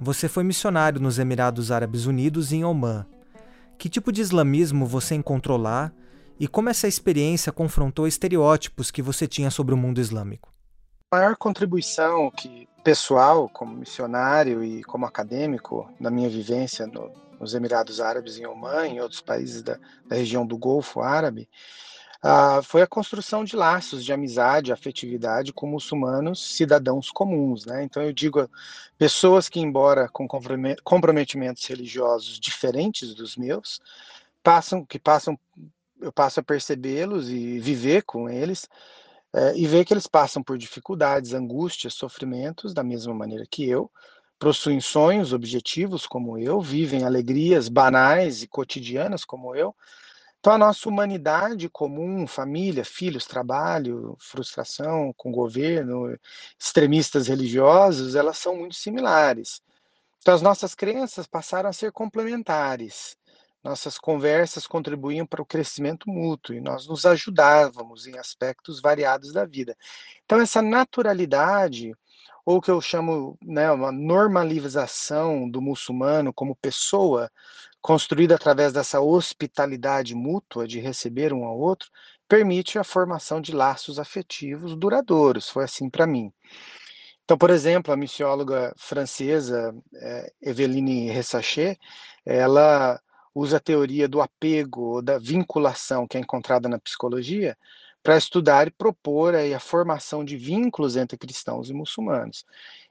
você 0.00 0.30
foi 0.30 0.42
missionário 0.42 0.98
nos 0.98 1.18
Emirados 1.18 1.70
Árabes 1.70 2.06
Unidos 2.06 2.52
e 2.52 2.56
em 2.56 2.64
Oman. 2.64 3.04
Que 3.76 3.86
tipo 3.86 4.10
de 4.10 4.22
islamismo 4.22 4.86
você 4.86 5.14
encontrou 5.14 5.58
lá 5.58 5.92
e 6.38 6.48
como 6.48 6.70
essa 6.70 6.88
experiência 6.88 7.52
confrontou 7.52 8.06
estereótipos 8.06 8.90
que 8.90 9.02
você 9.02 9.26
tinha 9.26 9.50
sobre 9.50 9.74
o 9.74 9.76
mundo 9.76 10.00
islâmico? 10.00 10.50
A 11.10 11.16
maior 11.16 11.36
contribuição 11.36 12.30
que 12.30 12.66
pessoal, 12.82 13.46
como 13.50 13.76
missionário 13.76 14.64
e 14.64 14.82
como 14.84 15.04
acadêmico, 15.04 15.86
na 16.00 16.10
minha 16.10 16.30
vivência 16.30 16.86
no, 16.86 17.12
nos 17.38 17.52
Emirados 17.52 18.00
Árabes 18.00 18.38
em 18.38 18.46
Oman 18.46 18.88
e 18.88 19.02
outros 19.02 19.20
países 19.20 19.60
da, 19.62 19.78
da 20.06 20.16
região 20.16 20.46
do 20.46 20.56
Golfo 20.56 21.02
Árabe, 21.02 21.46
uh, 22.24 22.62
foi 22.62 22.82
a 22.82 22.86
construção 22.86 23.44
de 23.44 23.56
laços 23.56 24.04
de 24.04 24.12
amizade, 24.12 24.72
afetividade 24.72 25.52
com 25.52 25.66
muçulmanos, 25.66 26.56
cidadãos 26.56 27.10
comuns, 27.10 27.66
né? 27.66 27.82
Então 27.82 28.02
eu 28.02 28.12
digo 28.12 28.48
pessoas 28.98 29.48
que, 29.48 29.60
embora 29.60 30.08
com 30.08 30.26
comprometimentos 30.84 31.64
religiosos 31.66 32.38
diferentes 32.38 33.14
dos 33.14 33.36
meus, 33.36 33.80
passam, 34.42 34.84
que 34.84 34.98
passam, 34.98 35.38
eu 36.00 36.12
passo 36.12 36.40
a 36.40 36.42
percebê-los 36.42 37.28
e 37.30 37.58
viver 37.58 38.02
com 38.02 38.28
eles. 38.28 38.68
É, 39.32 39.56
e 39.56 39.64
ver 39.64 39.84
que 39.84 39.94
eles 39.94 40.08
passam 40.08 40.42
por 40.42 40.58
dificuldades, 40.58 41.32
angústias, 41.32 41.94
sofrimentos 41.94 42.74
da 42.74 42.82
mesma 42.82 43.14
maneira 43.14 43.46
que 43.48 43.64
eu, 43.68 43.88
possuem 44.40 44.80
sonhos, 44.80 45.32
objetivos 45.32 46.06
como 46.06 46.36
eu, 46.36 46.60
vivem 46.60 47.04
alegrias 47.04 47.68
banais 47.68 48.42
e 48.42 48.48
cotidianas 48.48 49.24
como 49.24 49.54
eu, 49.54 49.72
Então, 50.40 50.54
a 50.54 50.58
nossa 50.58 50.88
humanidade 50.88 51.68
comum, 51.68 52.26
família, 52.26 52.82
filhos, 52.82 53.26
trabalho, 53.26 54.16
frustração 54.18 55.12
com 55.14 55.28
o 55.28 55.34
governo, 55.34 56.18
extremistas 56.58 57.28
religiosos, 57.28 58.14
elas 58.14 58.38
são 58.38 58.56
muito 58.56 58.74
similares. 58.74 59.60
Então, 60.18 60.34
as 60.34 60.40
nossas 60.40 60.74
crenças 60.74 61.26
passaram 61.26 61.68
a 61.68 61.74
ser 61.74 61.92
complementares. 61.92 63.18
Nossas 63.62 63.98
conversas 63.98 64.66
contribuíam 64.66 65.26
para 65.26 65.42
o 65.42 65.46
crescimento 65.46 66.08
mútuo 66.08 66.54
e 66.54 66.60
nós 66.62 66.86
nos 66.86 67.04
ajudávamos 67.04 68.06
em 68.06 68.18
aspectos 68.18 68.80
variados 68.80 69.34
da 69.34 69.44
vida. 69.44 69.76
Então, 70.24 70.40
essa 70.40 70.62
naturalidade, 70.62 71.94
ou 72.50 72.60
que 72.60 72.70
eu 72.70 72.80
chamo 72.80 73.38
né, 73.40 73.70
uma 73.70 73.92
normalização 73.92 75.48
do 75.48 75.62
muçulmano 75.62 76.32
como 76.32 76.56
pessoa, 76.56 77.30
construída 77.80 78.34
através 78.34 78.72
dessa 78.72 79.00
hospitalidade 79.00 80.16
mútua 80.16 80.66
de 80.66 80.80
receber 80.80 81.32
um 81.32 81.44
ao 81.44 81.56
outro, 81.56 81.88
permite 82.28 82.76
a 82.76 82.82
formação 82.82 83.40
de 83.40 83.52
laços 83.52 84.00
afetivos 84.00 84.74
duradouros. 84.74 85.48
Foi 85.48 85.62
assim 85.62 85.88
para 85.88 86.08
mim. 86.08 86.32
Então, 87.24 87.38
por 87.38 87.50
exemplo, 87.50 87.94
a 87.94 87.96
missióloga 87.96 88.74
francesa 88.76 89.72
é, 89.94 90.32
Eveline 90.42 91.08
Ressachet, 91.08 91.78
ela 92.26 93.00
usa 93.32 93.58
a 93.58 93.60
teoria 93.60 94.08
do 94.08 94.20
apego, 94.20 95.00
da 95.00 95.18
vinculação 95.20 96.08
que 96.08 96.16
é 96.16 96.20
encontrada 96.20 96.68
na 96.68 96.80
psicologia, 96.80 97.56
para 98.02 98.16
estudar 98.16 98.66
e 98.66 98.70
propor 98.70 99.34
aí, 99.34 99.52
a 99.52 99.60
formação 99.60 100.24
de 100.24 100.36
vínculos 100.36 100.96
entre 100.96 101.18
cristãos 101.18 101.68
e 101.68 101.74
muçulmanos. 101.74 102.44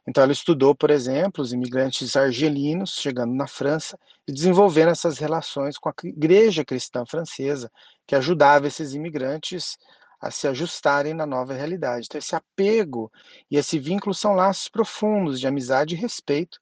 Então, 0.07 0.23
ela 0.23 0.31
estudou, 0.31 0.73
por 0.75 0.89
exemplo, 0.89 1.43
os 1.43 1.53
imigrantes 1.53 2.15
argelinos 2.15 2.95
chegando 2.95 3.33
na 3.33 3.47
França 3.47 3.99
e 4.27 4.31
desenvolvendo 4.31 4.89
essas 4.89 5.17
relações 5.17 5.77
com 5.77 5.89
a 5.89 5.93
igreja 6.03 6.65
cristã 6.65 7.05
francesa, 7.05 7.71
que 8.07 8.15
ajudava 8.15 8.67
esses 8.67 8.93
imigrantes 8.93 9.77
a 10.19 10.31
se 10.31 10.47
ajustarem 10.47 11.13
na 11.13 11.25
nova 11.25 11.53
realidade. 11.53 12.07
Então, 12.07 12.19
esse 12.19 12.35
apego 12.35 13.11
e 13.49 13.57
esse 13.57 13.79
vínculo 13.79 14.13
são 14.13 14.33
laços 14.33 14.67
profundos 14.67 15.39
de 15.39 15.47
amizade 15.47 15.95
e 15.95 15.97
respeito 15.97 16.59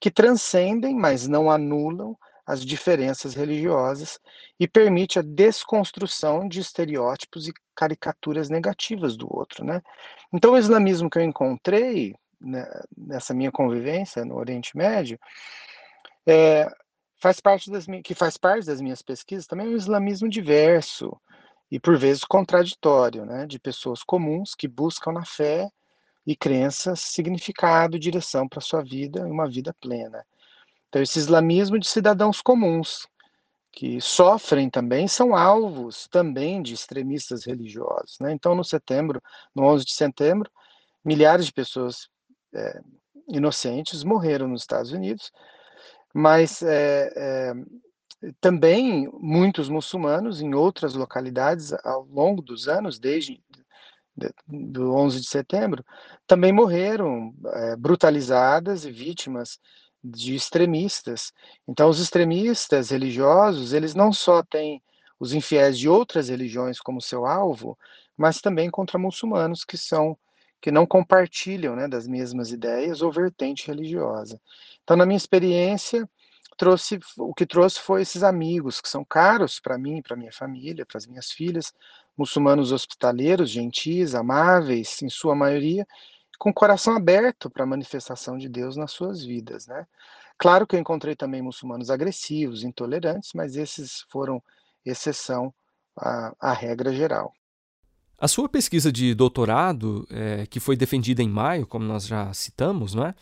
que 0.00 0.10
transcendem, 0.10 0.94
mas 0.94 1.26
não 1.26 1.50
anulam 1.50 2.16
as 2.46 2.64
diferenças 2.64 3.34
religiosas 3.34 4.18
e 4.60 4.68
permite 4.68 5.18
a 5.18 5.22
desconstrução 5.22 6.46
de 6.46 6.60
estereótipos 6.60 7.48
e 7.48 7.54
caricaturas 7.74 8.50
negativas 8.50 9.16
do 9.16 9.26
outro, 9.34 9.64
né? 9.64 9.80
Então 10.32 10.52
o 10.52 10.58
islamismo 10.58 11.08
que 11.08 11.18
eu 11.18 11.22
encontrei 11.22 12.14
né, 12.40 12.66
nessa 12.96 13.32
minha 13.32 13.50
convivência 13.50 14.24
no 14.24 14.36
Oriente 14.36 14.76
Médio 14.76 15.18
é, 16.26 16.68
faz 17.20 17.40
parte 17.40 17.70
das 17.70 17.86
que 18.04 18.14
faz 18.14 18.36
parte 18.36 18.66
das 18.66 18.80
minhas 18.80 19.00
pesquisas 19.00 19.46
também 19.46 19.66
é 19.66 19.70
um 19.70 19.76
islamismo 19.76 20.28
diverso 20.28 21.18
e 21.70 21.80
por 21.80 21.96
vezes 21.96 22.24
contraditório, 22.24 23.24
né, 23.24 23.46
de 23.46 23.58
pessoas 23.58 24.02
comuns 24.02 24.54
que 24.54 24.68
buscam 24.68 25.12
na 25.12 25.24
fé 25.24 25.70
e 26.26 26.36
crenças 26.36 27.00
significado, 27.00 27.98
direção 27.98 28.48
para 28.48 28.60
sua 28.60 28.82
vida 28.82 29.20
e 29.20 29.30
uma 29.30 29.48
vida 29.48 29.74
plena. 29.80 30.24
Então, 30.94 31.02
esse 31.02 31.18
islamismo 31.18 31.76
de 31.76 31.88
cidadãos 31.88 32.40
comuns, 32.40 33.08
que 33.72 34.00
sofrem 34.00 34.70
também, 34.70 35.08
são 35.08 35.34
alvos 35.34 36.06
também 36.06 36.62
de 36.62 36.72
extremistas 36.72 37.44
religiosos. 37.44 38.16
Né? 38.20 38.30
Então, 38.30 38.54
no 38.54 38.62
setembro, 38.62 39.20
no 39.52 39.64
11 39.64 39.84
de 39.84 39.92
setembro, 39.92 40.48
milhares 41.04 41.46
de 41.46 41.52
pessoas 41.52 42.08
é, 42.54 42.80
inocentes 43.26 44.04
morreram 44.04 44.46
nos 44.46 44.60
Estados 44.60 44.92
Unidos, 44.92 45.32
mas 46.14 46.62
é, 46.62 47.12
é, 47.16 47.54
também 48.40 49.10
muitos 49.14 49.68
muçulmanos 49.68 50.40
em 50.40 50.54
outras 50.54 50.94
localidades 50.94 51.72
ao 51.84 52.04
longo 52.04 52.40
dos 52.40 52.68
anos, 52.68 53.00
desde 53.00 53.42
do 54.46 54.94
11 54.94 55.22
de 55.22 55.26
setembro, 55.26 55.84
também 56.24 56.52
morreram 56.52 57.34
é, 57.46 57.74
brutalizadas 57.74 58.84
e 58.84 58.92
vítimas 58.92 59.58
de 60.04 60.34
extremistas. 60.34 61.32
Então, 61.66 61.88
os 61.88 61.98
extremistas 61.98 62.90
religiosos, 62.90 63.72
eles 63.72 63.94
não 63.94 64.12
só 64.12 64.42
têm 64.42 64.82
os 65.18 65.32
infiéis 65.32 65.78
de 65.78 65.88
outras 65.88 66.28
religiões 66.28 66.78
como 66.78 67.00
seu 67.00 67.24
alvo, 67.24 67.78
mas 68.16 68.40
também 68.40 68.70
contra 68.70 68.98
muçulmanos 68.98 69.64
que 69.64 69.78
são 69.78 70.16
que 70.60 70.70
não 70.70 70.86
compartilham 70.86 71.76
né, 71.76 71.86
das 71.86 72.08
mesmas 72.08 72.50
ideias 72.50 73.02
ou 73.02 73.12
vertente 73.12 73.66
religiosa. 73.66 74.40
Então, 74.82 74.96
na 74.96 75.04
minha 75.04 75.16
experiência, 75.18 76.08
trouxe 76.56 76.98
o 77.18 77.34
que 77.34 77.44
trouxe 77.44 77.80
foi 77.80 78.00
esses 78.00 78.22
amigos 78.22 78.80
que 78.80 78.88
são 78.88 79.04
caros 79.04 79.60
para 79.60 79.76
mim, 79.76 80.00
para 80.00 80.16
minha 80.16 80.32
família, 80.32 80.86
para 80.86 80.96
as 80.96 81.06
minhas 81.06 81.30
filhas, 81.30 81.70
muçulmanos 82.16 82.72
hospitaleiros, 82.72 83.50
gentis, 83.50 84.14
amáveis, 84.14 85.02
em 85.02 85.10
sua 85.10 85.34
maioria, 85.34 85.86
com 86.38 86.50
o 86.50 86.54
coração 86.54 86.96
aberto 86.96 87.48
para 87.50 87.64
a 87.64 87.66
manifestação 87.66 88.36
de 88.36 88.48
Deus 88.48 88.76
nas 88.76 88.92
suas 88.92 89.24
vidas, 89.24 89.66
né? 89.66 89.86
Claro 90.36 90.66
que 90.66 90.74
eu 90.74 90.80
encontrei 90.80 91.14
também 91.14 91.40
muçulmanos 91.40 91.90
agressivos, 91.90 92.64
intolerantes, 92.64 93.30
mas 93.34 93.56
esses 93.56 94.04
foram 94.10 94.42
exceção 94.84 95.54
à, 95.96 96.34
à 96.40 96.52
regra 96.52 96.92
geral. 96.92 97.32
A 98.18 98.28
sua 98.28 98.48
pesquisa 98.48 98.90
de 98.90 99.14
doutorado, 99.14 100.06
é, 100.10 100.46
que 100.46 100.60
foi 100.60 100.76
defendida 100.76 101.22
em 101.22 101.28
maio, 101.28 101.66
como 101.66 101.84
nós 101.84 102.06
já 102.06 102.32
citamos, 102.32 102.94
não 102.94 103.06
é? 103.06 103.14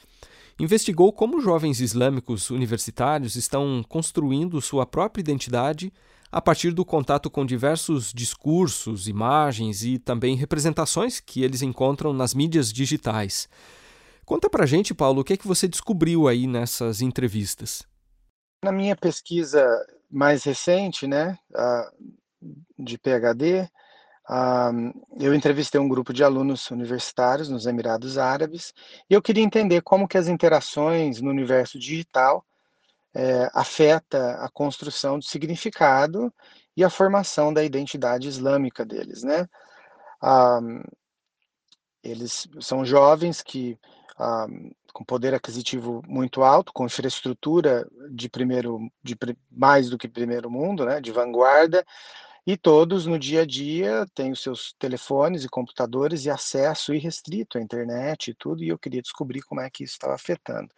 investigou 0.58 1.12
como 1.12 1.40
jovens 1.40 1.80
islâmicos 1.80 2.50
universitários 2.50 3.36
estão 3.36 3.84
construindo 3.88 4.60
sua 4.60 4.86
própria 4.86 5.20
identidade 5.20 5.92
a 6.32 6.40
partir 6.40 6.72
do 6.72 6.82
contato 6.82 7.30
com 7.30 7.44
diversos 7.44 8.10
discursos, 8.10 9.06
imagens 9.06 9.84
e 9.84 9.98
também 9.98 10.34
representações 10.34 11.20
que 11.20 11.44
eles 11.44 11.60
encontram 11.60 12.14
nas 12.14 12.32
mídias 12.32 12.72
digitais. 12.72 13.50
Conta 14.24 14.48
pra 14.48 14.64
gente, 14.64 14.94
Paulo, 14.94 15.20
o 15.20 15.24
que 15.24 15.34
é 15.34 15.36
que 15.36 15.46
você 15.46 15.68
descobriu 15.68 16.26
aí 16.26 16.46
nessas 16.46 17.02
entrevistas? 17.02 17.82
Na 18.64 18.72
minha 18.72 18.96
pesquisa 18.96 19.62
mais 20.10 20.42
recente, 20.44 21.06
né, 21.06 21.38
de 22.78 22.96
PhD, 22.96 23.68
eu 25.20 25.34
entrevistei 25.34 25.78
um 25.78 25.88
grupo 25.88 26.14
de 26.14 26.24
alunos 26.24 26.70
universitários 26.70 27.50
nos 27.50 27.66
Emirados 27.66 28.16
Árabes 28.16 28.72
e 29.10 29.12
eu 29.12 29.20
queria 29.20 29.44
entender 29.44 29.82
como 29.82 30.08
que 30.08 30.16
as 30.16 30.28
interações 30.28 31.20
no 31.20 31.28
universo 31.28 31.78
digital 31.78 32.42
é, 33.14 33.50
afeta 33.52 34.34
a 34.36 34.48
construção 34.48 35.18
de 35.18 35.28
significado 35.28 36.32
e 36.76 36.82
a 36.82 36.90
formação 36.90 37.52
da 37.52 37.62
identidade 37.62 38.28
islâmica 38.28 38.84
deles, 38.84 39.22
né? 39.22 39.48
Ah, 40.20 40.60
eles 42.02 42.48
são 42.60 42.84
jovens 42.84 43.42
que 43.42 43.78
ah, 44.18 44.46
com 44.92 45.04
poder 45.04 45.34
aquisitivo 45.34 46.02
muito 46.06 46.42
alto, 46.42 46.72
com 46.72 46.86
infraestrutura 46.86 47.86
de 48.10 48.28
primeiro, 48.28 48.90
de 49.02 49.16
mais 49.50 49.88
do 49.88 49.98
que 49.98 50.08
primeiro 50.08 50.50
mundo, 50.50 50.84
né? 50.84 51.00
De 51.00 51.10
vanguarda 51.10 51.84
e 52.44 52.56
todos 52.56 53.06
no 53.06 53.18
dia 53.18 53.42
a 53.42 53.46
dia 53.46 54.04
têm 54.14 54.32
os 54.32 54.42
seus 54.42 54.74
telefones 54.76 55.44
e 55.44 55.48
computadores 55.48 56.24
e 56.24 56.30
acesso 56.30 56.92
irrestrito 56.92 57.56
à 57.56 57.60
internet 57.60 58.30
e 58.30 58.34
tudo, 58.34 58.64
e 58.64 58.68
eu 58.68 58.78
queria 58.78 59.00
descobrir 59.00 59.42
como 59.42 59.60
é 59.60 59.70
que 59.70 59.84
isso 59.84 59.92
estava 59.92 60.14
afetando. 60.14 60.68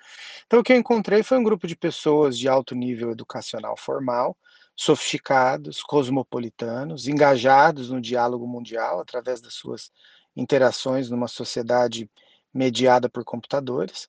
Então, 0.46 0.60
o 0.60 0.62
que 0.62 0.72
eu 0.72 0.76
encontrei 0.76 1.22
foi 1.22 1.38
um 1.38 1.42
grupo 1.42 1.66
de 1.66 1.74
pessoas 1.74 2.38
de 2.38 2.48
alto 2.48 2.74
nível 2.74 3.10
educacional 3.10 3.76
formal, 3.78 4.36
sofisticados, 4.76 5.82
cosmopolitanos, 5.82 7.08
engajados 7.08 7.88
no 7.88 8.00
diálogo 8.00 8.46
mundial 8.46 9.00
através 9.00 9.40
das 9.40 9.54
suas 9.54 9.90
interações 10.36 11.08
numa 11.08 11.28
sociedade 11.28 12.10
mediada 12.52 13.08
por 13.08 13.24
computadores. 13.24 14.08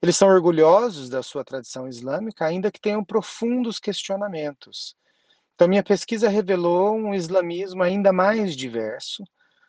Eles 0.00 0.16
são 0.16 0.28
orgulhosos 0.28 1.10
da 1.10 1.22
sua 1.22 1.44
tradição 1.44 1.86
islâmica, 1.86 2.46
ainda 2.46 2.70
que 2.70 2.80
tenham 2.80 3.04
profundos 3.04 3.78
questionamentos 3.78 4.96
então, 5.54 5.68
minha 5.68 5.84
pesquisa 5.84 6.28
revelou 6.28 6.96
um 6.96 7.14
islamismo 7.14 7.82
ainda 7.82 8.12
mais 8.12 8.56
diverso, 8.56 9.22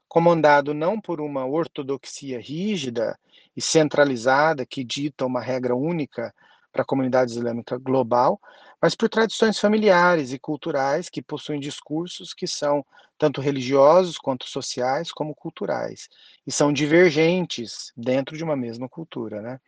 comandado 0.08 0.74
não 0.74 1.00
por 1.00 1.22
uma 1.22 1.46
ortodoxia 1.46 2.40
rígida 2.40 3.16
e 3.56 3.62
centralizada 3.62 4.66
que 4.66 4.84
dita 4.84 5.28
uma 5.28 5.40
regra 5.40 5.76
única 5.76 6.34
para 6.72 6.82
a 6.82 6.86
comunidade 6.86 7.34
islâmica 7.34 7.78
global, 7.78 8.40
mas 8.86 8.94
por 8.94 9.10
tradições 9.10 9.58
familiares 9.58 10.32
e 10.32 10.38
culturais 10.38 11.10
que 11.10 11.20
possuem 11.20 11.60
discursos 11.60 12.36
que 12.36 12.46
são 12.46 12.86
tanto 13.18 13.42
religiosos 13.42 14.16
quanto 14.16 14.48
sociais 14.48 15.12
como 15.12 15.34
culturais 15.34 16.08
e 16.46 16.52
são 16.52 16.72
divergentes 16.72 17.92
dentro 17.98 18.38
de 18.38 18.44
uma 18.44 18.56
mesma 18.56 18.88
cultura, 18.88 19.42
né? 19.42 19.60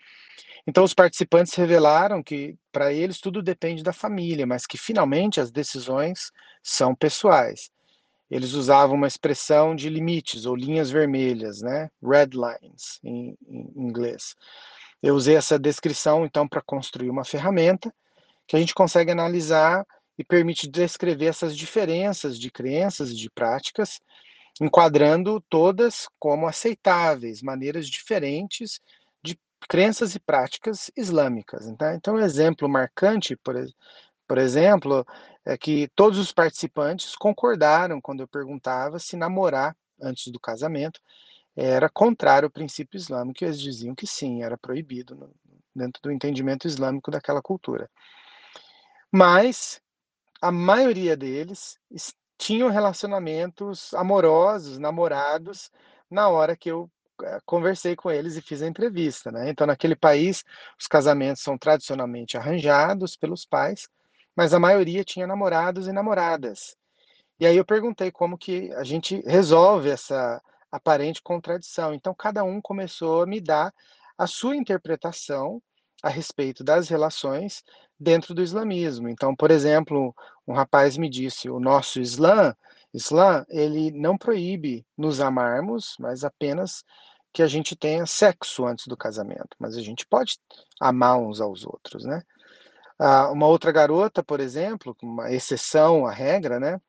Então, 0.67 0.83
os 0.83 0.93
participantes 0.93 1.55
revelaram 1.55 2.21
que, 2.21 2.55
para 2.71 2.93
eles, 2.93 3.19
tudo 3.19 3.41
depende 3.41 3.81
da 3.81 3.91
família, 3.91 4.45
mas 4.45 4.67
que, 4.67 4.77
finalmente, 4.77 5.41
as 5.41 5.49
decisões 5.49 6.31
são 6.61 6.93
pessoais. 6.93 7.71
Eles 8.29 8.53
usavam 8.53 8.95
uma 8.95 9.07
expressão 9.07 9.75
de 9.75 9.89
limites 9.89 10.45
ou 10.45 10.55
linhas 10.55 10.91
vermelhas, 10.91 11.59
né? 11.59 11.89
Red 12.03 12.35
lines, 12.35 12.99
em, 13.03 13.35
em 13.47 13.73
inglês. 13.75 14.35
Eu 15.01 15.15
usei 15.15 15.35
essa 15.35 15.57
descrição, 15.57 16.23
então, 16.23 16.47
para 16.47 16.61
construir 16.61 17.09
uma 17.09 17.25
ferramenta 17.25 17.91
que 18.47 18.55
a 18.55 18.59
gente 18.59 18.73
consegue 18.73 19.11
analisar 19.11 19.85
e 20.17 20.23
permite 20.23 20.67
descrever 20.67 21.25
essas 21.25 21.55
diferenças 21.55 22.39
de 22.39 22.49
crenças 22.49 23.11
e 23.11 23.15
de 23.15 23.29
práticas, 23.29 23.99
enquadrando 24.59 25.43
todas 25.49 26.07
como 26.17 26.47
aceitáveis, 26.47 27.41
maneiras 27.41 27.87
diferentes 27.87 28.79
de 29.23 29.37
crenças 29.69 30.15
e 30.15 30.19
práticas 30.19 30.89
islâmicas. 30.95 31.67
Então, 31.67 31.93
então 31.93 32.15
um 32.15 32.19
exemplo 32.19 32.67
marcante, 32.67 33.35
por, 33.35 33.55
por 34.27 34.37
exemplo, 34.37 35.05
é 35.45 35.57
que 35.57 35.87
todos 35.95 36.17
os 36.17 36.31
participantes 36.31 37.15
concordaram 37.15 38.01
quando 38.01 38.21
eu 38.21 38.27
perguntava 38.27 38.97
se 38.97 39.15
namorar 39.15 39.75
antes 40.01 40.31
do 40.31 40.39
casamento 40.39 40.99
era 41.55 41.89
contrário 41.89 42.45
ao 42.45 42.51
princípio 42.51 42.97
islâmico, 42.97 43.43
e 43.43 43.45
eles 43.45 43.59
diziam 43.59 43.95
que 43.95 44.05
sim, 44.05 44.43
era 44.43 44.55
proibido 44.55 45.31
dentro 45.75 45.99
do 46.03 46.11
entendimento 46.11 46.67
islâmico 46.67 47.09
daquela 47.09 47.41
cultura. 47.41 47.89
Mas 49.11 49.81
a 50.41 50.51
maioria 50.51 51.17
deles 51.17 51.77
tinham 52.37 52.69
relacionamentos 52.69 53.93
amorosos, 53.93 54.77
namorados, 54.77 55.71
na 56.09 56.29
hora 56.29 56.55
que 56.55 56.69
eu 56.71 56.89
eh, 57.23 57.39
conversei 57.45 57.95
com 57.95 58.11
eles 58.11 58.35
e 58.37 58.41
fiz 58.41 58.61
a 58.61 58.67
entrevista, 58.67 59.31
né? 59.31 59.49
Então, 59.49 59.67
naquele 59.67 59.95
país, 59.95 60.43
os 60.79 60.87
casamentos 60.87 61.43
são 61.43 61.57
tradicionalmente 61.57 62.37
arranjados 62.37 63.15
pelos 63.17 63.45
pais, 63.45 63.89
mas 64.35 64.53
a 64.53 64.59
maioria 64.59 65.03
tinha 65.03 65.27
namorados 65.27 65.87
e 65.87 65.91
namoradas. 65.93 66.75
E 67.39 67.45
aí 67.45 67.57
eu 67.57 67.65
perguntei 67.65 68.11
como 68.11 68.37
que 68.37 68.71
a 68.73 68.83
gente 68.83 69.21
resolve 69.21 69.89
essa 69.89 70.41
aparente 70.71 71.21
contradição. 71.21 71.93
Então, 71.93 72.13
cada 72.15 72.43
um 72.43 72.61
começou 72.61 73.23
a 73.23 73.27
me 73.27 73.41
dar 73.41 73.73
a 74.17 74.27
sua 74.27 74.55
interpretação 74.55 75.61
a 76.03 76.09
respeito 76.09 76.63
das 76.63 76.89
relações 76.89 77.63
dentro 77.99 78.33
do 78.33 78.41
islamismo. 78.41 79.09
Então, 79.09 79.35
por 79.35 79.51
exemplo, 79.51 80.15
um 80.47 80.53
rapaz 80.53 80.97
me 80.97 81.09
disse: 81.09 81.49
o 81.49 81.59
nosso 81.59 81.99
Islã, 81.99 82.55
Islã, 82.93 83.45
ele 83.49 83.91
não 83.91 84.17
proíbe 84.17 84.85
nos 84.97 85.19
amarmos, 85.19 85.95
mas 85.99 86.23
apenas 86.23 86.83
que 87.33 87.43
a 87.43 87.47
gente 87.47 87.75
tenha 87.75 88.05
sexo 88.05 88.65
antes 88.65 88.87
do 88.87 88.97
casamento. 88.97 89.55
Mas 89.59 89.75
a 89.75 89.81
gente 89.81 90.05
pode 90.05 90.39
amar 90.79 91.17
uns 91.17 91.41
aos 91.41 91.65
outros, 91.65 92.05
né? 92.05 92.21
Ah, 92.99 93.31
uma 93.31 93.45
outra 93.45 93.71
garota, 93.71 94.23
por 94.23 94.39
exemplo, 94.39 94.95
uma 95.03 95.31
exceção 95.31 96.05
à 96.05 96.11
regra, 96.11 96.59
né? 96.59 96.81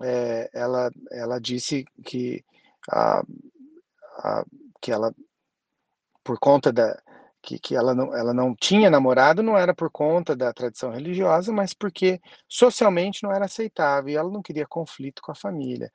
É, 0.00 0.50
ela, 0.54 0.90
ela 1.10 1.38
disse 1.38 1.84
que 2.04 2.42
a, 2.90 3.22
a, 4.18 4.44
que 4.80 4.90
ela, 4.90 5.14
por 6.24 6.38
conta 6.38 6.72
da 6.72 6.98
que, 7.42 7.58
que 7.58 7.74
ela, 7.74 7.94
não, 7.94 8.16
ela 8.16 8.32
não 8.32 8.54
tinha 8.54 8.88
namorado, 8.88 9.42
não 9.42 9.58
era 9.58 9.74
por 9.74 9.90
conta 9.90 10.36
da 10.36 10.52
tradição 10.52 10.90
religiosa, 10.90 11.52
mas 11.52 11.74
porque 11.74 12.20
socialmente 12.48 13.22
não 13.22 13.32
era 13.32 13.46
aceitável 13.46 14.10
e 14.10 14.16
ela 14.16 14.30
não 14.30 14.42
queria 14.42 14.66
conflito 14.66 15.20
com 15.20 15.32
a 15.32 15.34
família. 15.34 15.92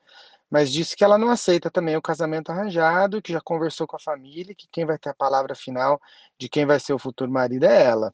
Mas 0.50 0.72
disse 0.72 0.96
que 0.96 1.04
ela 1.04 1.18
não 1.18 1.30
aceita 1.30 1.70
também 1.72 1.98
o 1.98 2.02
casamento 2.02 2.52
arranjado, 2.52 3.22
que 3.22 3.34
já 3.34 3.42
conversou 3.42 3.88
com 3.88 3.96
a 3.98 4.00
família, 4.00 4.56
que 4.56 4.68
quem 4.72 4.86
vai 4.86 4.98
ter 4.98 5.10
a 5.10 5.14
palavra 5.14 5.56
final 5.56 6.00
de 6.40 6.50
quem 6.50 6.66
vai 6.66 6.80
ser 6.80 6.94
o 6.94 7.00
futuro 7.00 7.32
marido 7.32 7.66
é 7.66 7.84
ela. 7.84 8.14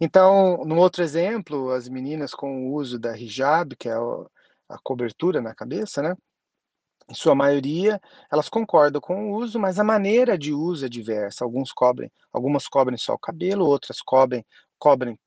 Então, 0.00 0.64
no 0.64 0.76
outro 0.76 1.02
exemplo, 1.02 1.70
as 1.72 1.88
meninas 1.88 2.32
com 2.34 2.68
o 2.68 2.74
uso 2.74 2.98
da 2.98 3.16
hijab, 3.16 3.76
que 3.76 3.88
é 3.88 3.94
a 3.94 4.78
cobertura 4.82 5.40
na 5.40 5.54
cabeça, 5.54 6.02
né? 6.02 6.14
Em 7.08 7.14
sua 7.14 7.34
maioria, 7.34 8.00
elas 8.30 8.48
concordam 8.48 9.00
com 9.00 9.32
o 9.32 9.36
uso, 9.36 9.58
mas 9.58 9.78
a 9.78 9.84
maneira 9.84 10.36
de 10.36 10.52
uso 10.52 10.84
é 10.84 10.88
diversa. 10.88 11.44
Alguns 11.44 11.72
cobrem, 11.72 12.12
algumas 12.32 12.68
cobrem 12.68 12.98
só 12.98 13.14
o 13.14 13.18
cabelo, 13.18 13.66
outras 13.66 14.02
cobrem, 14.02 14.44
cobrem 14.78 15.18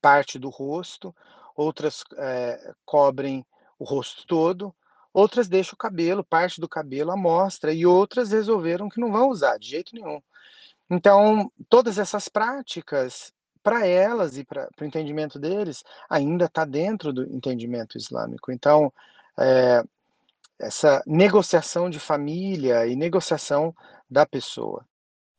parte 0.00 0.38
do 0.38 0.48
rosto, 0.48 1.14
outras 1.54 2.02
é, 2.16 2.72
cobrem 2.84 3.44
o 3.78 3.84
rosto 3.84 4.26
todo, 4.26 4.74
outras 5.12 5.48
deixam 5.48 5.74
o 5.74 5.78
cabelo, 5.78 6.24
parte 6.24 6.60
do 6.60 6.68
cabelo 6.68 7.10
à 7.10 7.16
mostra, 7.16 7.72
e 7.72 7.84
outras 7.84 8.30
resolveram 8.30 8.88
que 8.88 9.00
não 9.00 9.12
vão 9.12 9.28
usar 9.28 9.58
de 9.58 9.68
jeito 9.68 9.94
nenhum. 9.94 10.20
Então, 10.88 11.50
todas 11.68 11.98
essas 11.98 12.28
práticas, 12.28 13.32
para 13.62 13.86
elas 13.86 14.38
e 14.38 14.44
para 14.44 14.68
o 14.80 14.84
entendimento 14.84 15.38
deles, 15.38 15.82
ainda 16.08 16.44
está 16.44 16.64
dentro 16.64 17.12
do 17.12 17.24
entendimento 17.24 17.98
islâmico. 17.98 18.52
Então, 18.52 18.92
é, 19.38 19.82
essa 20.60 21.02
negociação 21.06 21.90
de 21.90 21.98
família 21.98 22.86
e 22.86 22.96
negociação 22.96 23.74
da 24.10 24.24
pessoa. 24.26 24.84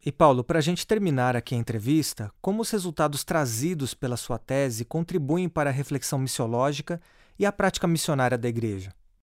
E 0.06 0.12
Paulo, 0.12 0.44
para 0.44 0.60
a 0.60 0.62
gente 0.62 0.86
terminar 0.86 1.36
aqui 1.36 1.56
a 1.56 1.58
entrevista, 1.58 2.32
como 2.40 2.62
os 2.62 2.70
resultados 2.70 3.24
trazidos 3.24 3.94
pela 3.94 4.16
sua 4.16 4.38
tese 4.38 4.86
contribuem 4.86 5.50
para 5.50 5.70
a 5.70 5.74
reflexão 5.74 6.20
missiológica 6.20 7.02
e 7.38 7.46
a 7.46 7.52
prática 7.52 7.88
missionária 7.88 8.38
da 8.38 8.48
Igreja? 8.48 8.94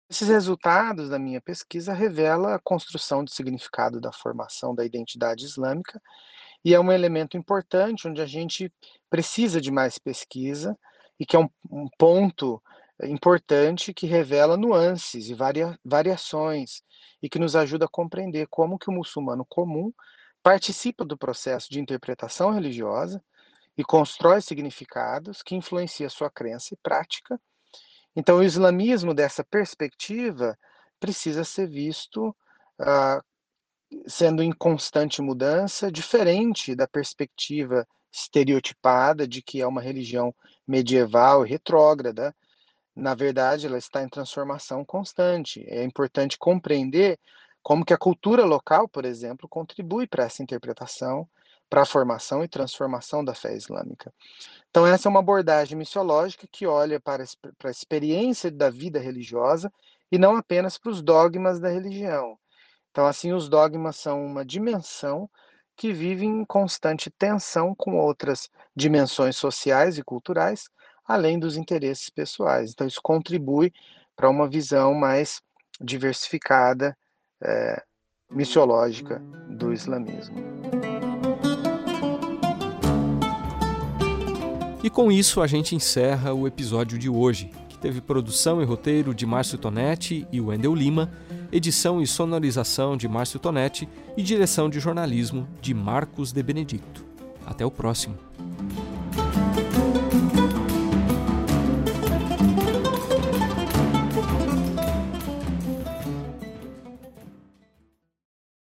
Esses 0.08 0.28
resultados 0.28 1.08
da 1.08 1.18
minha 1.18 1.40
pesquisa 1.40 1.92
revelam 1.92 2.52
a 2.52 2.60
construção 2.62 3.24
de 3.24 3.34
significado 3.34 4.00
da 4.00 4.12
formação 4.12 4.74
da 4.74 4.84
identidade 4.84 5.44
islâmica 5.44 6.00
e 6.64 6.74
é 6.74 6.80
um 6.80 6.92
elemento 6.92 7.36
importante 7.36 8.06
onde 8.06 8.20
a 8.20 8.26
gente 8.26 8.72
precisa 9.10 9.60
de 9.60 9.70
mais 9.70 9.98
pesquisa 9.98 10.76
e 11.18 11.26
que 11.26 11.34
é 11.34 11.38
um, 11.38 11.48
um 11.70 11.88
ponto 11.98 12.62
importante 13.04 13.92
que 13.92 14.06
revela 14.06 14.56
nuances 14.56 15.28
e 15.28 15.34
varia, 15.34 15.78
variações 15.84 16.82
e 17.22 17.28
que 17.28 17.38
nos 17.38 17.56
ajuda 17.56 17.86
a 17.86 17.88
compreender 17.88 18.46
como 18.48 18.78
que 18.78 18.90
o 18.90 18.92
muçulmano 18.92 19.44
comum 19.48 19.92
participa 20.42 21.04
do 21.04 21.16
processo 21.16 21.70
de 21.70 21.80
interpretação 21.80 22.50
religiosa 22.50 23.22
e 23.76 23.84
constrói 23.84 24.40
significados 24.40 25.42
que 25.42 25.54
influenciam 25.54 26.10
sua 26.10 26.30
crença 26.30 26.74
e 26.74 26.78
prática. 26.82 27.40
Então, 28.14 28.38
o 28.38 28.42
islamismo, 28.42 29.14
dessa 29.14 29.42
perspectiva, 29.42 30.58
precisa 31.00 31.44
ser 31.44 31.68
visto 31.68 32.28
uh, 32.80 33.22
sendo 34.06 34.42
em 34.42 34.52
constante 34.52 35.22
mudança, 35.22 35.90
diferente 35.90 36.74
da 36.74 36.86
perspectiva 36.86 37.86
estereotipada 38.12 39.26
de 39.26 39.40
que 39.40 39.60
é 39.60 39.66
uma 39.66 39.80
religião 39.80 40.34
medieval 40.66 41.46
e 41.46 41.48
retrógrada, 41.48 42.34
na 42.94 43.14
verdade, 43.14 43.66
ela 43.66 43.78
está 43.78 44.02
em 44.02 44.08
transformação 44.08 44.84
constante. 44.84 45.64
É 45.68 45.82
importante 45.82 46.38
compreender 46.38 47.18
como 47.62 47.84
que 47.84 47.94
a 47.94 47.98
cultura 47.98 48.44
local, 48.44 48.88
por 48.88 49.04
exemplo, 49.04 49.48
contribui 49.48 50.06
para 50.06 50.24
essa 50.24 50.42
interpretação, 50.42 51.28
para 51.70 51.82
a 51.82 51.86
formação 51.86 52.44
e 52.44 52.48
transformação 52.48 53.24
da 53.24 53.34
fé 53.34 53.54
islâmica. 53.54 54.12
Então, 54.68 54.86
essa 54.86 55.08
é 55.08 55.10
uma 55.10 55.20
abordagem 55.20 55.78
missiológica 55.78 56.46
que 56.50 56.66
olha 56.66 57.00
para, 57.00 57.24
para 57.56 57.68
a 57.68 57.70
experiência 57.70 58.50
da 58.50 58.68
vida 58.68 58.98
religiosa 58.98 59.72
e 60.10 60.18
não 60.18 60.36
apenas 60.36 60.76
para 60.76 60.90
os 60.90 61.00
dogmas 61.00 61.58
da 61.60 61.70
religião. 61.70 62.38
Então, 62.90 63.06
assim, 63.06 63.32
os 63.32 63.48
dogmas 63.48 63.96
são 63.96 64.22
uma 64.22 64.44
dimensão 64.44 65.30
que 65.74 65.92
vive 65.92 66.26
em 66.26 66.44
constante 66.44 67.10
tensão 67.10 67.74
com 67.74 67.96
outras 67.96 68.50
dimensões 68.76 69.36
sociais 69.36 69.96
e 69.96 70.02
culturais, 70.02 70.68
além 71.06 71.38
dos 71.38 71.56
interesses 71.56 72.08
pessoais. 72.10 72.70
Então, 72.72 72.86
isso 72.86 73.00
contribui 73.02 73.72
para 74.16 74.28
uma 74.28 74.48
visão 74.48 74.94
mais 74.94 75.40
diversificada, 75.80 76.96
é, 77.42 77.82
missiológica 78.30 79.20
do 79.48 79.72
islamismo. 79.72 80.36
E 84.82 84.90
com 84.90 85.12
isso 85.12 85.40
a 85.40 85.46
gente 85.46 85.76
encerra 85.76 86.34
o 86.34 86.46
episódio 86.46 86.98
de 86.98 87.08
hoje, 87.08 87.50
que 87.68 87.78
teve 87.78 88.00
produção 88.00 88.60
e 88.60 88.64
roteiro 88.64 89.14
de 89.14 89.24
Márcio 89.24 89.56
Tonetti 89.56 90.26
e 90.32 90.40
Wendel 90.40 90.74
Lima, 90.74 91.12
edição 91.52 92.02
e 92.02 92.06
sonorização 92.06 92.96
de 92.96 93.06
Márcio 93.06 93.38
Tonetti 93.38 93.88
e 94.16 94.22
direção 94.22 94.68
de 94.68 94.80
jornalismo 94.80 95.46
de 95.60 95.72
Marcos 95.72 96.32
de 96.32 96.42
Benedicto. 96.42 97.04
Até 97.46 97.64
o 97.64 97.70
próximo. 97.70 98.18